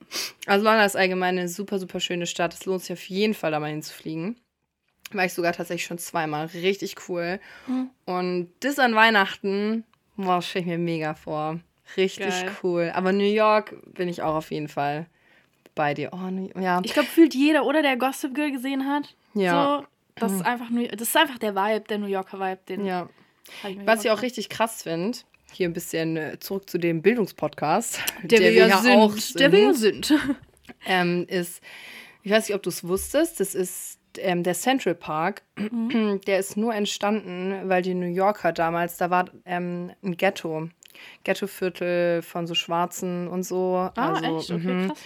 Also 0.47 0.65
London 0.65 0.85
ist 0.85 0.97
allgemein 0.97 1.39
eine 1.39 1.49
super, 1.49 1.79
super 1.79 2.01
schöne 2.01 2.27
Stadt. 2.27 2.53
Es 2.55 2.67
lohnt 2.67 2.83
sich 2.83 2.93
auf 2.93 3.05
jeden 3.09 3.35
Fall, 3.35 3.53
da 3.53 3.61
mal 3.61 3.71
hinzufliegen. 3.71 4.37
War 5.13 5.25
ich 5.25 5.33
sogar 5.33 5.53
tatsächlich 5.55 5.87
schon 5.87 5.99
zweimal. 5.99 6.47
Richtig 6.47 6.97
cool. 7.09 7.41
Mhm. 7.67 7.91
Und 8.05 8.51
das 8.61 8.79
an 8.79 8.95
Weihnachten, 8.95 9.85
boah, 10.17 10.43
stelle 10.43 10.63
ich 10.65 10.67
mir 10.69 10.79
mega 10.79 11.15
vor. 11.15 11.61
Richtig 11.97 12.27
Geil. 12.45 12.51
cool. 12.63 12.93
Aber 12.95 13.13
New 13.13 13.25
York 13.25 13.75
bin 13.95 14.09
ich 14.09 14.21
auch 14.21 14.35
auf 14.35 14.51
jeden 14.51 14.69
Fall 14.69 15.07
bei 15.79 15.95
dir. 15.95 16.11
Oh, 16.13 16.31
New 16.31 16.51
ja. 16.61 16.81
Ich 16.85 16.93
glaube, 16.93 17.09
fühlt 17.09 17.35
jeder, 17.35 17.65
oder 17.65 17.83
der 17.83 17.97
Gossip 17.97 18.35
Girl 18.35 18.51
gesehen 18.51 18.85
hat. 18.87 19.15
Ja. 19.33 19.79
So, 19.81 19.87
das 20.17 20.33
ist 20.33 20.45
einfach 20.45 20.71
nur, 20.71 20.89
das 20.89 21.09
ist 21.09 21.17
einfach 21.17 21.39
der 21.39 21.55
Vibe, 21.55 21.85
der 21.89 21.99
New 21.99 22.09
Yorker 22.09 22.41
Vibe, 22.41 22.59
den 22.69 22.85
ja. 22.85 23.09
ich 23.67 23.79
Was 23.87 24.05
ich 24.05 24.11
auch 24.11 24.21
richtig 24.21 24.49
krass 24.49 24.83
finde, 24.83 25.19
hier 25.53 25.69
ein 25.69 25.73
bisschen 25.73 26.17
äh, 26.17 26.39
zurück 26.41 26.69
zu 26.69 26.79
dem 26.79 27.01
Bildungspodcast, 27.01 28.01
der, 28.25 28.41
wir 28.41 28.51
ja 28.51 28.79
sind, 28.79 29.39
der 29.39 29.53
wir 29.53 29.61
ja 29.61 29.73
sind. 29.73 30.13
ähm, 30.87 31.25
ist, 31.29 31.63
ich 32.25 32.33
weiß 32.33 32.49
nicht, 32.49 32.57
ob 32.57 32.63
du 32.65 32.71
es 32.71 32.83
wusstest, 32.83 33.39
das 33.39 33.55
ist 33.55 34.01
ähm, 34.19 34.43
der 34.43 34.55
Central 34.55 34.97
Park. 34.97 35.43
Mhm. 35.57 36.21
Der 36.27 36.41
ist 36.41 36.57
nur 36.57 36.75
entstanden, 36.75 37.69
weil 37.69 37.83
die 37.83 37.95
New 37.95 38.13
Yorker 38.13 38.53
damals, 38.53 38.97
da 38.97 39.11
war 39.11 39.27
ähm, 39.45 39.93
ein 40.03 40.17
Ghetto. 40.17 40.69
Ghettoviertel 41.23 42.23
von 42.23 42.49
so 42.49 42.55
Schwarzen 42.55 43.29
und 43.29 43.45
so. 43.45 43.91
Ah, 43.95 44.15
also, 44.15 44.39
echt? 44.39 44.51
Okay, 44.51 44.67
mhm. 44.67 44.89
krass. 44.89 44.99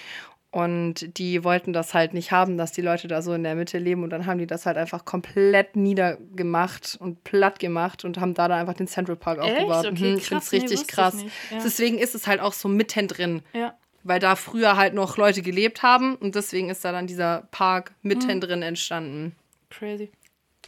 Und 0.52 1.16
die 1.18 1.44
wollten 1.44 1.72
das 1.72 1.94
halt 1.94 2.12
nicht 2.12 2.30
haben, 2.30 2.58
dass 2.58 2.72
die 2.72 2.82
Leute 2.82 3.08
da 3.08 3.22
so 3.22 3.32
in 3.32 3.42
der 3.42 3.54
Mitte 3.54 3.78
leben. 3.78 4.02
Und 4.04 4.10
dann 4.10 4.26
haben 4.26 4.38
die 4.38 4.46
das 4.46 4.66
halt 4.66 4.76
einfach 4.76 5.06
komplett 5.06 5.76
niedergemacht 5.76 6.96
und 7.00 7.24
platt 7.24 7.58
gemacht 7.58 8.04
und 8.04 8.20
haben 8.20 8.34
da 8.34 8.48
dann 8.48 8.60
einfach 8.60 8.74
den 8.74 8.86
Central 8.86 9.16
Park 9.16 9.38
Echt? 9.38 9.50
aufgebaut. 9.50 9.86
Okay, 9.86 10.10
Mhm, 10.12 10.18
ich 10.18 10.26
finde 10.28 10.42
es 10.44 10.52
nee, 10.52 10.58
richtig 10.58 10.80
ich 10.82 10.86
krass. 10.88 11.16
Ja. 11.50 11.58
Deswegen 11.64 11.96
ist 11.98 12.14
es 12.14 12.26
halt 12.26 12.40
auch 12.40 12.52
so 12.52 12.68
mittendrin, 12.68 13.42
Ja. 13.54 13.74
weil 14.04 14.20
da 14.20 14.36
früher 14.36 14.76
halt 14.76 14.92
noch 14.92 15.16
Leute 15.16 15.40
gelebt 15.40 15.82
haben. 15.82 16.16
Und 16.16 16.34
deswegen 16.34 16.68
ist 16.68 16.84
da 16.84 16.92
dann 16.92 17.06
dieser 17.06 17.48
Park 17.50 17.92
mittendrin 18.02 18.60
entstanden. 18.60 19.34
Crazy. 19.70 20.10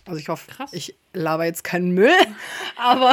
Also 0.06 0.18
ich 0.18 0.28
hoffe, 0.30 0.50
Krass. 0.50 0.72
ich 0.72 0.94
laber 1.12 1.44
jetzt 1.44 1.62
keinen 1.62 1.90
Müll, 1.92 2.10
aber 2.78 3.12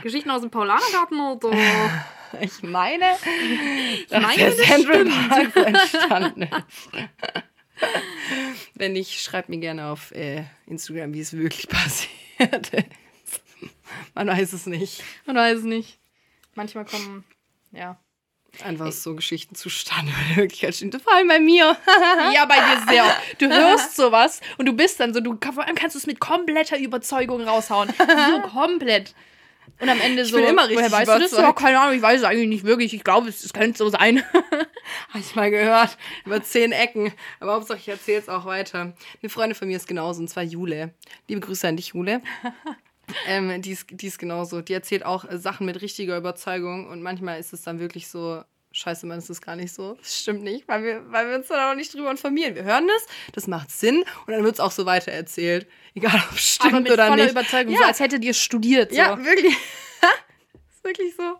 Geschichten 0.00 0.30
aus 0.30 0.42
dem 0.42 0.50
Paulanergarten 0.50 1.20
oder? 1.20 1.50
ich 2.40 2.62
meine, 2.62 3.04
dass 4.08 4.22
meine, 4.22 4.36
der 4.36 4.56
Central 4.56 5.04
Park 5.04 5.52
so 5.54 5.60
entstanden 5.60 6.42
ist. 6.42 7.06
Wenn 8.74 8.92
nicht, 8.92 9.22
schreibt 9.22 9.48
mir 9.48 9.58
gerne 9.58 9.86
auf 9.86 10.12
äh, 10.12 10.44
Instagram, 10.66 11.14
wie 11.14 11.20
es 11.20 11.32
wirklich 11.32 11.68
passiert 11.68 12.68
ist. 12.72 13.42
Man 14.14 14.28
weiß 14.28 14.52
es 14.52 14.66
nicht. 14.66 15.02
Man 15.26 15.36
weiß 15.36 15.58
es 15.58 15.64
nicht. 15.64 15.98
Manchmal 16.54 16.84
kommen, 16.84 17.24
ja. 17.72 17.98
Einfach 18.64 18.90
so 18.90 19.14
Geschichten 19.14 19.54
zustande, 19.54 20.12
weil 20.16 20.30
in 20.30 20.36
Wirklichkeit 20.36 20.74
stimmt. 20.74 21.00
Vor 21.02 21.12
allem 21.12 21.28
bei 21.28 21.38
mir. 21.40 21.76
Ja, 22.32 22.46
bei 22.46 22.56
dir 22.56 22.86
sehr. 22.88 23.04
oft. 23.04 23.42
Du 23.42 23.48
hörst 23.48 23.96
sowas 23.96 24.40
und 24.56 24.64
du 24.64 24.72
bist 24.72 24.98
dann 24.98 25.12
so, 25.12 25.20
du 25.20 25.38
vor 25.52 25.66
allem 25.66 25.74
kannst 25.74 25.94
du 25.94 25.98
es 25.98 26.06
mit 26.06 26.20
kompletter 26.20 26.78
Überzeugung 26.78 27.42
raushauen. 27.42 27.92
So 27.98 28.40
komplett. 28.48 29.14
Und 29.78 29.88
am 29.88 30.00
Ende 30.00 30.24
so, 30.24 30.36
bin 30.36 30.46
immer 30.46 30.62
richtig 30.62 30.78
woher 30.78 30.92
weißt 30.92 31.08
du 31.08 31.18
das? 31.18 31.32
Ja, 31.32 31.38
überzeugt. 31.38 31.58
keine 31.58 31.80
Ahnung, 31.80 31.96
ich 31.96 32.02
weiß 32.02 32.20
es 32.20 32.24
eigentlich 32.24 32.48
nicht 32.48 32.64
wirklich. 32.64 32.94
Ich 32.94 33.04
glaube, 33.04 33.28
es, 33.28 33.44
es 33.44 33.52
könnte 33.52 33.76
so 33.76 33.88
sein. 33.90 34.22
Habe 35.08 35.18
ich 35.18 35.34
mal 35.34 35.50
gehört. 35.50 35.98
Über 36.24 36.42
zehn 36.42 36.72
Ecken. 36.72 37.12
Aber 37.40 37.54
Hauptsache, 37.54 37.78
ich 37.78 37.88
erzähle 37.88 38.20
es 38.20 38.28
auch 38.28 38.46
weiter. 38.46 38.94
Eine 39.22 39.30
Freundin 39.30 39.54
von 39.54 39.68
mir 39.68 39.76
ist 39.76 39.86
genauso, 39.86 40.20
und 40.20 40.28
zwar 40.28 40.44
Jule. 40.44 40.94
Liebe 41.28 41.40
Grüße 41.40 41.68
an 41.68 41.76
dich, 41.76 41.88
Jule. 41.88 42.22
ähm, 43.26 43.60
die, 43.60 43.72
ist, 43.72 43.86
die 43.90 44.06
ist 44.06 44.18
genauso. 44.18 44.62
Die 44.62 44.72
erzählt 44.72 45.04
auch 45.04 45.26
Sachen 45.30 45.66
mit 45.66 45.82
richtiger 45.82 46.16
Überzeugung. 46.16 46.88
Und 46.88 47.02
manchmal 47.02 47.38
ist 47.38 47.52
es 47.52 47.62
dann 47.62 47.78
wirklich 47.78 48.08
so, 48.08 48.42
scheiße, 48.76 49.06
man, 49.06 49.18
ist 49.18 49.30
es 49.30 49.40
gar 49.40 49.56
nicht 49.56 49.72
so. 49.72 49.94
Das 49.94 50.20
stimmt 50.20 50.42
nicht, 50.42 50.68
weil 50.68 50.82
wir, 50.84 51.10
weil 51.10 51.28
wir 51.28 51.36
uns 51.36 51.48
da 51.48 51.70
auch 51.72 51.74
nicht 51.74 51.92
drüber 51.94 52.10
informieren. 52.10 52.54
Wir 52.54 52.64
hören 52.64 52.86
das, 52.86 53.06
das 53.32 53.46
macht 53.46 53.70
Sinn. 53.70 54.04
Und 54.26 54.32
dann 54.32 54.44
wird 54.44 54.54
es 54.54 54.60
auch 54.60 54.70
so 54.70 54.84
weitererzählt. 54.86 55.66
Egal, 55.94 56.22
ob 56.30 56.36
es 56.36 56.54
stimmt 56.54 56.72
Aber 56.74 56.82
mit 56.82 56.92
oder 56.92 57.06
voller 57.08 57.22
nicht. 57.24 57.32
Überzeugung, 57.32 57.72
Ja. 57.72 57.78
so 57.80 57.84
als 57.84 58.00
hättet 58.00 58.24
ihr 58.24 58.34
studiert. 58.34 58.90
So. 58.90 58.96
Ja, 58.98 59.18
wirklich. 59.24 59.54
ist 60.70 60.84
wirklich 60.84 61.14
so. 61.16 61.38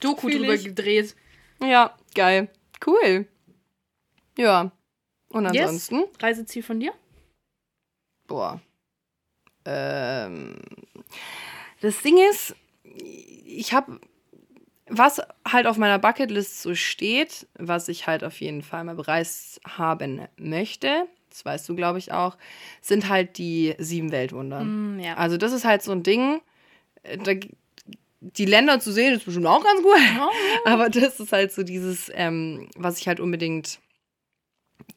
Doku 0.00 0.28
drüber 0.30 0.54
ich. 0.54 0.64
gedreht. 0.64 1.16
Ja, 1.60 1.96
geil. 2.14 2.48
Cool. 2.86 3.26
Ja. 4.38 4.70
Und 5.30 5.52
Yes. 5.52 5.62
ansonsten? 5.64 6.04
Reiseziel 6.20 6.62
von 6.62 6.78
dir? 6.80 6.92
Boah. 8.28 8.60
Ähm, 9.64 10.56
das 11.80 12.00
Ding 12.02 12.16
ist, 12.30 12.54
ich 12.84 13.72
habe, 13.72 14.00
was 14.90 15.20
halt 15.46 15.66
auf 15.66 15.76
meiner 15.76 15.98
Bucketlist 15.98 16.62
so 16.62 16.74
steht, 16.74 17.46
was 17.54 17.88
ich 17.88 18.06
halt 18.06 18.24
auf 18.24 18.40
jeden 18.40 18.62
Fall 18.62 18.84
mal 18.84 18.94
bereist 18.94 19.60
haben 19.66 20.22
möchte, 20.36 21.06
das 21.30 21.44
weißt 21.44 21.68
du, 21.68 21.76
glaube 21.76 21.98
ich, 21.98 22.12
auch, 22.12 22.36
sind 22.80 23.08
halt 23.08 23.38
die 23.38 23.74
sieben 23.78 24.12
Weltwunder. 24.12 24.60
Mm, 24.60 25.00
ja. 25.00 25.14
Also 25.14 25.36
das 25.36 25.52
ist 25.52 25.64
halt 25.64 25.82
so 25.82 25.92
ein 25.92 26.02
Ding, 26.02 26.40
äh, 27.02 27.18
da, 27.18 27.32
die 28.20 28.44
Länder 28.44 28.80
zu 28.80 28.92
sehen, 28.92 29.14
ist 29.14 29.24
bestimmt 29.24 29.46
auch 29.46 29.62
ganz 29.62 29.82
gut. 29.82 30.00
Oh, 30.20 30.30
Aber 30.68 30.88
das 30.88 31.20
ist 31.20 31.32
halt 31.32 31.52
so 31.52 31.62
dieses, 31.62 32.10
ähm, 32.14 32.68
was 32.76 32.98
ich 32.98 33.06
halt 33.06 33.20
unbedingt 33.20 33.78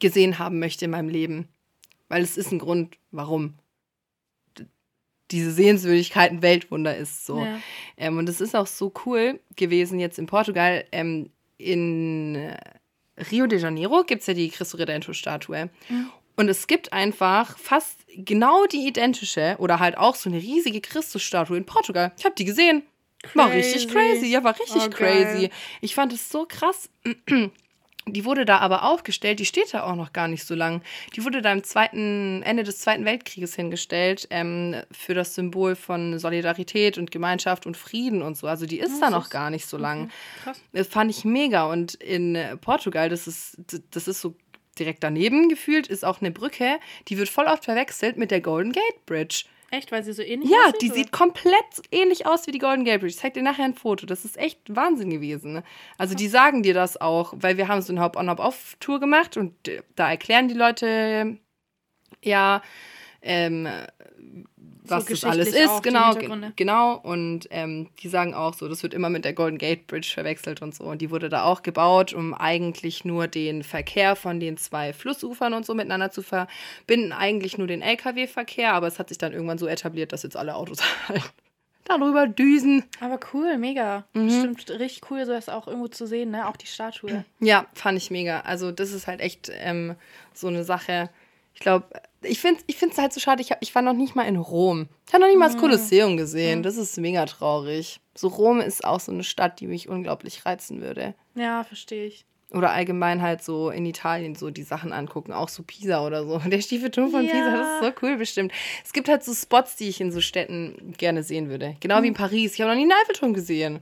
gesehen 0.00 0.38
haben 0.38 0.58
möchte 0.58 0.86
in 0.86 0.90
meinem 0.90 1.08
Leben. 1.08 1.48
Weil 2.08 2.22
es 2.22 2.36
ist 2.36 2.52
ein 2.52 2.58
Grund, 2.58 2.96
warum 3.10 3.54
diese 5.32 5.50
Sehenswürdigkeit 5.50 6.30
ein 6.30 6.42
Weltwunder 6.42 6.96
ist. 6.96 7.26
So. 7.26 7.40
Ja. 7.40 7.58
Ähm, 7.96 8.18
und 8.18 8.28
es 8.28 8.40
ist 8.40 8.54
auch 8.54 8.66
so 8.66 8.92
cool 9.06 9.40
gewesen 9.56 9.98
jetzt 9.98 10.18
in 10.18 10.26
Portugal. 10.26 10.84
Ähm, 10.92 11.30
in 11.58 12.36
äh, 12.36 12.56
Rio 13.30 13.46
de 13.46 13.58
Janeiro 13.58 14.04
gibt 14.04 14.20
es 14.20 14.26
ja 14.26 14.34
die 14.34 14.48
Cristo 14.48 14.76
Redentor-Statue. 14.76 15.68
Und 16.36 16.48
es 16.48 16.66
gibt 16.66 16.92
einfach 16.92 17.58
fast 17.58 17.98
genau 18.08 18.66
die 18.66 18.86
identische 18.86 19.56
oder 19.58 19.80
halt 19.80 19.98
auch 19.98 20.14
so 20.14 20.30
eine 20.30 20.38
riesige 20.38 20.80
Christusstatue 20.80 21.56
in 21.56 21.66
Portugal. 21.66 22.12
Ich 22.16 22.24
habe 22.24 22.34
die 22.36 22.44
gesehen. 22.44 22.82
War 23.34 23.52
richtig 23.52 23.88
Crazy. 23.88 24.26
Ja, 24.26 24.42
war 24.42 24.58
richtig 24.58 24.82
Oh, 24.84 24.90
crazy. 24.90 25.50
Ich 25.80 25.94
fand 25.94 26.12
es 26.12 26.28
so 26.28 26.46
krass. 26.48 26.90
Die 28.08 28.24
wurde 28.24 28.44
da 28.44 28.58
aber 28.58 28.82
aufgestellt, 28.82 29.38
die 29.38 29.44
steht 29.44 29.72
da 29.72 29.84
auch 29.84 29.94
noch 29.94 30.12
gar 30.12 30.26
nicht 30.26 30.44
so 30.44 30.56
lang. 30.56 30.82
Die 31.14 31.24
wurde 31.24 31.40
da 31.40 31.52
im 31.52 31.62
zweiten, 31.62 32.42
Ende 32.42 32.64
des 32.64 32.80
Zweiten 32.80 33.04
Weltkrieges 33.04 33.54
hingestellt, 33.54 34.26
ähm, 34.30 34.76
für 34.90 35.14
das 35.14 35.36
Symbol 35.36 35.76
von 35.76 36.18
Solidarität 36.18 36.98
und 36.98 37.12
Gemeinschaft 37.12 37.64
und 37.64 37.76
Frieden 37.76 38.22
und 38.22 38.36
so. 38.36 38.48
Also 38.48 38.66
die 38.66 38.80
ist 38.80 39.00
da 39.00 39.08
noch 39.08 39.30
gar 39.30 39.50
nicht 39.50 39.66
so 39.66 39.76
lang. 39.76 40.10
Krass. 40.42 40.60
Das 40.72 40.88
fand 40.88 41.12
ich 41.12 41.24
mega. 41.24 41.70
Und 41.70 41.94
in 41.94 42.34
äh, 42.34 42.56
Portugal, 42.56 43.08
das 43.08 43.28
ist, 43.28 43.58
das 43.92 44.08
ist 44.08 44.20
so 44.20 44.34
direkt 44.78 45.04
daneben 45.04 45.48
gefühlt, 45.48 45.86
ist 45.86 46.04
auch 46.04 46.20
eine 46.20 46.32
Brücke, 46.32 46.80
die 47.08 47.18
wird 47.18 47.28
voll 47.28 47.46
oft 47.46 47.64
verwechselt 47.64 48.16
mit 48.16 48.30
der 48.30 48.40
Golden 48.40 48.72
Gate 48.72 49.06
Bridge. 49.06 49.44
Echt, 49.72 49.90
weil 49.90 50.02
sie 50.02 50.12
so 50.12 50.20
ähnlich 50.20 50.50
Ja, 50.50 50.58
aussieht, 50.66 50.82
die 50.82 50.86
oder? 50.88 50.94
sieht 50.96 51.12
komplett 51.12 51.54
ähnlich 51.90 52.26
aus 52.26 52.46
wie 52.46 52.50
die 52.50 52.58
Golden 52.58 52.84
Gate 52.84 53.00
Bridge. 53.00 53.14
Ich 53.14 53.18
zeig 53.20 53.32
dir 53.32 53.42
nachher 53.42 53.64
ein 53.64 53.72
Foto. 53.72 54.04
Das 54.04 54.22
ist 54.26 54.36
echt 54.36 54.60
Wahnsinn 54.68 55.08
gewesen. 55.08 55.62
Also 55.96 56.14
die 56.14 56.28
sagen 56.28 56.62
dir 56.62 56.74
das 56.74 57.00
auch, 57.00 57.32
weil 57.38 57.56
wir 57.56 57.68
haben 57.68 57.80
so 57.80 57.90
eine 57.94 58.02
Hop-on-Hop-off-Tour 58.02 59.00
gemacht 59.00 59.38
und 59.38 59.66
äh, 59.68 59.82
da 59.96 60.10
erklären 60.10 60.48
die 60.48 60.54
Leute 60.54 61.38
ja, 62.22 62.60
ähm, 63.22 63.66
was 64.84 65.04
das 65.04 65.24
alles 65.24 65.48
ist, 65.48 65.82
genau, 65.82 66.14
genau. 66.56 66.96
Und 66.96 67.46
ähm, 67.50 67.88
die 68.02 68.08
sagen 68.08 68.34
auch 68.34 68.54
so, 68.54 68.68
das 68.68 68.82
wird 68.82 68.94
immer 68.94 69.10
mit 69.10 69.24
der 69.24 69.32
Golden 69.32 69.58
Gate 69.58 69.86
Bridge 69.86 70.10
verwechselt 70.12 70.60
und 70.60 70.74
so. 70.74 70.84
Und 70.84 71.00
die 71.00 71.10
wurde 71.10 71.28
da 71.28 71.44
auch 71.44 71.62
gebaut, 71.62 72.12
um 72.12 72.34
eigentlich 72.34 73.04
nur 73.04 73.28
den 73.28 73.62
Verkehr 73.62 74.16
von 74.16 74.40
den 74.40 74.56
zwei 74.56 74.92
Flussufern 74.92 75.54
und 75.54 75.64
so 75.64 75.74
miteinander 75.74 76.10
zu 76.10 76.22
verbinden. 76.22 77.12
Eigentlich 77.12 77.58
nur 77.58 77.68
den 77.68 77.80
LKW-Verkehr, 77.80 78.72
aber 78.72 78.88
es 78.88 78.98
hat 78.98 79.08
sich 79.08 79.18
dann 79.18 79.32
irgendwann 79.32 79.58
so 79.58 79.66
etabliert, 79.66 80.12
dass 80.12 80.24
jetzt 80.24 80.36
alle 80.36 80.56
Autos 80.56 80.78
halt 81.08 81.22
darüber 81.84 82.26
düsen. 82.26 82.84
Aber 83.00 83.20
cool, 83.32 83.58
mega. 83.58 84.04
Mhm. 84.14 84.26
Bestimmt 84.26 84.80
richtig 84.80 85.10
cool, 85.10 85.24
sowas 85.24 85.48
auch 85.48 85.68
irgendwo 85.68 85.88
zu 85.88 86.06
sehen, 86.06 86.30
ne? 86.32 86.48
Auch 86.48 86.56
die 86.56 86.66
Statue. 86.66 87.24
Ja, 87.40 87.66
fand 87.74 87.98
ich 87.98 88.10
mega. 88.10 88.40
Also 88.40 88.72
das 88.72 88.92
ist 88.92 89.06
halt 89.06 89.20
echt 89.20 89.50
ähm, 89.54 89.94
so 90.34 90.48
eine 90.48 90.64
Sache. 90.64 91.10
Ich 91.54 91.60
glaube, 91.60 91.86
ich 92.22 92.40
finde 92.40 92.60
es 92.60 92.64
ich 92.66 92.76
find's 92.76 92.98
halt 92.98 93.12
so 93.12 93.20
schade, 93.20 93.42
ich, 93.42 93.50
hab, 93.50 93.58
ich 93.62 93.74
war 93.74 93.82
noch 93.82 93.92
nicht 93.92 94.14
mal 94.14 94.24
in 94.26 94.36
Rom. 94.36 94.88
Ich 95.06 95.12
habe 95.12 95.22
noch 95.22 95.28
nicht 95.28 95.38
mal 95.38 95.48
das 95.48 95.58
Kolosseum 95.58 96.16
gesehen. 96.16 96.62
Das 96.62 96.76
ist 96.76 96.96
mega 96.98 97.24
traurig. 97.26 98.00
So 98.14 98.28
Rom 98.28 98.60
ist 98.60 98.84
auch 98.84 99.00
so 99.00 99.12
eine 99.12 99.24
Stadt, 99.24 99.60
die 99.60 99.66
mich 99.66 99.88
unglaublich 99.88 100.44
reizen 100.44 100.80
würde. 100.80 101.14
Ja, 101.34 101.64
verstehe 101.64 102.06
ich. 102.06 102.26
Oder 102.50 102.72
allgemein 102.72 103.22
halt 103.22 103.42
so 103.42 103.70
in 103.70 103.86
Italien 103.86 104.34
so 104.34 104.50
die 104.50 104.62
Sachen 104.62 104.92
angucken, 104.92 105.32
auch 105.32 105.48
so 105.48 105.62
Pisa 105.62 106.06
oder 106.06 106.26
so. 106.26 106.38
Der 106.50 106.60
Stiefelturm 106.60 107.10
von 107.10 107.24
Ja. 107.24 107.32
Pisa, 107.32 107.56
das 107.56 107.66
ist 107.68 107.80
so 107.98 108.06
cool 108.06 108.16
bestimmt. 108.18 108.52
Es 108.84 108.92
gibt 108.92 109.08
halt 109.08 109.24
so 109.24 109.32
Spots, 109.32 109.76
die 109.76 109.88
ich 109.88 110.00
in 110.00 110.12
so 110.12 110.20
Städten 110.20 110.94
gerne 110.98 111.22
sehen 111.22 111.48
würde. 111.48 111.76
Genau 111.80 112.02
wie 112.02 112.08
in 112.08 112.14
Paris. 112.14 112.54
Ich 112.54 112.60
habe 112.60 112.70
noch 112.70 112.76
nie 112.76 112.82
einen 112.82 113.00
Eiffelturm 113.02 113.32
gesehen. 113.32 113.80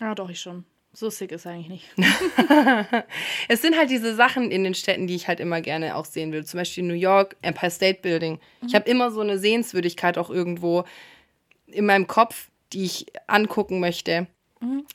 Ja, 0.00 0.14
doch, 0.14 0.30
ich 0.30 0.40
schon. 0.40 0.64
So 0.94 1.08
sick 1.08 1.32
ist 1.32 1.46
eigentlich 1.46 1.68
nicht. 1.68 1.88
Es 3.48 3.62
sind 3.62 3.76
halt 3.78 3.90
diese 3.90 4.14
Sachen 4.14 4.50
in 4.50 4.62
den 4.62 4.74
Städten, 4.74 5.06
die 5.06 5.14
ich 5.14 5.26
halt 5.26 5.40
immer 5.40 5.60
gerne 5.62 5.96
auch 5.96 6.04
sehen 6.04 6.32
will. 6.32 6.44
Zum 6.44 6.58
Beispiel 6.58 6.84
New 6.84 6.94
York, 6.94 7.36
Empire 7.40 7.70
State 7.70 8.00
Building. 8.02 8.38
Ich 8.66 8.74
habe 8.74 8.88
immer 8.88 9.10
so 9.10 9.20
eine 9.20 9.38
Sehenswürdigkeit 9.38 10.18
auch 10.18 10.28
irgendwo 10.28 10.84
in 11.66 11.86
meinem 11.86 12.06
Kopf, 12.06 12.50
die 12.72 12.84
ich 12.84 13.06
angucken 13.26 13.80
möchte, 13.80 14.26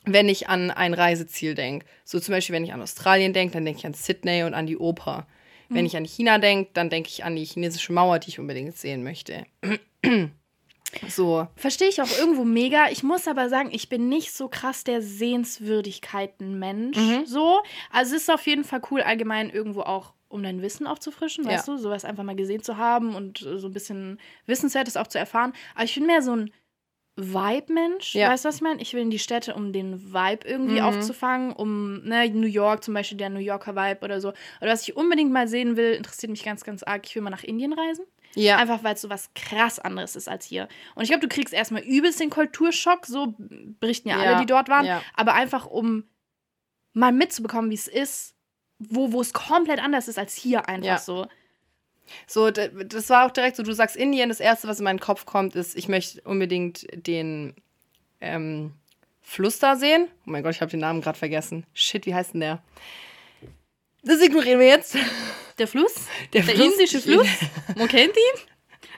wenn 0.06 0.30
ich 0.30 0.50
an 0.50 0.72
ein 0.72 0.94
Reiseziel 0.94 1.56
denke. 1.56 1.86
So 2.06 2.20
zum 2.20 2.34
Beispiel, 2.34 2.56
wenn 2.56 2.64
ich 2.64 2.74
an 2.74 2.82
Australien 2.82 3.34
denke, 3.34 3.54
dann 3.54 3.66
denke 3.66 3.80
ich 3.80 3.86
an 3.86 3.94
Sydney 3.94 4.44
und 4.44 4.54
an 4.54 4.68
die 4.68 4.78
Oper. 4.78 5.26
Wenn 5.70 5.86
ich 5.86 5.98
an 5.98 6.06
China 6.06 6.38
denke, 6.38 6.70
dann 6.74 6.90
denke 6.90 7.10
ich 7.10 7.26
an 7.26 7.36
die 7.36 7.44
chinesische 7.44 7.92
Mauer, 7.92 8.20
die 8.20 8.30
ich 8.30 8.40
unbedingt 8.40 8.78
sehen 8.78 9.04
möchte. 9.04 9.46
So. 11.10 11.48
Verstehe 11.56 11.90
ich 11.90 12.02
auch 12.02 12.18
irgendwo 12.20 12.44
mega. 12.44 12.90
Ich 12.90 13.04
muss 13.04 13.28
aber 13.28 13.50
sagen, 13.50 13.70
ich 13.72 13.90
bin 13.90 14.10
nicht 14.10 14.32
so 14.34 14.48
krass 14.48 14.84
der 14.84 15.02
Sehenswürdigkeiten-Mensch. 15.02 16.98
Mhm. 16.98 17.26
So. 17.26 17.62
Also 17.92 18.16
es 18.16 18.24
ist 18.24 18.30
auf 18.32 18.46
jeden 18.48 18.64
Fall 18.64 18.82
cool, 18.92 19.02
allgemein 19.02 19.50
irgendwo 19.50 19.82
auch, 19.82 20.14
um 20.30 20.44
dein 20.44 20.62
Wissen 20.62 20.88
aufzufrischen, 20.88 21.46
Ja. 21.46 21.52
weißt 21.52 21.68
du, 21.68 21.78
sowas 21.78 22.06
einfach 22.06 22.24
mal 22.24 22.36
gesehen 22.36 22.64
zu 22.64 22.78
haben 22.78 23.16
und 23.16 23.42
äh, 23.42 23.60
so 23.60 23.68
ein 23.68 23.74
bisschen 23.74 24.20
Wissenswertes 24.46 24.98
auch 24.98 25.08
zu 25.08 25.18
erfahren. 25.20 25.54
Aber 25.76 25.84
ich 25.86 25.96
bin 25.96 26.06
mehr 26.06 26.22
so 26.22 26.36
ein 26.36 26.52
Vibe-Mensch. 27.20 28.14
Ja. 28.14 28.30
Weißt 28.30 28.46
du, 28.46 28.50
was 28.50 28.58
ich 28.58 28.62
meine? 28.62 28.80
Ich 28.80 28.94
will 28.94 29.02
in 29.02 29.10
die 29.10 29.18
Städte, 29.18 29.56
um 29.56 29.74
den 29.74 30.14
Vibe 30.14 30.48
irgendwie 30.48 30.80
Mhm. 30.80 30.86
aufzufangen, 30.86 31.52
um 31.54 32.04
ne, 32.04 32.30
New 32.30 32.46
York 32.48 32.84
zum 32.84 32.94
Beispiel, 32.94 33.18
der 33.18 33.30
New 33.32 33.40
Yorker 33.40 33.76
Vibe 33.76 34.06
oder 34.06 34.22
so. 34.22 34.30
Oder 34.62 34.72
was 34.72 34.84
ich 34.88 34.96
unbedingt 34.96 35.32
mal 35.32 35.48
sehen 35.48 35.78
will, 35.78 35.94
interessiert 35.94 36.30
mich 36.30 36.44
ganz, 36.44 36.64
ganz 36.64 36.84
arg. 36.84 37.08
Ich 37.08 37.16
will 37.16 37.24
mal 37.24 37.32
nach 37.32 37.44
Indien 37.44 37.74
reisen. 37.74 38.06
Ja. 38.36 38.58
Einfach 38.58 38.84
weil 38.84 38.94
es 38.96 39.02
so 39.02 39.10
was 39.10 39.30
krass 39.34 39.80
anderes 39.80 40.16
ist 40.16 40.28
als 40.30 40.46
hier. 40.46 40.68
Und 40.96 41.04
ich 41.04 41.10
glaube, 41.10 41.28
du 41.28 41.34
kriegst 41.34 41.54
erstmal 41.54 41.82
übelst 41.82 42.20
den 42.20 42.30
Kulturschock, 42.30 43.06
so 43.06 43.34
berichten 43.38 44.10
ja, 44.10 44.22
Ja, 44.24 44.32
alle, 44.32 44.40
die 44.42 44.46
dort 44.46 44.70
waren. 44.70 44.86
ja. 44.86 45.02
Aber 45.16 45.34
einfach 45.34 45.66
um 45.66 46.04
mal 46.94 47.12
mitzubekommen, 47.12 47.70
wie 47.72 47.76
es 47.76 47.88
ist, 47.88 48.36
wo 48.80 49.12
wo 49.12 49.22
es 49.22 49.34
komplett 49.34 49.80
anders 49.82 50.08
ist 50.08 50.20
als 50.20 50.36
hier 50.36 50.68
einfach 50.70 50.86
Ja. 50.88 50.98
so. 50.98 51.28
So, 52.26 52.52
das 52.52 53.10
war 53.10 53.26
auch 53.26 53.32
direkt 53.32 53.58
so, 53.58 53.64
du 53.64 53.74
sagst 53.74 53.96
Indien, 53.98 54.30
das 54.30 54.40
Erste, 54.40 54.68
was 54.70 54.80
in 54.80 54.86
meinen 54.86 55.00
Kopf 55.02 55.26
kommt, 55.26 55.56
ist, 55.56 55.76
ich 55.76 55.90
möchte 55.90 56.22
unbedingt 56.22 56.86
den 56.94 57.54
ähm, 58.22 58.72
Fluss 59.22 59.60
da 59.60 59.76
sehen. 59.76 60.08
Oh 60.26 60.30
mein 60.32 60.42
Gott, 60.42 60.56
ich 60.56 60.62
habe 60.62 60.72
den 60.72 60.80
Namen 60.80 61.02
gerade 61.02 61.18
vergessen. 61.20 61.66
Shit, 61.74 62.06
wie 62.06 62.16
heißt 62.16 62.34
denn 62.34 62.40
der? 62.40 62.64
Das 64.04 64.22
ignorieren 64.22 64.60
wir 64.60 64.68
jetzt. 64.68 64.96
Der 65.58 65.68
Fluss? 65.68 65.96
Der 66.34 66.44
Der 66.44 66.56
Fluss- 66.56 66.74
indische 66.74 67.02
Fluss? 67.02 67.28
Man 67.76 67.88
kennt 67.88 68.16
ihn? 68.16 68.42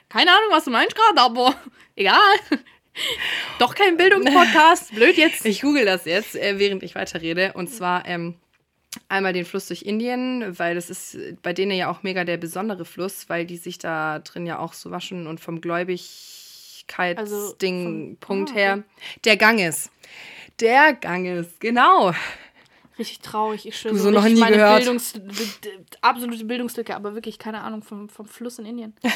Keine 0.08 0.30
Ahnung, 0.30 0.50
was 0.50 0.64
du 0.64 0.70
meinst 0.70 0.94
gerade, 0.96 1.20
aber 1.20 1.54
egal. 1.96 2.18
Doch 3.58 3.74
kein 3.74 3.96
Bildungspodcast. 3.96 4.94
Blöd 4.94 5.16
jetzt. 5.16 5.46
Ich 5.46 5.62
google 5.62 5.84
das 5.84 6.04
jetzt, 6.04 6.36
äh, 6.36 6.58
während 6.58 6.82
ich 6.82 6.94
weiterrede. 6.94 7.52
Und 7.54 7.68
zwar 7.68 8.06
ähm, 8.06 8.34
einmal 9.08 9.32
den 9.32 9.44
Fluss 9.44 9.68
durch 9.68 9.82
Indien, 9.82 10.58
weil 10.58 10.74
das 10.74 10.90
ist 10.90 11.16
bei 11.42 11.52
denen 11.52 11.72
ja 11.72 11.90
auch 11.90 12.02
mega 12.02 12.24
der 12.24 12.36
besondere 12.36 12.84
Fluss, 12.84 13.28
weil 13.28 13.46
die 13.46 13.56
sich 13.56 13.78
da 13.78 14.18
drin 14.18 14.46
ja 14.46 14.58
auch 14.58 14.72
so 14.72 14.90
waschen 14.90 15.26
und 15.28 15.40
vom 15.40 15.60
Gläubigkeitsding 15.60 17.16
Also 17.16 17.54
Punkt 18.20 18.50
ah, 18.50 18.54
her. 18.54 18.82
Der 19.24 19.36
Ganges. 19.36 19.90
Der 20.58 20.92
Ganges, 20.94 21.46
genau. 21.60 22.12
Richtig 23.00 23.20
traurig. 23.20 23.66
Ich 23.66 23.78
schwöre. 23.78 23.94
Du 23.94 24.00
so 24.00 24.10
noch 24.10 24.24
nie 24.24 24.34
meine 24.38 24.56
gehört. 24.56 24.84
Bildungs 24.84 25.14
absolute 26.02 26.44
Bildungslücke, 26.44 26.94
aber 26.94 27.14
wirklich 27.14 27.38
keine 27.38 27.62
Ahnung 27.62 27.82
vom, 27.82 28.10
vom 28.10 28.26
Fluss 28.26 28.58
in 28.58 28.66
Indien. 28.66 28.94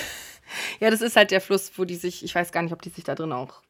Ja, 0.79 0.91
das 0.91 1.01
ist 1.01 1.17
halt 1.17 1.31
der 1.31 1.41
Fluss, 1.41 1.73
wo 1.77 1.87
die 1.87 1.95
sich, 1.95 2.23
ich 2.23 2.35
weiß 2.35 2.53
gar 2.53 2.61
nicht, 2.63 2.73
ob 2.73 2.83
die 2.83 2.91
sich 2.91 3.03
da 3.03 3.15
drin 3.15 3.33
auch 3.33 3.63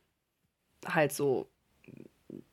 halt 0.84 1.12
so 1.12 1.48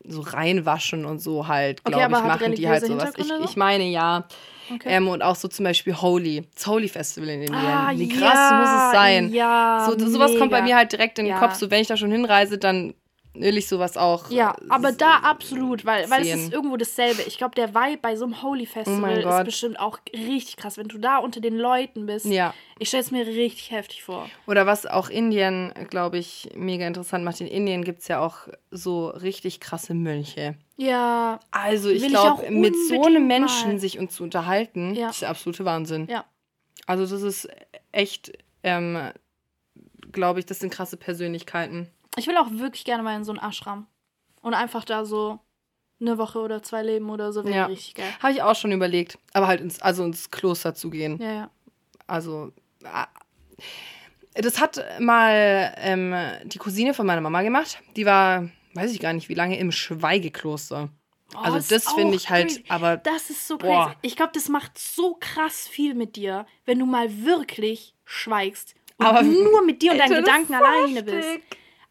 so 0.06 0.22
reinwaschen 0.22 1.06
und 1.06 1.20
so 1.20 1.48
halt, 1.48 1.82
Okay, 1.84 1.94
glaube 1.94 2.06
aber 2.18 2.18
ich, 2.20 2.24
machen 2.24 2.54
die 2.54 2.68
halt 2.70 2.86
sowas. 2.86 3.14
Ich, 3.18 3.28
so? 3.28 3.44
ich 3.44 3.56
meine 3.56 3.86
ja. 3.86 4.28
Okay. 4.72 4.90
Ähm, 4.90 5.08
und 5.08 5.24
auch 5.24 5.36
so 5.36 5.48
zum 5.48 5.66
Beispiel 5.66 5.96
Holy, 6.00 6.48
das 6.54 6.68
Holy 6.68 6.88
Festival 6.88 7.30
in 7.30 7.42
Indien. 7.42 7.56
Ah, 7.56 7.92
Wie 7.96 8.10
krass 8.10 8.52
ja, 8.52 8.58
muss 8.60 8.70
es 8.86 8.92
sein? 9.00 9.34
Ja, 9.34 9.88
so, 9.90 10.08
sowas 10.08 10.32
kommt 10.38 10.52
bei 10.52 10.62
mega. 10.62 10.74
mir 10.74 10.76
halt 10.78 10.92
direkt 10.92 11.18
in 11.18 11.26
den 11.26 11.34
Ja. 11.34 11.40
Kopf. 11.40 11.56
So, 11.56 11.72
wenn 11.72 11.82
ich 11.82 11.88
da 11.88 11.98
schon 11.98 12.12
hinreise, 12.12 12.58
dann 12.60 12.94
will 13.34 13.58
ich 13.58 13.68
sowas 13.68 13.96
auch. 13.98 14.30
Ja, 14.30 14.56
aber 14.70 14.92
da 14.92 15.18
absolut, 15.18 15.86
weil, 15.86 16.10
weil 16.10 16.22
es 16.24 16.36
ist 16.36 16.54
irgendwo 16.54 16.76
dasselbe. 16.78 17.22
Ich 17.28 17.38
glaube, 17.38 17.56
der 17.56 17.74
Vibe 17.74 18.00
bei 18.02 18.16
so 18.16 18.26
einem 18.26 18.42
Holy 18.44 18.68
Oh 18.70 18.74
Festival 18.74 19.18
ist 19.18 19.24
Gott. 19.24 19.46
bestimmt 19.46 19.80
auch 19.80 20.00
richtig 20.14 20.58
krass, 20.58 20.78
wenn 20.78 20.88
du 20.90 20.98
da 20.98 21.18
unter 21.18 21.40
den 21.40 21.56
Leuten 21.58 22.06
bist. 22.06 22.26
Ja. 22.26 22.54
Ich 22.80 22.90
stelle 22.90 23.04
es 23.04 23.12
mir 23.12 23.26
richtig 23.26 23.72
heftig 23.72 24.04
vor. 24.04 24.30
Oder 24.48 24.66
was 24.66 24.86
auch 24.86 25.10
Indien, 25.10 25.74
glaube 25.90 26.18
ich, 26.18 26.50
mega 26.56 26.86
interessant 26.86 27.24
macht. 27.24 27.40
In 27.42 27.48
Indien 27.48 27.84
gibt 27.84 28.02
es 28.02 28.08
ja 28.10 28.20
auch 28.20 28.48
so 28.70 29.08
richtig 29.08 29.60
krasse 29.60 29.94
Mönche. 29.94 30.56
Ja, 30.78 31.40
Also 31.52 31.90
ich 31.90 32.08
glaube, 32.08 32.50
mit 32.52 32.76
so 32.90 33.04
einem 33.06 33.28
Menschen 33.28 33.74
mal. 33.74 33.80
sich 33.80 33.98
uns 34.00 34.14
zu 34.16 34.24
unterhalten, 34.24 34.94
Ja. 34.96 35.10
ist 35.10 35.22
der 35.22 35.30
absolute 35.30 35.64
Wahnsinn. 35.66 36.08
ja. 36.10 36.26
Also 36.88 37.06
das 37.06 37.22
ist 37.22 37.48
echt, 37.92 38.32
ähm, 38.64 38.98
glaube 40.12 40.40
ich, 40.40 40.46
das 40.48 40.60
sind 40.60 40.74
krasse 40.74 40.98
Persönlichkeiten. 40.98 41.88
Ich 42.18 42.28
will 42.28 42.38
auch 42.38 42.52
wirklich 42.52 42.84
gerne 42.86 43.04
mal 43.04 43.16
in 43.16 43.24
so 43.24 43.32
einen 43.32 43.40
Ashram. 43.42 43.88
Und 44.42 44.54
einfach 44.54 44.84
da 44.86 45.06
so 45.06 45.40
eine 46.00 46.18
Woche 46.18 46.40
oder 46.40 46.64
zwei 46.64 46.82
leben 46.84 47.10
oder 47.10 47.32
so 47.32 47.44
wäre 47.46 47.56
Ja. 47.56 47.66
richtig 47.68 47.96
geil. 47.96 48.12
Habe 48.22 48.34
ich 48.34 48.42
auch 48.42 48.56
schon 48.56 48.72
überlegt. 48.72 49.18
Aber 49.34 49.48
halt 49.48 49.62
ins, 49.62 49.82
also 49.82 50.04
ins 50.04 50.32
Kloster 50.32 50.74
zu 50.74 50.90
gehen. 50.90 51.20
Ja, 51.22 51.32
ja. 51.32 51.50
Also, 52.08 52.52
ah, 52.84 53.08
das 54.34 54.60
hat 54.60 54.84
mal 55.00 55.74
ähm, 55.78 56.16
die 56.46 56.58
Cousine 56.58 56.94
von 56.94 57.06
meiner 57.06 57.22
Mama 57.22 57.42
gemacht. 57.44 57.78
Die 57.96 58.06
war, 58.06 58.50
weiß 58.74 58.92
ich 58.94 59.00
gar 59.00 59.14
nicht 59.14 59.30
wie 59.30 59.34
lange, 59.36 59.58
im 59.60 59.72
Schweigekloster. 59.72 60.90
Oh, 61.34 61.38
also 61.38 61.60
das 61.74 61.90
finde 61.94 62.16
ich 62.16 62.30
halt, 62.30 62.48
crazy. 62.50 62.66
aber 62.68 62.98
Das 62.98 63.30
ist 63.30 63.48
so 63.48 63.58
Boah. 63.58 63.86
crazy. 63.86 63.98
Ich 64.02 64.16
glaube, 64.18 64.32
das 64.34 64.50
macht 64.50 64.78
so 64.78 65.16
krass 65.20 65.68
viel 65.68 65.94
mit 65.94 66.16
dir, 66.18 66.46
wenn 66.66 66.80
du 66.80 66.86
mal 66.86 67.24
wirklich 67.24 67.94
schweigst. 68.04 68.76
Und 68.98 69.06
Aber- 69.06 69.22
nur 69.24 69.64
mit 69.64 69.82
dir 69.82 69.92
und 69.94 69.98
deinen 70.00 70.16
Gedanken 70.16 70.54
alleine 70.56 71.04
bist. 71.04 71.30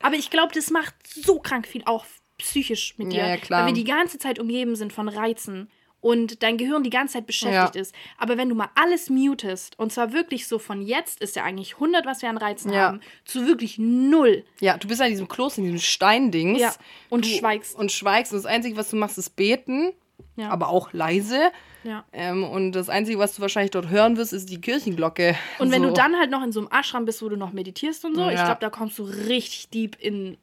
Aber 0.00 0.16
ich 0.16 0.30
glaube, 0.30 0.52
das 0.54 0.70
macht 0.70 0.94
so 1.06 1.38
krank 1.38 1.66
viel 1.66 1.82
auch 1.84 2.04
psychisch 2.38 2.94
mit 2.96 3.12
dir. 3.12 3.18
Ja, 3.20 3.28
ja, 3.28 3.36
klar. 3.36 3.60
Weil 3.60 3.74
wir 3.74 3.74
die 3.74 3.84
ganze 3.90 4.18
Zeit 4.18 4.38
umgeben 4.38 4.74
sind 4.76 4.92
von 4.92 5.08
Reizen 5.08 5.70
und 6.00 6.42
dein 6.42 6.56
Gehirn 6.56 6.82
die 6.82 6.88
ganze 6.88 7.14
Zeit 7.14 7.26
beschäftigt 7.26 7.74
Ja. 7.74 7.80
ist. 7.82 7.94
Aber 8.16 8.38
wenn 8.38 8.48
du 8.48 8.54
mal 8.54 8.70
alles 8.74 9.10
mutest, 9.10 9.78
und 9.78 9.92
zwar 9.92 10.14
wirklich 10.14 10.46
so 10.48 10.58
von 10.58 10.80
jetzt 10.80 11.20
ist 11.20 11.36
ja 11.36 11.44
eigentlich 11.44 11.74
100, 11.74 12.06
was 12.06 12.22
wir 12.22 12.30
an 12.30 12.38
Reizen 12.38 12.72
Ja. 12.72 12.86
haben, 12.86 13.00
zu 13.26 13.46
wirklich 13.46 13.76
null. 13.78 14.44
ja, 14.60 14.78
du 14.78 14.88
bist 14.88 15.02
an 15.02 15.10
diesem 15.10 15.28
Kloster, 15.28 15.58
in 15.58 15.64
diesem 15.64 15.80
Steindings. 15.80 16.60
Ja, 16.60 16.74
und 17.10 17.26
du, 17.26 17.28
schweigst. 17.28 17.76
Und 17.76 17.92
schweigst. 17.92 18.32
Und 18.32 18.38
das 18.38 18.46
Einzige, 18.46 18.76
was 18.78 18.88
du 18.88 18.96
machst, 18.96 19.18
ist 19.18 19.36
beten. 19.36 19.92
Ja. 20.40 20.50
Aber 20.50 20.68
auch 20.68 20.92
leise. 20.92 21.50
Ja. 21.84 22.04
Ähm, 22.12 22.44
und 22.44 22.72
das 22.72 22.88
Einzige, 22.88 23.18
was 23.18 23.34
du 23.36 23.42
wahrscheinlich 23.42 23.70
dort 23.70 23.88
hören 23.88 24.16
wirst, 24.16 24.32
ist 24.32 24.50
die 24.50 24.60
Kirchenglocke. 24.60 25.34
Und 25.58 25.70
wenn 25.70 25.82
so. 25.82 25.88
du 25.88 25.94
dann 25.94 26.16
halt 26.18 26.30
noch 26.30 26.42
in 26.42 26.52
so 26.52 26.60
einem 26.60 26.68
Ashram 26.72 27.04
bist, 27.04 27.22
wo 27.22 27.28
du 27.28 27.36
noch 27.36 27.52
meditierst 27.52 28.04
und 28.04 28.14
so, 28.14 28.28
ich 28.28 28.34
Ja. 28.36 28.44
glaube, 28.44 28.60
da 28.60 28.68
kommst 28.70 28.98
du 28.98 29.04
richtig 29.04 29.70
deep 29.70 29.96
in 30.00 30.36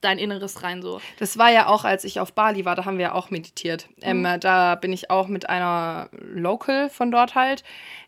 dein 0.00 0.18
Inneres 0.18 0.62
rein 0.62 0.82
so. 0.82 1.00
Das 1.18 1.36
war 1.38 1.50
ja 1.50 1.66
auch, 1.66 1.84
als 1.84 2.04
ich 2.04 2.20
auf 2.20 2.32
Bali 2.32 2.64
war, 2.64 2.74
da 2.74 2.84
haben 2.84 2.96
wir 2.98 3.06
ja 3.06 3.12
auch 3.14 3.30
meditiert. 3.30 3.88
Ähm, 4.02 4.22
Mhm. 4.22 4.40
da 4.40 4.74
bin 4.74 4.92
ich 4.92 5.10
auch 5.10 5.28
mit 5.28 5.48
einer 5.48 6.08
Local 6.12 6.88
von 6.90 7.10
dort 7.10 7.34
halt, 7.34 7.62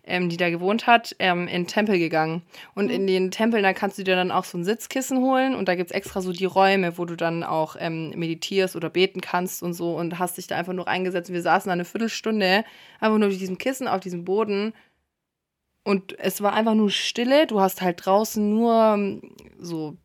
ähm, 0.05 0.29
die 0.29 0.37
da 0.37 0.51
gewohnt 0.51 0.87
hat, 0.87 1.15
ähm, 1.19 1.43
in 1.49 1.63
den 1.63 1.67
Tempel 1.67 1.99
gegangen. 1.99 2.43
Und 2.75 2.87
Mhm. 2.87 2.91
in 2.91 3.07
den 3.07 3.31
Tempeln, 3.31 3.63
da 3.63 3.73
kannst 3.73 3.99
du 3.99 4.05
dir 4.05 4.17
dann 4.17 4.31
auch 4.31 4.45
so 4.45 4.57
ein 4.59 4.65
Sitzkissen 4.65 5.19
holen 5.19 5.55
und 5.55 5.69
da 5.69 5.75
gibt 5.75 5.91
es 5.91 5.95
extra 5.97 6.21
so 6.23 6.33
die 6.33 6.45
Räume, 6.47 6.99
wo 6.99 7.05
du 7.05 7.15
dann 7.17 7.45
auch 7.45 7.77
ähm, 7.79 8.11
meditierst 8.17 8.75
oder 8.75 8.91
beten 8.91 9.21
kannst 9.21 9.63
und 9.63 9.75
so 9.75 9.95
und 9.97 10.19
hast 10.19 10.39
dich 10.39 10.47
da 10.47 10.57
einfach 10.57 10.73
nur 10.73 10.87
reingesetzt. 10.87 11.31
Und 11.31 11.35
wir 11.35 11.43
saßen 11.43 11.69
da 11.69 11.73
eine 11.75 11.85
Viertelstunde 11.85 12.65
einfach 13.01 13.19
nur 13.19 13.29
auf 13.29 13.37
diesem 13.37 13.59
Kissen, 13.59 13.87
auf 13.87 14.01
diesem 14.01 14.25
Boden. 14.25 14.73
Und 15.85 16.19
es 16.19 16.41
war 16.43 16.53
einfach 16.55 16.75
nur 16.75 16.91
Stille. 16.91 17.47
Du 17.47 17.61
hast 17.61 17.83
halt 17.83 18.05
draußen 18.07 18.49
nur 18.49 18.95
ähm, 18.95 19.35
so 19.59 19.97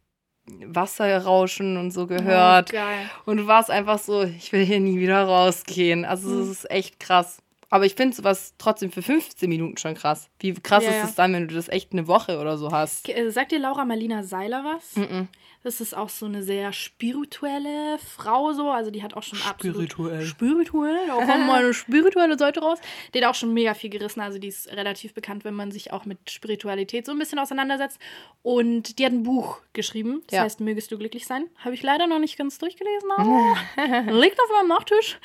Wasserrauschen 0.66 1.78
und 1.78 1.92
so 1.92 2.08
gehört. 2.08 2.74
Oh. 2.74 3.32
Und 3.32 3.38
du 3.38 3.48
warst 3.48 3.70
einfach 3.70 4.00
so, 4.00 4.24
ich 4.24 4.52
will 4.52 4.66
hier 4.66 4.80
nie 4.80 5.00
wieder 5.00 5.24
rausgehen. 5.24 6.06
Also 6.06 6.42
es 6.42 6.50
ist 6.50 6.72
echt 6.72 7.00
krass. 7.00 7.40
Aber 7.70 7.86
ich 7.86 7.96
finde 7.96 8.16
sowas 8.16 8.54
trotzdem 8.58 8.92
für 8.92 9.02
15 9.02 9.50
Minuten 9.50 9.78
schon 9.78 9.94
krass. 9.96 10.30
Wie 10.40 10.54
krass 10.54 10.84
Ja, 10.86 10.90
ist 10.92 10.96
ja. 10.98 11.04
es 11.06 11.16
dann, 11.16 11.34
wenn 11.34 11.48
du 11.48 11.56
das 11.56 11.68
echt 11.68 11.92
eine 11.92 12.08
Woche 12.08 12.40
oder 12.40 12.58
so 12.58 12.72
hast? 12.72 13.10
Äh, 13.10 13.30
Sagt 13.30 13.52
dir 13.52 13.60
Laura 13.60 13.84
Marlina 13.86 14.24
Seiler 14.24 14.64
was? 14.64 14.96
Mhm. 14.96 15.28
Das 15.64 15.82
ist 15.82 15.94
auch 15.98 16.08
so 16.08 16.26
eine 16.28 16.44
sehr 16.44 16.72
spirituelle 16.72 17.98
Frau 17.98 18.54
so, 18.54 18.70
also 18.70 18.92
die 18.92 19.04
hat 19.04 19.16
auch 19.16 19.24
schon 19.24 19.40
Spirituell. 19.40 20.12
absolut 20.12 20.28
spirituell, 20.28 21.08
da 21.08 21.14
kommt 21.26 21.48
mal 21.48 21.64
eine 21.64 21.74
spirituelle 21.74 22.38
Seite 22.38 22.62
raus. 22.62 22.80
Die 23.14 23.20
hat 23.20 23.30
auch 23.30 23.36
schon 23.36 23.54
mega 23.54 23.74
viel 23.74 23.90
gerissen, 23.90 24.22
also 24.22 24.38
die 24.40 24.48
ist 24.48 24.72
relativ 24.72 25.14
bekannt, 25.14 25.44
wenn 25.44 25.56
man 25.56 25.72
sich 25.72 25.92
auch 25.92 26.06
mit 26.06 26.30
Spiritualität 26.30 27.06
so 27.06 27.12
ein 27.12 27.20
bisschen 27.20 27.40
auseinandersetzt. 27.40 28.00
Und 28.44 28.98
die 29.00 29.06
hat 29.06 29.12
ein 29.12 29.24
Buch 29.24 29.60
geschrieben, 29.74 30.22
das 30.28 30.38
Ja. 30.38 30.44
heißt 30.44 30.62
Mögest 30.62 30.92
du 30.92 30.98
glücklich 30.98 31.26
sein. 31.26 31.46
Habe 31.58 31.74
ich 31.74 31.84
leider 31.84 32.08
noch 32.08 32.20
nicht 32.20 32.38
ganz 32.38 32.60
durchgelesen, 32.60 33.10
aber 33.18 33.58
liegt 34.22 34.40
auf 34.40 34.50
meinem 34.58 34.70
Nachttisch. 34.70 35.20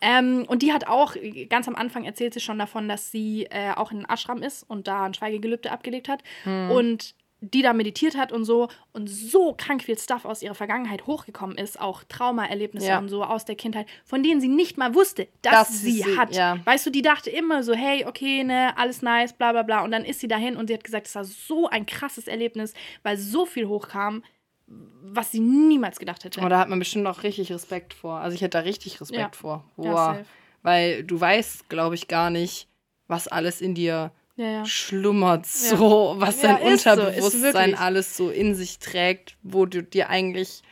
Ähm, 0.00 0.44
und 0.48 0.62
die 0.62 0.72
hat 0.72 0.88
auch, 0.88 1.14
ganz 1.48 1.68
am 1.68 1.76
Anfang 1.76 1.83
erzählt 2.04 2.34
sie 2.34 2.40
schon 2.40 2.58
davon, 2.58 2.88
dass 2.88 3.10
sie 3.10 3.44
äh, 3.50 3.72
auch 3.74 3.90
in 3.92 3.98
den 3.98 4.08
Ashram 4.08 4.42
ist 4.42 4.62
und 4.68 4.86
da 4.88 5.04
ein 5.04 5.14
Schweigegelübde 5.14 5.70
abgelegt 5.70 6.08
hat. 6.08 6.22
Und 6.44 7.14
die 7.46 7.60
da 7.60 7.74
meditiert 7.74 8.16
hat 8.16 8.32
und 8.32 8.46
so 8.46 8.68
und 8.94 9.06
so 9.06 9.52
krank 9.52 9.82
viel 9.82 9.98
Stuff 9.98 10.24
aus 10.24 10.40
ihrer 10.40 10.54
Vergangenheit 10.54 11.06
hochgekommen 11.06 11.58
ist, 11.58 11.78
auch 11.78 12.02
Traumaerlebnisse 12.04 12.86
Ja. 12.86 12.98
und 12.98 13.10
so 13.10 13.22
aus 13.22 13.44
der 13.44 13.54
Kindheit, 13.54 13.86
von 14.06 14.22
denen 14.22 14.40
sie 14.40 14.48
nicht 14.48 14.78
mal 14.78 14.94
wusste, 14.94 15.28
dass 15.42 15.52
Dass 15.52 15.80
sie, 15.82 16.00
sie- 16.02 16.16
hat. 16.16 16.34
ja. 16.34 16.56
Weißt 16.64 16.86
du, 16.86 16.90
die 16.90 17.02
dachte 17.02 17.28
immer 17.28 17.62
so, 17.62 17.74
hey, 17.74 18.06
okay, 18.06 18.44
ne, 18.44 18.72
alles 18.78 19.02
nice, 19.02 19.34
bla 19.34 19.52
bla 19.52 19.62
bla. 19.62 19.84
Und 19.84 19.90
dann 19.90 20.06
ist 20.06 20.20
sie 20.20 20.28
dahin 20.28 20.56
und 20.56 20.68
sie 20.68 20.74
hat 20.74 20.84
gesagt, 20.84 21.06
es 21.06 21.14
war 21.14 21.24
so 21.24 21.68
ein 21.68 21.84
krasses 21.84 22.28
Erlebnis, 22.28 22.72
weil 23.02 23.18
so 23.18 23.44
viel 23.44 23.66
hochkam, 23.68 24.24
was 24.66 25.30
sie 25.30 25.40
niemals 25.40 25.98
gedacht 25.98 26.24
hätte. 26.24 26.40
Aber 26.40 26.48
da 26.48 26.58
hat 26.60 26.70
man 26.70 26.78
bestimmt 26.78 27.06
auch 27.06 27.24
richtig 27.24 27.52
Respekt 27.52 27.92
vor. 27.92 28.20
Also 28.20 28.34
ich 28.34 28.40
hätte 28.40 28.56
da 28.56 28.60
richtig 28.60 28.98
Respekt 29.02 29.20
Ja. 29.20 29.30
vor. 29.38 29.64
Safe. 29.76 30.24
Weil 30.64 31.04
du 31.04 31.20
weißt, 31.20 31.68
glaube 31.68 31.94
ich, 31.94 32.08
gar 32.08 32.30
nicht, 32.30 32.66
was 33.06 33.28
alles 33.28 33.60
in 33.60 33.74
dir 33.76 34.10
ja, 34.36 34.46
ja. 34.50 34.64
schlummert, 34.64 35.46
so, 35.46 36.14
was 36.18 36.40
dein 36.40 36.56
so, 36.58 36.64
Unterbewusstsein 36.64 37.52
wirklich. 37.52 37.78
alles 37.78 38.16
so 38.16 38.30
in 38.30 38.54
sich 38.56 38.78
trägt, 38.80 39.36
wo 39.42 39.66
du 39.66 39.82
dir 39.82 40.08
eigentlich, 40.08 40.62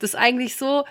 das 0.00 0.14
eigentlich 0.16 0.56
so, 0.56 0.84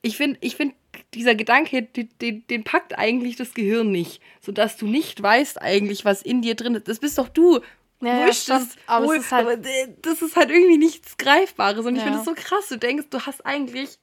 ich 0.00 0.16
finde, 0.16 0.38
ich 0.40 0.56
finde, 0.56 0.74
dieser 1.14 1.34
Gedanke, 1.34 1.82
den, 1.82 2.08
den, 2.20 2.46
den 2.48 2.64
packt 2.64 2.98
eigentlich 2.98 3.36
das 3.36 3.54
Gehirn 3.54 3.92
nicht, 3.92 4.20
sodass 4.40 4.76
du 4.78 4.86
nicht 4.86 5.22
weißt 5.22 5.60
eigentlich, 5.60 6.04
was 6.04 6.22
in 6.22 6.42
dir 6.42 6.54
drin 6.54 6.74
ist. 6.74 6.88
Das 6.88 6.98
bist 7.00 7.18
doch 7.18 7.28
du. 7.28 7.60
Ja, 8.00 8.20
ja, 8.20 8.26
das? 8.26 8.46
Aber 8.86 9.14
ist 9.14 9.30
halt- 9.30 9.46
aber, 9.46 9.64
äh, 9.68 9.88
das 10.00 10.22
ist 10.22 10.34
halt 10.36 10.50
irgendwie 10.50 10.78
nichts 10.78 11.18
Greifbares. 11.18 11.84
Und 11.86 11.94
ich 11.94 12.00
Ja. 12.02 12.08
finde 12.08 12.18
das 12.18 12.26
so 12.26 12.34
krass. 12.34 12.66
Du 12.68 12.78
denkst, 12.78 13.06
du 13.10 13.20
hast 13.20 13.46
eigentlich 13.46 13.98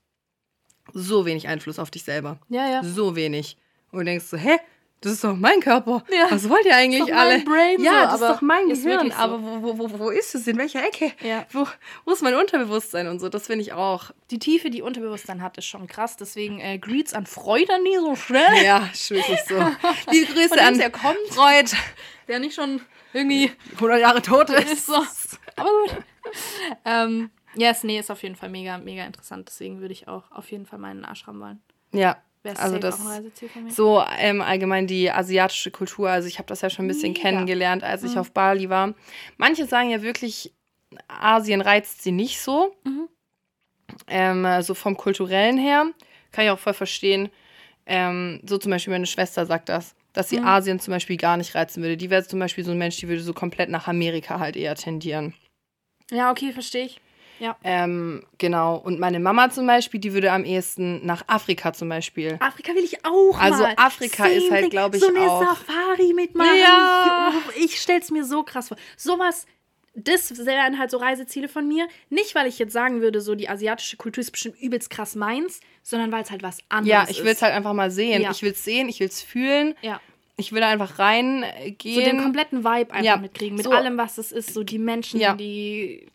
so 0.93 1.25
wenig 1.25 1.47
Einfluss 1.47 1.80
auf 1.80 1.91
dich 1.91 2.04
selber. 2.04 2.39
Ja, 2.49 2.67
ja. 2.69 2.84
So 2.84 3.15
wenig. 3.15 3.58
Und 3.91 3.99
du 3.99 4.06
denkst 4.06 4.25
so, 4.25 4.38
hä? 4.38 4.58
das 5.02 5.13
ist 5.13 5.23
doch 5.23 5.36
mein 5.36 5.62
Körper. 5.62 6.04
Ja. 6.12 6.28
Was 6.30 6.49
wollt 6.49 6.65
ihr 6.65 6.75
eigentlich 6.75 7.02
Ist 7.02 7.10
doch 7.10 7.15
alle? 7.15 7.38
mein 7.38 7.45
Brain 7.45 7.82
ja, 7.82 7.91
so, 8.12 8.12
das 8.12 8.21
ist 8.21 8.28
doch 8.36 8.41
mein 8.41 8.67
Gehirn. 8.67 9.12
so. 9.12 9.15
Aber 9.17 9.41
wo, 9.41 9.63
wo, 9.63 9.80
wo, 9.91 9.99
wo 9.99 10.10
ist 10.10 10.36
es? 10.36 10.45
In 10.45 10.58
welcher 10.58 10.86
Ecke? 10.86 11.13
Ja. 11.21 11.45
Wo, 11.52 11.65
wo 12.04 12.12
ist 12.12 12.21
mein 12.21 12.36
Unterbewusstsein 12.36 13.08
und 13.08 13.19
so? 13.19 13.30
Das 13.30 13.47
finde 13.47 13.62
ich 13.62 13.71
auch. 13.71 14.12
Die 14.30 14.39
Tiefe, 14.39 14.69
die 14.69 14.82
Unterbewusstsein 14.82 15.41
hat, 15.41 15.58
ist 15.58 15.65
schon 15.67 15.88
krass. 15.88 16.17
Deswegen 16.17 16.60
äh, 16.60 16.78
Greets 16.80 17.13
an 17.13 17.25
Freud 17.25 17.69
nie 17.84 17.95
so 17.95 18.15
schnell. 18.17 18.62
Ja, 18.63 18.89
wirklich 19.08 19.39
so. 19.47 19.56
Von 19.56 19.75
Grüße 20.08 20.56
dem 20.56 20.60
an 20.60 20.80
er 20.82 20.89
kommt, 20.89 21.17
Freud, 21.30 21.71
der 22.28 22.39
nicht 22.39 22.56
schon 22.56 22.82
irgendwie 23.13 23.52
100 23.75 23.99
Jahre 24.02 24.21
tot 24.21 24.50
ist. 24.50 24.73
ist. 24.73 24.87
So. 24.87 25.02
Aber 25.56 25.69
gut. 25.69 26.04
ähm, 26.83 27.29
yes, 27.56 27.83
nee, 27.83 28.00
ist 28.00 28.12
auf 28.12 28.23
jeden 28.23 28.35
Fall 28.35 28.50
mega, 28.50 28.77
mega 28.77 29.06
interessant. 29.06 29.47
Deswegen 29.47 29.79
würde 29.81 29.93
ich 29.93 30.08
auch 30.08 30.31
auf 30.31 30.52
jeden 30.52 30.65
Fall 30.65 30.79
meinen 30.79 31.06
Arsch 31.06 31.25
haben 31.27 31.39
wollen. 31.39 31.62
Ja, 31.93 32.21
Wäre 32.43 32.58
also 32.58 32.77
das 32.77 32.95
auch 32.95 33.00
ein 33.06 33.08
Reiseziel 33.08 33.50
von 33.50 33.63
mir. 33.63 33.71
so 33.71 34.04
ähm, 34.17 34.41
allgemein 34.41 34.87
die 34.87 35.12
asiatische 35.12 35.71
Kultur. 35.71 36.10
Also 36.10 36.27
ich 36.27 36.37
habe 36.37 36.47
das 36.47 36.62
ja 36.62 36.69
schon 36.69 36.85
ein 36.85 36.87
bisschen 36.87 37.13
Mega. 37.13 37.21
kennengelernt, 37.21 37.83
als 37.83 38.04
ich 38.04 38.13
Mhm. 38.13 38.19
auf 38.19 38.31
Bali 38.31 38.69
war. 38.69 38.93
Manche 39.37 39.65
sagen 39.65 39.89
ja 39.89 40.02
wirklich, 40.02 40.54
Asien 41.08 41.62
reizt 41.62 42.02
sie 42.02 42.12
nicht 42.12 42.39
so. 42.39 42.73
Mhm. 42.85 43.10
Ähm, 44.08 44.47
so 44.62 44.73
vom 44.73 44.95
kulturellen 44.97 45.58
her. 45.58 45.85
Kann 46.31 46.45
ich 46.45 46.52
auch 46.52 46.60
voll 46.60 46.73
verstehen. 46.73 47.29
Ähm, 47.85 48.39
so 48.45 48.58
zum 48.58 48.71
Beispiel 48.71 48.91
meine 48.93 49.08
Schwester 49.08 49.45
sagt 49.45 49.67
das, 49.69 49.95
dass 50.13 50.29
sie 50.29 50.39
Mhm. 50.39 50.45
Asien 50.45 50.79
zum 50.79 50.91
Beispiel 50.93 51.17
gar 51.17 51.37
nicht 51.37 51.56
reizen 51.56 51.81
würde. 51.81 51.97
Die 51.97 52.10
wäre 52.10 52.23
zum 52.25 52.39
Beispiel 52.39 52.63
so 52.63 52.71
ein 52.71 52.77
Mensch, 52.77 52.97
die 52.97 53.08
würde 53.08 53.21
so 53.21 53.33
komplett 53.33 53.69
nach 53.69 53.87
Amerika 53.87 54.39
halt 54.39 54.56
eher 54.56 54.75
tendieren. 54.75 55.33
Ja, 56.12 56.31
okay, 56.31 56.52
verstehe 56.52 56.85
ich. 56.85 57.02
Ähm, 57.63 58.23
genau. 58.37 58.75
Und 58.77 59.00
meine 59.00 59.19
Mama 59.19 59.50
zum 59.50 59.65
Beispiel, 59.67 60.00
die 60.00 60.13
würde 60.13 60.31
am 60.31 60.44
ehesten 60.46 61.06
nach 61.06 61.23
Afrika 61.27 61.73
zum 61.73 61.90
Beispiel. 61.90 62.37
Afrika 62.40 62.73
will 62.75 62.83
ich 62.83 63.06
auch 63.06 63.40
Also 63.40 63.63
mal. 63.63 63.73
Afrika 63.77 64.25
ist 64.27 64.52
halt, 64.52 64.62
thing. 64.63 64.69
glaub 64.71 64.94
ich, 64.94 65.02
so 65.02 65.08
eine 65.08 65.19
auch- 65.29 65.42
Safari 65.46 66.13
mitmachen. 66.13 66.50
Ja. 66.60 67.33
Ich 67.58 67.79
stell's 67.79 68.12
mir 68.12 68.25
so 68.25 68.44
krass 68.44 68.67
vor. 68.69 68.77
Sowas, 68.98 69.46
das 69.96 70.46
wären 70.46 70.77
halt 70.79 70.92
so 70.92 70.98
Reiseziele 70.98 71.48
von 71.50 71.67
mir. 71.67 71.87
Nicht, 72.10 72.35
weil 72.35 72.48
ich 72.48 72.60
jetzt 72.60 72.73
sagen 72.73 73.02
würde, 73.02 73.21
so 73.21 73.35
die 73.35 73.50
asiatische 73.50 73.98
Kultur 73.98 74.21
ist 74.21 74.31
bestimmt 74.31 74.60
übelst 74.62 74.90
krass 74.90 75.15
meins, 75.15 75.60
sondern 75.83 76.12
weil 76.12 76.23
es 76.23 76.31
halt 76.31 76.44
was 76.44 76.60
anderes 76.69 76.90
Ja, 76.92 77.04
ist. 77.04 77.12
ich 77.12 77.23
will 77.23 77.31
es 77.31 77.42
halt 77.42 77.54
einfach 77.54 77.73
mal 77.73 77.92
sehen. 77.92 78.21
Ja. 78.21 78.31
Ich 78.31 78.42
will 78.44 78.52
es 78.52 78.63
sehen, 78.63 78.87
ich 78.87 79.00
will 79.00 79.08
es 79.08 79.21
fühlen. 79.21 79.75
Ja, 79.81 80.00
Ich 80.37 80.54
will 80.54 80.62
da 80.62 80.69
einfach 80.69 81.00
reingehen. 81.00 81.96
so 81.96 82.02
den 82.02 82.21
kompletten 82.21 82.60
Vibe 82.63 82.92
einfach 82.94 83.04
Ja, 83.04 83.17
mitkriegen. 83.17 83.58
Mit 83.58 83.65
so- 83.65 83.71
allem, 83.71 83.98
was 83.98 84.17
es 84.17 84.31
ist. 84.31 84.54
So 84.54 84.63
die 84.63 84.79
Menschen, 84.79 85.19
Ja. 85.19 85.33
die. 85.35 86.08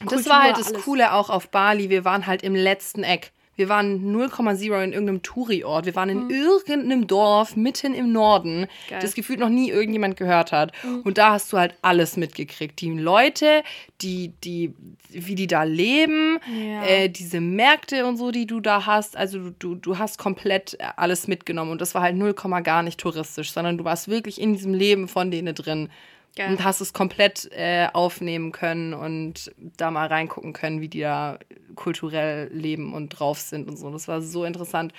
Das 0.00 0.08
Kultur, 0.08 0.32
war 0.32 0.42
halt 0.42 0.58
das 0.58 0.72
alles. 0.72 0.84
Coole 0.84 1.12
auch 1.12 1.30
auf 1.30 1.48
Bali. 1.50 1.90
Wir 1.90 2.04
waren 2.04 2.26
halt 2.26 2.42
im 2.42 2.54
letzten 2.54 3.02
Eck. 3.04 3.32
Wir 3.56 3.68
waren 3.68 4.16
0,0 4.16 4.82
in 4.84 4.92
irgendeinem 4.94 5.20
Touri-Ort. 5.22 5.84
Wir 5.84 5.94
waren 5.94 6.08
in 6.08 6.30
irgendeinem 6.30 7.06
Dorf 7.06 7.56
mitten 7.56 7.92
im 7.92 8.10
Norden, 8.10 8.60
Mhm. 8.60 8.66
Geil. 8.88 8.98
Mhm. 8.98 9.02
das 9.02 9.14
gefühlt 9.14 9.38
noch 9.38 9.50
nie 9.50 9.68
irgendjemand 9.68 10.16
gehört 10.16 10.50
hat. 10.52 10.72
Und 11.04 11.18
da 11.18 11.32
hast 11.32 11.52
du 11.52 11.58
halt 11.58 11.74
alles 11.82 12.16
mitgekriegt. 12.16 12.80
Die 12.80 12.88
Leute, 12.90 13.62
die, 14.00 14.32
die, 14.44 14.72
wie 15.10 15.34
die 15.34 15.46
da 15.46 15.64
leben, 15.64 16.38
Ja. 16.50 16.84
äh, 16.84 17.08
diese 17.10 17.42
Märkte 17.42 18.06
und 18.06 18.16
so, 18.16 18.30
die 18.30 18.46
du 18.46 18.60
da 18.60 18.86
hast. 18.86 19.14
Also 19.14 19.38
du, 19.38 19.50
du, 19.58 19.74
du 19.74 19.98
hast 19.98 20.16
komplett 20.16 20.78
alles 20.96 21.28
mitgenommen. 21.28 21.72
Und 21.72 21.82
das 21.82 21.94
war 21.94 22.00
halt 22.00 22.16
0, 22.16 22.32
gar 22.62 22.82
nicht 22.82 22.98
touristisch, 22.98 23.52
sondern 23.52 23.76
du 23.76 23.84
warst 23.84 24.08
wirklich 24.08 24.40
in 24.40 24.54
diesem 24.54 24.72
Leben 24.72 25.06
von 25.06 25.30
denen 25.30 25.54
drin. 25.54 25.90
Geil. 26.36 26.50
Und 26.50 26.62
hast 26.64 26.80
es 26.80 26.92
komplett 26.92 27.50
äh, 27.52 27.88
aufnehmen 27.92 28.52
können 28.52 28.94
und 28.94 29.52
da 29.58 29.90
mal 29.90 30.06
reingucken 30.06 30.52
können, 30.52 30.80
wie 30.80 30.88
die 30.88 31.00
da 31.00 31.38
kulturell 31.74 32.48
leben 32.52 32.94
und 32.94 33.08
drauf 33.10 33.40
sind 33.40 33.68
und 33.68 33.76
so. 33.76 33.90
Das 33.90 34.06
war 34.08 34.22
so 34.22 34.44
interessant. 34.44 34.92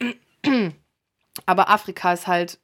Aber 1.46 1.68
Afrika 1.68 2.12
ist 2.12 2.26
halt. 2.26 2.58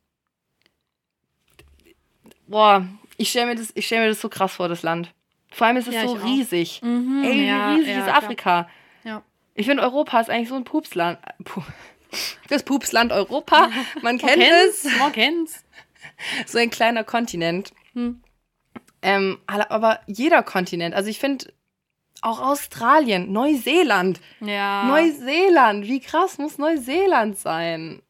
Boah, 2.46 2.86
ich 3.16 3.30
stelle 3.30 3.46
mir, 3.46 3.54
das- 3.56 3.72
ich 3.74 3.86
stell 3.86 4.00
mir 4.00 4.08
das 4.08 4.20
so 4.20 4.28
krass 4.28 4.52
vor, 4.54 4.68
das 4.68 4.82
Land. 4.82 5.12
Vor 5.50 5.66
allem 5.66 5.76
ist 5.76 5.88
es 5.88 5.94
Ja, 5.94 6.06
so 6.06 6.12
riesig. 6.14 6.80
Mhm, 6.82 7.24
Ey, 7.24 7.34
wie 7.38 7.46
ja, 7.46 7.74
riesig 7.74 7.96
ja. 7.96 8.14
Afrika? 8.14 8.68
Ja. 9.04 9.22
Ich 9.54 9.66
finde, 9.66 9.82
Europa 9.82 10.20
ist 10.20 10.30
eigentlich 10.30 10.48
so 10.48 10.54
ein 10.56 10.64
Pupsland. 10.64 11.18
Puh. 11.44 11.62
Das 12.48 12.62
Pupsland 12.62 13.12
Europa, 13.12 13.68
man 14.02 14.16
kennt 14.16 14.42
es 14.42 14.84
Man 14.98 15.12
kennt's. 15.12 15.62
so 16.46 16.56
ein 16.56 16.70
kleiner 16.70 17.04
Kontinent. 17.04 17.72
Hm. 17.98 18.20
Ähm, 19.02 19.38
aber 19.46 20.00
jeder 20.06 20.42
Kontinent, 20.42 20.94
also 20.94 21.08
ich 21.08 21.18
finde 21.18 21.52
auch 22.20 22.40
Australien, 22.40 23.32
Neuseeland, 23.32 24.20
Ja. 24.40 24.84
Neuseeland, 24.84 25.86
wie 25.86 26.00
krass 26.00 26.38
muss 26.38 26.58
Neuseeland 26.58 27.38
sein? 27.38 28.02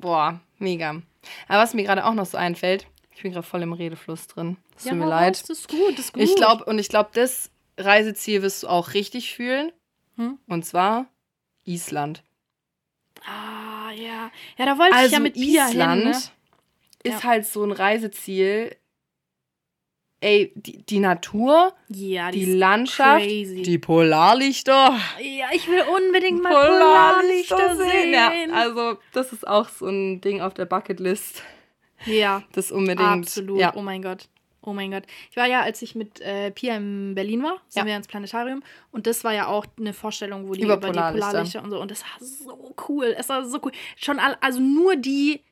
Boah, 0.00 0.40
mega. 0.58 1.00
Aber 1.48 1.62
was 1.62 1.72
mir 1.72 1.84
gerade 1.84 2.04
auch 2.04 2.12
noch 2.14 2.26
so 2.26 2.36
einfällt, 2.36 2.86
ich 3.14 3.22
bin 3.22 3.32
gerade 3.32 3.46
voll 3.46 3.62
im 3.62 3.72
Redefluss 3.72 4.26
drin. 4.26 4.58
Es 4.76 4.84
ja, 4.84 4.90
tut 4.90 4.98
mir 5.00 5.06
leid. 5.08 5.40
Das 5.40 5.48
ist 5.50 5.68
gut, 5.68 5.92
das 5.98 6.06
ist 6.06 6.12
gut. 6.12 6.22
Ich 6.22 6.34
glaube, 6.36 6.64
und 6.66 6.78
ich 6.78 6.88
glaube, 6.90 7.10
das 7.14 7.50
Reiseziel 7.78 8.42
wirst 8.42 8.62
du 8.64 8.68
auch 8.68 8.92
richtig 8.92 9.34
fühlen. 9.34 9.72
Hm? 10.16 10.38
Und 10.46 10.66
zwar 10.66 11.06
Island. 11.64 12.22
Ah, 13.26 13.90
ja. 13.92 14.30
Ja, 14.58 14.66
da 14.66 14.78
wollte 14.78 14.90
ich 14.90 14.96
Also 14.96 15.12
ja 15.14 15.20
mit 15.20 15.34
Pia 15.34 15.68
Island 15.68 16.02
hin, 16.02 16.10
ne? 16.10 16.16
ist 17.02 17.22
Ja. 17.22 17.22
halt 17.24 17.46
so 17.46 17.64
ein 17.64 17.72
Reiseziel. 17.72 18.76
Ey, 20.20 20.52
die, 20.54 20.78
die 20.84 21.00
Natur, 21.00 21.74
Ja, 21.88 22.30
die 22.30 22.42
ist 22.44 22.54
Landschaft, 22.56 23.24
crazy. 23.24 23.62
die 23.62 23.78
Polarlichter. 23.78 24.96
Ja, 25.20 25.46
ich 25.52 25.68
will 25.68 25.82
unbedingt 25.82 26.42
mal 26.42 26.50
Polarlichter 26.54 27.76
sehen. 27.76 28.12
Ja, 28.14 28.32
also 28.54 28.98
das 29.12 29.32
ist 29.32 29.46
auch 29.46 29.68
so 29.68 29.86
ein 29.86 30.20
Ding 30.22 30.40
auf 30.40 30.54
der 30.54 30.64
Bucketlist. 30.64 31.42
Ja, 32.06 32.42
Das 32.52 32.72
unbedingt. 32.72 33.00
absolut. 33.06 33.60
Ja. 33.60 33.74
Oh 33.76 33.82
mein 33.82 34.00
Gott. 34.02 34.28
Oh 34.62 34.72
mein 34.72 34.90
Gott. 34.90 35.02
Ich 35.30 35.36
war 35.36 35.46
ja, 35.46 35.60
als 35.60 35.82
ich 35.82 35.94
mit 35.94 36.20
äh, 36.22 36.50
Pia 36.50 36.76
in 36.76 37.14
Berlin 37.14 37.42
war, 37.42 37.60
sind 37.68 37.82
Ja. 37.82 37.86
wir 37.86 37.96
ins 37.96 38.06
Planetarium. 38.08 38.62
Und 38.92 39.06
das 39.06 39.24
war 39.24 39.34
ja 39.34 39.46
auch 39.48 39.66
eine 39.78 39.92
Vorstellung, 39.92 40.48
wo 40.48 40.54
die 40.54 40.62
Über 40.62 40.74
über, 40.78 40.86
die 40.86 40.92
Polarlichter. 40.92 41.28
Polarlichter 41.28 41.62
und 41.62 41.70
so. 41.70 41.80
Und 41.80 41.90
das 41.90 42.02
war 42.02 42.26
so 42.26 42.74
cool. 42.88 43.14
Es 43.18 43.28
war 43.28 43.44
so 43.46 43.58
cool. 43.62 43.72
Schon 43.96 44.18
all, 44.18 44.38
also 44.40 44.60
nur 44.60 44.96
die 44.96 45.42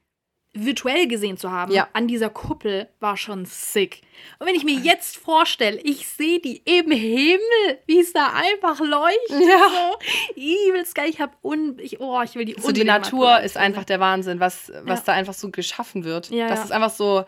virtuell 0.55 1.07
gesehen 1.09 1.39
zu 1.39 1.51
haben 1.51 1.73
Ja. 1.73 1.89
an 1.95 2.09
dieser 2.09 2.29
Kuppel 2.29 2.89
war 3.01 3.17
schon 3.17 3.47
sick. 3.47 4.03
Und 4.39 4.47
wenn 4.47 4.55
ich 4.55 4.65
mir 4.65 4.75
jetzt 4.75 5.17
vorstelle, 5.17 5.81
ich 5.83 6.07
sehe 6.07 6.41
die 6.41 6.59
im 6.65 6.91
Himmel, 6.91 7.79
wie 7.87 8.01
es 8.01 8.13
da 8.13 8.33
einfach 8.35 8.79
leuchtet. 8.81 9.49
Ja. 9.49 9.69
So, 9.69 10.41
übelst 10.69 10.95
geil. 10.95 11.09
Ich 11.09 11.21
habe 11.21 11.33
un 11.43 11.79
ich, 11.81 12.01
oh, 12.01 12.21
ich 12.23 12.35
will 12.35 12.45
die 12.45 12.55
So 12.59 12.71
die 12.71 12.85
Natur 12.85 13.41
ist 13.41 13.57
einfach 13.57 13.85
der 13.85 13.99
Wahnsinn, 14.01 14.41
was, 14.41 14.71
was 14.85 15.01
Ja. 15.01 15.05
da 15.07 15.13
einfach 15.13 15.35
so 15.35 15.51
geschaffen 15.51 16.05
wird. 16.05 16.29
Ja, 16.31 16.49
das 16.49 16.59
ja. 16.59 16.65
ist 16.67 16.73
einfach 16.73 16.91
so 16.91 17.25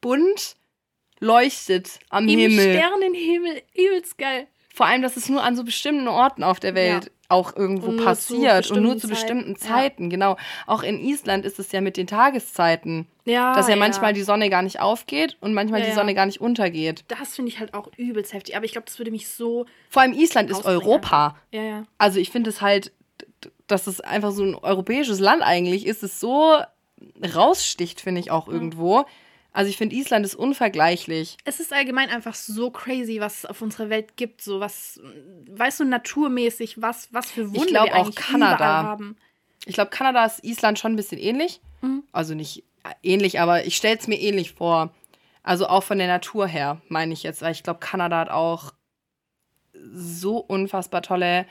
bunt 0.00 0.56
leuchtet 1.18 1.98
am. 2.08 2.28
Im 2.28 2.38
Himmel. 2.38 2.74
Sternenhimmel, 2.74 3.62
übelst 3.74 4.16
geil. 4.16 4.46
Vor 4.72 4.86
allem, 4.86 5.02
dass 5.02 5.16
es 5.16 5.28
nur 5.28 5.42
an 5.42 5.56
so 5.56 5.64
bestimmten 5.64 6.08
Orten 6.08 6.42
auf 6.44 6.60
der 6.60 6.74
Welt. 6.74 7.10
Auch 7.30 7.54
irgendwo 7.56 7.90
Und 7.90 8.04
passiert 8.04 8.70
und 8.70 8.82
nur 8.82 8.98
zu 8.98 9.08
bestimmten 9.08 9.56
Zeiten. 9.56 10.04
Ja. 10.04 10.08
Genau. 10.10 10.36
Auch 10.66 10.82
in 10.82 11.00
Island 11.00 11.44
ist 11.44 11.58
es 11.58 11.72
ja 11.72 11.80
mit 11.80 11.96
den 11.96 12.06
Tageszeiten, 12.06 13.06
Ja, 13.24 13.54
dass 13.54 13.68
ja 13.68 13.76
manchmal 13.76 14.12
die 14.12 14.22
Sonne 14.22 14.50
gar 14.50 14.62
nicht 14.62 14.80
aufgeht 14.80 15.36
und 15.40 15.54
manchmal 15.54 15.80
Ja, 15.80 15.86
die. 15.86 15.92
Sonne 15.92 16.14
gar 16.14 16.26
nicht 16.26 16.40
untergeht. 16.40 17.04
Das 17.08 17.36
finde 17.36 17.50
ich 17.50 17.60
halt 17.60 17.74
auch 17.74 17.88
übelst 17.96 18.32
heftig. 18.32 18.56
Aber 18.56 18.64
ich 18.64 18.72
glaube, 18.72 18.86
das 18.86 18.98
würde 18.98 19.10
mich 19.10 19.28
so. 19.28 19.66
Vor 19.88 20.02
allem 20.02 20.12
Island 20.12 20.50
ist. 20.50 20.64
Europa. 20.64 21.36
Ja, 21.52 21.62
ja. 21.62 21.84
Also 21.98 22.18
ich 22.18 22.30
finde 22.30 22.50
es 22.50 22.60
halt, 22.60 22.92
dass 23.66 23.86
es 23.86 24.00
einfach 24.00 24.32
so 24.32 24.42
ein 24.42 24.54
europäisches 24.54 25.20
Land 25.20 25.42
eigentlich 25.42 25.86
ist, 25.86 26.02
es 26.02 26.20
so 26.20 26.56
raussticht, 27.34 28.00
finde 28.00 28.20
ich 28.20 28.30
auch 28.30 28.48
irgendwo. 28.48 29.04
Also 29.52 29.68
ich 29.68 29.76
finde, 29.76 29.96
Island 29.96 30.24
ist 30.24 30.34
unvergleichlich. 30.36 31.36
Es 31.44 31.58
ist 31.58 31.72
allgemein 31.72 32.08
einfach 32.08 32.34
so 32.34 32.70
crazy, 32.70 33.20
was 33.20 33.38
es 33.38 33.46
auf 33.46 33.62
unserer 33.62 33.90
Welt 33.90 34.16
gibt. 34.16 34.42
So 34.42 34.60
was, 34.60 35.00
weißt 35.48 35.80
du, 35.80 35.84
naturmäßig, 35.84 36.80
was, 36.80 37.12
was 37.12 37.30
für 37.30 37.50
Wunder 37.52 37.66
glaub 37.66 37.86
wir 37.86 37.96
auch 37.96 38.14
Kanada. 38.14 38.64
haben. 38.84 39.16
Ich 39.66 39.74
glaube, 39.74 39.90
Kanada 39.90 40.24
ist 40.24 40.44
Island 40.44 40.78
schon 40.78 40.92
ein 40.92 40.96
bisschen 40.96 41.18
ähnlich. 41.18 41.60
Mhm. 41.82 42.04
Also 42.12 42.34
nicht 42.34 42.64
äh, 42.84 42.94
ähnlich, 43.02 43.40
aber 43.40 43.64
ich 43.66 43.76
stelle 43.76 43.98
es 43.98 44.06
mir 44.06 44.20
ähnlich 44.20 44.52
vor. 44.52 44.94
Also 45.42 45.66
auch 45.66 45.82
von 45.82 45.98
der 45.98 46.06
Natur 46.06 46.46
her, 46.46 46.80
meine 46.88 47.12
ich 47.12 47.22
jetzt, 47.22 47.42
weil 47.42 47.52
ich 47.52 47.62
glaube, 47.62 47.80
Kanada 47.80 48.18
hat 48.18 48.30
auch 48.30 48.72
so 49.92 50.38
unfassbar 50.38 51.02
tolle 51.02 51.46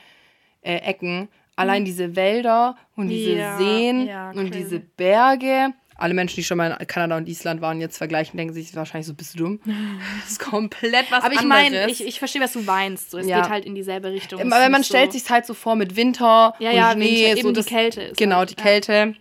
äh, 0.62 0.76
Ecken. 0.76 1.28
Allein 1.56 1.84
diese 1.84 2.16
Wälder 2.16 2.76
und 2.96 3.08
diese 3.08 3.32
Mhm. 3.32 3.38
Ja, 3.38 3.58
Seen 3.58 4.06
ja, 4.06 4.30
und 4.30 4.54
diese 4.54 4.80
Berge. 4.80 5.74
Alle 6.00 6.14
Menschen, 6.14 6.36
die 6.36 6.44
schon 6.44 6.56
mal 6.58 6.76
in 6.80 6.86
Kanada 6.86 7.16
und 7.16 7.28
Island 7.28 7.60
waren, 7.60 7.80
jetzt 7.80 7.98
vergleichen, 7.98 8.36
denken 8.36 8.54
sich 8.54 8.74
wahrscheinlich 8.74 9.06
so, 9.06 9.14
bist 9.14 9.34
du 9.34 9.38
dumm? 9.38 9.60
Das 10.22 10.32
ist 10.32 10.40
komplett 10.40 11.10
was 11.10 11.22
Aber 11.24 11.32
ich 11.34 11.40
anderes. 11.40 11.62
meine, 11.70 11.90
ich, 11.90 12.04
ich 12.04 12.18
verstehe, 12.18 12.40
was 12.42 12.52
du 12.54 12.60
meinst. 12.62 13.10
So, 13.10 13.18
es 13.18 13.26
Ja. 13.26 13.40
geht 13.42 13.50
halt 13.50 13.64
in 13.64 13.74
dieselbe 13.74 14.10
Richtung. 14.10 14.40
Aber 14.40 14.68
man 14.68 14.80
ist 14.80 14.86
stellt 14.88 15.12
so, 15.12 15.18
sich 15.18 15.28
halt 15.30 15.46
so 15.46 15.54
vor 15.54 15.76
mit 15.76 15.96
Winter 15.96 16.54
Ja, 16.58 16.70
und 16.70 16.76
ja, 16.76 16.92
Schnee, 16.92 17.26
Winter, 17.26 17.42
so 17.42 17.48
eben 17.48 17.54
das, 17.54 17.66
die 17.66 17.74
Kälte 17.74 18.02
ist. 18.02 18.16
Genau, 18.16 18.36
halt, 18.36 18.50
die. 18.50 18.54
Kälte. 18.56 19.14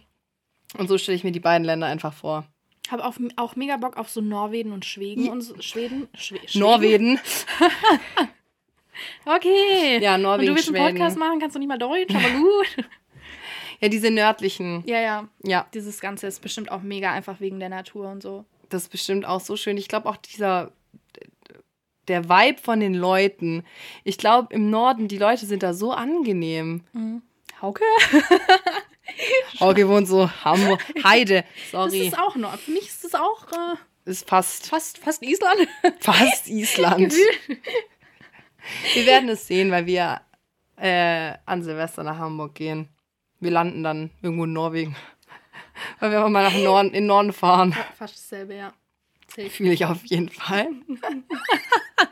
Und 0.77 0.87
so 0.87 0.97
stelle 0.97 1.15
ich 1.15 1.23
mir 1.23 1.31
die 1.31 1.39
beiden 1.39 1.65
Länder 1.65 1.87
einfach 1.87 2.13
vor. 2.13 2.45
habe 2.89 3.03
auch, 3.05 3.15
auch 3.35 3.55
mega 3.55 3.77
Bock 3.77 3.97
auf 3.97 4.09
so 4.09 4.21
Norwegen 4.21 4.71
und 4.71 4.85
Schweden 4.85 5.25
Ja. 5.25 5.31
und 5.33 5.41
so, 5.41 5.59
Schweden. 5.61 6.07
Schwe 6.15 6.37
Schweden? 6.45 6.59
Norwegen. 6.59 7.19
Okay. 9.25 9.99
Ja, 10.01 10.15
Und 10.15 10.23
Norwegen, 10.23 10.47
du 10.49 10.55
willst 10.55 10.67
einen 10.69 10.77
Schweden. 10.77 10.95
Podcast 10.97 11.17
machen, 11.17 11.39
kannst 11.39 11.55
du 11.55 11.59
nicht 11.59 11.67
mal 11.69 11.77
Deutsch, 11.77 12.13
aber 12.13 12.29
gut. 12.37 12.85
Ja, 13.79 13.87
diese 13.89 14.11
nördlichen. 14.11 14.83
Ja, 14.85 14.99
ja. 14.99 15.27
Ja, 15.43 15.65
Dieses 15.73 15.99
Ganze 16.01 16.27
ist 16.27 16.41
bestimmt 16.41 16.71
auch 16.71 16.81
mega 16.81 17.11
einfach 17.11 17.39
wegen 17.39 17.59
der 17.59 17.69
Natur 17.69 18.09
und 18.09 18.21
so. 18.21 18.45
das 18.69 18.83
ist 18.83 18.89
bestimmt 18.91 19.25
auch 19.25 19.39
so 19.41 19.55
schön. 19.55 19.77
Ich 19.77 19.87
glaube 19.87 20.09
auch 20.09 20.17
dieser 20.17 20.71
der 22.07 22.27
Vibe 22.27 22.59
von 22.59 22.79
den 22.79 22.95
Leuten. 22.95 23.63
Ich 24.03 24.17
glaube 24.17 24.53
im 24.53 24.69
Norden 24.69 25.07
die 25.07 25.17
Leute 25.19 25.45
sind 25.45 25.61
da 25.63 25.73
so 25.73 25.91
angenehm. 25.91 26.83
Hauke? 27.61 27.83
Okay, 29.59 29.87
wohnt 29.87 30.07
so 30.07 30.29
Hamburg, 30.45 30.79
Heide. 31.03 31.43
Das 31.71 31.91
Sorry, 31.91 32.07
ist 32.07 32.17
auch 32.19 32.35
Nord. 32.35 32.59
Für 32.59 32.71
mich 32.71 32.87
ist 32.87 33.03
das 33.03 33.15
auch 33.15 33.47
äh, 33.51 33.75
ist 34.09 34.29
fast 34.29 34.67
fast, 34.67 34.99
fast 34.99 35.23
Island. 35.23 35.67
fast 35.99 36.47
Island. 36.47 37.13
Wir 38.93 39.05
werden 39.07 39.29
es 39.29 39.47
sehen, 39.47 39.71
weil 39.71 39.87
wir 39.87 40.21
äh, 40.77 41.33
an 41.45 41.63
Silvester 41.63 42.03
nach 42.03 42.17
Hamburg 42.19 42.53
gehen. 42.53 42.87
Wir 43.39 43.51
landen 43.51 43.83
dann 43.83 44.11
irgendwo 44.21 44.45
in 44.45 44.53
Norwegen. 44.53 44.95
Weil 45.99 46.11
wir 46.11 46.27
mal 46.29 46.43
nach 46.43 46.57
Norden, 46.57 46.87
in 46.89 46.93
den 46.93 47.05
Norden 47.07 47.33
fahren. 47.33 47.73
Fast 47.97 48.15
dasselbe, 48.15 48.55
ja. 48.55 48.73
Fühle 49.27 49.73
ich 49.73 49.85
auf 49.85 50.03
jeden 50.05 50.29
Fall. 50.29 50.67
ah, 51.97 52.05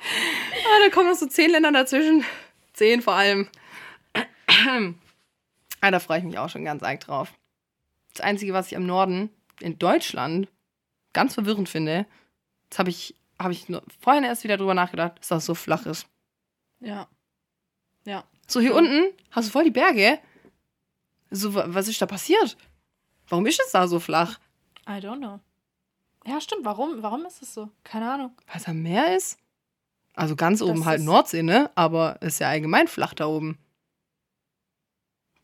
da 0.84 0.90
kommen 0.94 1.10
noch 1.10 1.18
so 1.18 1.26
zehn 1.26 1.50
Länder 1.50 1.72
dazwischen. 1.72 2.24
Zehn 2.74 3.02
vor 3.02 3.16
allem. 3.16 3.50
ah, 5.82 5.92
da 5.92 6.00
freue 6.00 6.20
ich 6.20 6.24
mich 6.24 6.38
auch 6.38 6.50
schon 6.50 6.64
ganz 6.64 6.84
arg 6.84 7.00
drauf. 7.02 7.34
Das 8.14 8.22
Einzige, 8.22 8.54
was 8.54 8.68
ich 8.68 8.74
im 8.74 8.86
Norden, 8.86 9.30
in 9.60 9.80
Deutschland, 9.80 10.48
ganz 11.14 11.34
verwirrend 11.34 11.70
finde, 11.70 12.06
das 12.70 12.80
habe 12.80 12.90
ich, 12.90 13.16
hab 13.40 13.52
ich 13.52 13.66
vorhin 14.00 14.24
erst 14.24 14.44
wieder 14.44 14.58
drüber 14.58 14.74
nachgedacht, 14.74 15.20
dass 15.20 15.28
das 15.28 15.46
so 15.46 15.56
flach 15.56 15.86
ist. 15.86 16.08
Ja. 16.80 17.08
Ja. 18.06 18.24
So 18.48 18.60
hier 18.60 18.76
unten 18.76 19.12
hast 19.32 19.48
du 19.48 19.52
voll 19.52 19.66
die 19.66 19.72
Berge. 19.72 20.20
So, 21.32 21.54
wa- 21.54 21.66
was 21.68 21.88
ist 21.88 22.02
da 22.02 22.06
passiert? 22.06 22.58
Warum 23.30 23.46
ist 23.46 23.60
es 23.64 23.72
da 23.72 23.88
so 23.88 24.00
flach? 24.00 24.40
I 24.88 24.94
don't 25.00 25.18
know. 25.18 25.40
Ja, 26.26 26.40
stimmt. 26.42 26.66
Warum? 26.66 27.02
Warum 27.04 27.26
ist 27.26 27.42
es 27.42 27.54
so? 27.54 27.70
Keine 27.84 28.12
Ahnung. 28.12 28.32
Weil 28.48 28.58
es 28.62 28.68
am 28.68 28.82
Meer 28.82 29.16
ist? 29.16 29.38
Also 30.14 30.36
ganz 30.36 30.62
oben 30.62 30.78
Das 30.80 30.86
halt 30.86 31.00
ist- 31.00 31.06
Nordsee, 31.06 31.44
ne? 31.44 31.70
Aber 31.76 32.22
ist 32.22 32.40
ja 32.40 32.50
allgemein 32.50 32.88
flach 32.88 33.14
da 33.14 33.28
oben. 33.28 33.58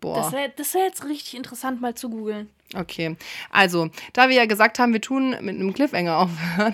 Boah. 0.04 0.18
Das 0.18 0.34
wäre 0.34 0.52
das 0.54 0.74
wär 0.74 0.84
jetzt 0.84 1.06
richtig 1.06 1.36
interessant, 1.36 1.80
mal 1.80 1.96
zu 1.96 2.10
googeln. 2.10 2.50
Okay. 2.76 3.16
Also, 3.50 3.90
da 4.12 4.28
wir 4.28 4.36
ja 4.36 4.46
gesagt 4.46 4.78
haben, 4.78 4.92
wir 4.92 5.00
tun 5.00 5.30
mit 5.40 5.56
einem 5.56 5.74
Cliffhanger 5.74 6.18
aufhören, 6.18 6.74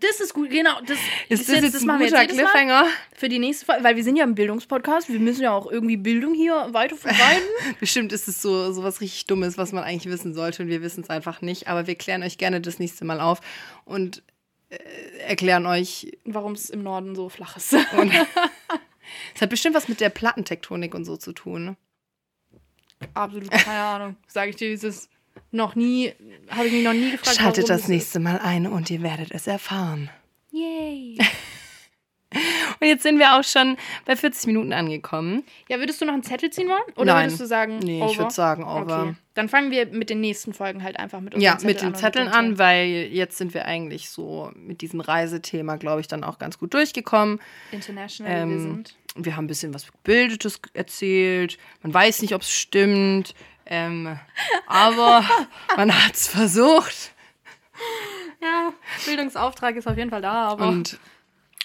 Das 0.00 0.20
ist 0.20 0.32
gut, 0.32 0.48
genau. 0.48 0.80
Das 0.86 0.96
ist 1.28 1.50
das 1.50 1.60
jetzt 1.60 1.80
ein 1.82 1.86
machen 1.86 2.00
wir 2.00 2.06
guter 2.06 2.18
Mal 2.18 2.26
Cliffhanger? 2.28 2.86
für 3.14 3.28
die 3.28 3.38
nächste 3.38 3.66
Folge, 3.66 3.84
weil 3.84 3.96
wir 3.96 4.04
sind 4.04 4.16
ja 4.16 4.24
im 4.24 4.34
Bildungspodcast. 4.34 5.10
Wir 5.10 5.20
müssen 5.20 5.42
ja 5.42 5.52
auch 5.52 5.70
irgendwie 5.70 5.98
Bildung 5.98 6.32
hier 6.32 6.68
weiter 6.70 6.96
verbreiten. 6.96 7.46
Bestimmt 7.80 8.10
ist 8.14 8.26
es 8.26 8.40
so, 8.40 8.72
so 8.72 8.82
was 8.82 9.02
richtig 9.02 9.26
Dummes, 9.26 9.58
was 9.58 9.72
man 9.72 9.84
eigentlich 9.84 10.10
wissen 10.10 10.32
sollte 10.32 10.62
und 10.62 10.70
wir 10.70 10.80
wissen 10.80 11.02
es 11.02 11.10
einfach 11.10 11.42
nicht. 11.42 11.68
Aber 11.68 11.86
wir 11.86 11.96
klären 11.96 12.22
euch 12.22 12.38
gerne 12.38 12.62
das 12.62 12.78
nächste 12.78 13.04
Mal 13.04 13.20
auf 13.20 13.42
und 13.84 14.22
äh, 14.70 14.78
erklären 15.26 15.66
euch. 15.66 16.16
Warum 16.24 16.52
es 16.52 16.70
im 16.70 16.82
Norden 16.82 17.14
so 17.14 17.28
flach 17.28 17.58
ist. 17.58 17.74
Es 17.74 17.82
hat 19.42 19.50
bestimmt 19.50 19.74
was 19.74 19.88
mit 19.88 20.00
der 20.00 20.08
Plattentektonik 20.08 20.94
und 20.94 21.04
so 21.04 21.18
zu 21.18 21.34
tun. 21.34 21.76
Absolut 23.14 23.50
keine 23.50 23.80
Ahnung. 23.80 24.16
Sage 24.26 24.50
ich 24.50 24.56
dir, 24.56 24.68
dieses 24.68 25.08
noch 25.50 25.74
nie, 25.74 26.12
habe 26.50 26.66
ich 26.66 26.72
mich 26.72 26.84
noch 26.84 26.92
nie 26.92 27.12
gefragt. 27.12 27.36
Schaltet 27.36 27.68
das 27.70 27.88
nächste 27.88 28.20
Mal 28.20 28.38
ein 28.38 28.66
und 28.66 28.90
ihr 28.90 29.02
werdet 29.02 29.30
es 29.32 29.46
erfahren. 29.46 30.10
Yay. 30.52 31.18
Und 32.80 32.88
jetzt 32.88 33.04
sind 33.04 33.18
wir 33.18 33.38
auch 33.38 33.44
schon 33.44 33.78
bei 34.04 34.14
40 34.16 34.48
Minuten 34.48 34.72
angekommen. 34.74 35.44
Ja, 35.68 35.78
würdest 35.78 36.00
du 36.00 36.04
noch 36.04 36.12
einen 36.12 36.24
Zettel 36.24 36.50
ziehen 36.50 36.68
wollen? 36.68 36.82
Oder 36.96 37.14
Nein. 37.14 37.24
würdest 37.26 37.40
du 37.40 37.46
sagen, 37.46 37.78
Nee, 37.78 38.02
over? 38.02 38.10
ich 38.10 38.18
würde 38.18 38.34
sagen, 38.34 38.64
over. 38.64 39.02
Okay. 39.04 39.14
Dann 39.34 39.48
fangen 39.48 39.70
wir 39.70 39.86
mit 39.86 40.10
den 40.10 40.20
nächsten 40.20 40.52
Folgen 40.52 40.82
halt 40.82 40.98
einfach 40.98 41.20
mit 41.20 41.34
unseren 41.34 41.44
Ja, 41.44 41.56
Zetteln 41.56 41.66
mit 41.72 41.80
den 41.82 41.94
Zetteln 41.94 42.28
an, 42.28 42.44
Themen. 42.44 42.58
weil 42.58 42.86
jetzt 43.10 43.38
sind 43.38 43.54
wir 43.54 43.64
eigentlich 43.64 44.10
so 44.10 44.50
mit 44.54 44.82
diesem 44.82 45.00
Reisethema, 45.00 45.76
glaube 45.76 46.00
ich, 46.02 46.08
dann 46.08 46.24
auch 46.24 46.38
ganz 46.38 46.58
gut 46.58 46.74
durchgekommen. 46.74 47.40
International 47.70 48.32
wir 48.32 48.42
Ähm, 48.42 48.84
sind. 49.16 49.24
wir 49.24 49.36
haben 49.36 49.44
ein 49.44 49.48
bisschen 49.48 49.74
was 49.74 49.90
Gebildetes 49.90 50.60
erzählt. 50.72 51.58
Man 51.82 51.92
weiß 51.92 52.22
nicht, 52.22 52.34
ob 52.34 52.42
es 52.42 52.50
stimmt. 52.50 53.34
Ähm, 53.66 54.18
aber 54.66 55.24
man 55.76 55.92
hat 55.92 56.14
es 56.14 56.28
versucht. 56.28 57.12
Ja, 58.40 58.72
Bildungsauftrag 59.04 59.76
ist 59.76 59.88
auf 59.88 59.96
jeden 59.96 60.10
Fall 60.10 60.22
da, 60.22 60.48
aber 60.48 60.68
Und 60.68 60.98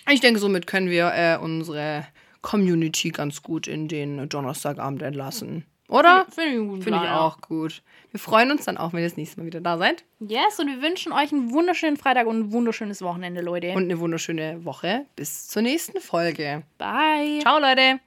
ich 0.10 0.20
denke, 0.20 0.40
somit 0.40 0.68
können 0.68 0.90
wir 0.90 1.12
äh, 1.14 1.38
unsere 1.38 2.08
Community 2.42 3.12
ganz 3.12 3.44
gut 3.44 3.68
in 3.68 3.88
den 3.88 4.28
Donnerstagabend 4.28 5.02
entlassen. 5.04 5.66
Oder? 5.92 6.26
finde 6.34 6.78
ich 6.78 6.84
Finde 6.84 7.00
ich 7.00 7.06
ja. 7.06 7.20
auch 7.20 7.42
gut. 7.42 7.84
Wir 8.12 8.20
freuen 8.20 8.50
uns 8.50 8.66
dann 8.66 8.78
auch, 8.78 8.94
wenn 8.94 9.02
ihr 9.02 9.08
das 9.08 9.18
nächste 9.18 9.40
Mal 9.40 9.46
wieder 9.46 9.62
da 9.62 9.78
seid. 9.78 10.06
Yes, 10.20 10.60
und 10.60 10.68
wir 10.68 10.82
wünschen 10.82 11.12
euch 11.12 11.32
einen 11.32 11.52
wunderschönen 11.52 11.98
Freitag 11.98 12.28
und 12.28 12.40
ein 12.40 12.52
wunderschönes 12.52 13.02
Wochenende, 13.02 13.42
Leute. 13.42 13.72
Und 13.74 13.84
eine 13.84 14.00
wunderschöne 14.00 14.64
Woche. 14.64 15.06
Bis 15.16 15.48
zur 15.48 15.62
nächsten 15.62 16.00
Folge. 16.00 16.64
Bye. 16.78 17.40
Ciao, 17.42 17.60
Leute. 17.60 18.00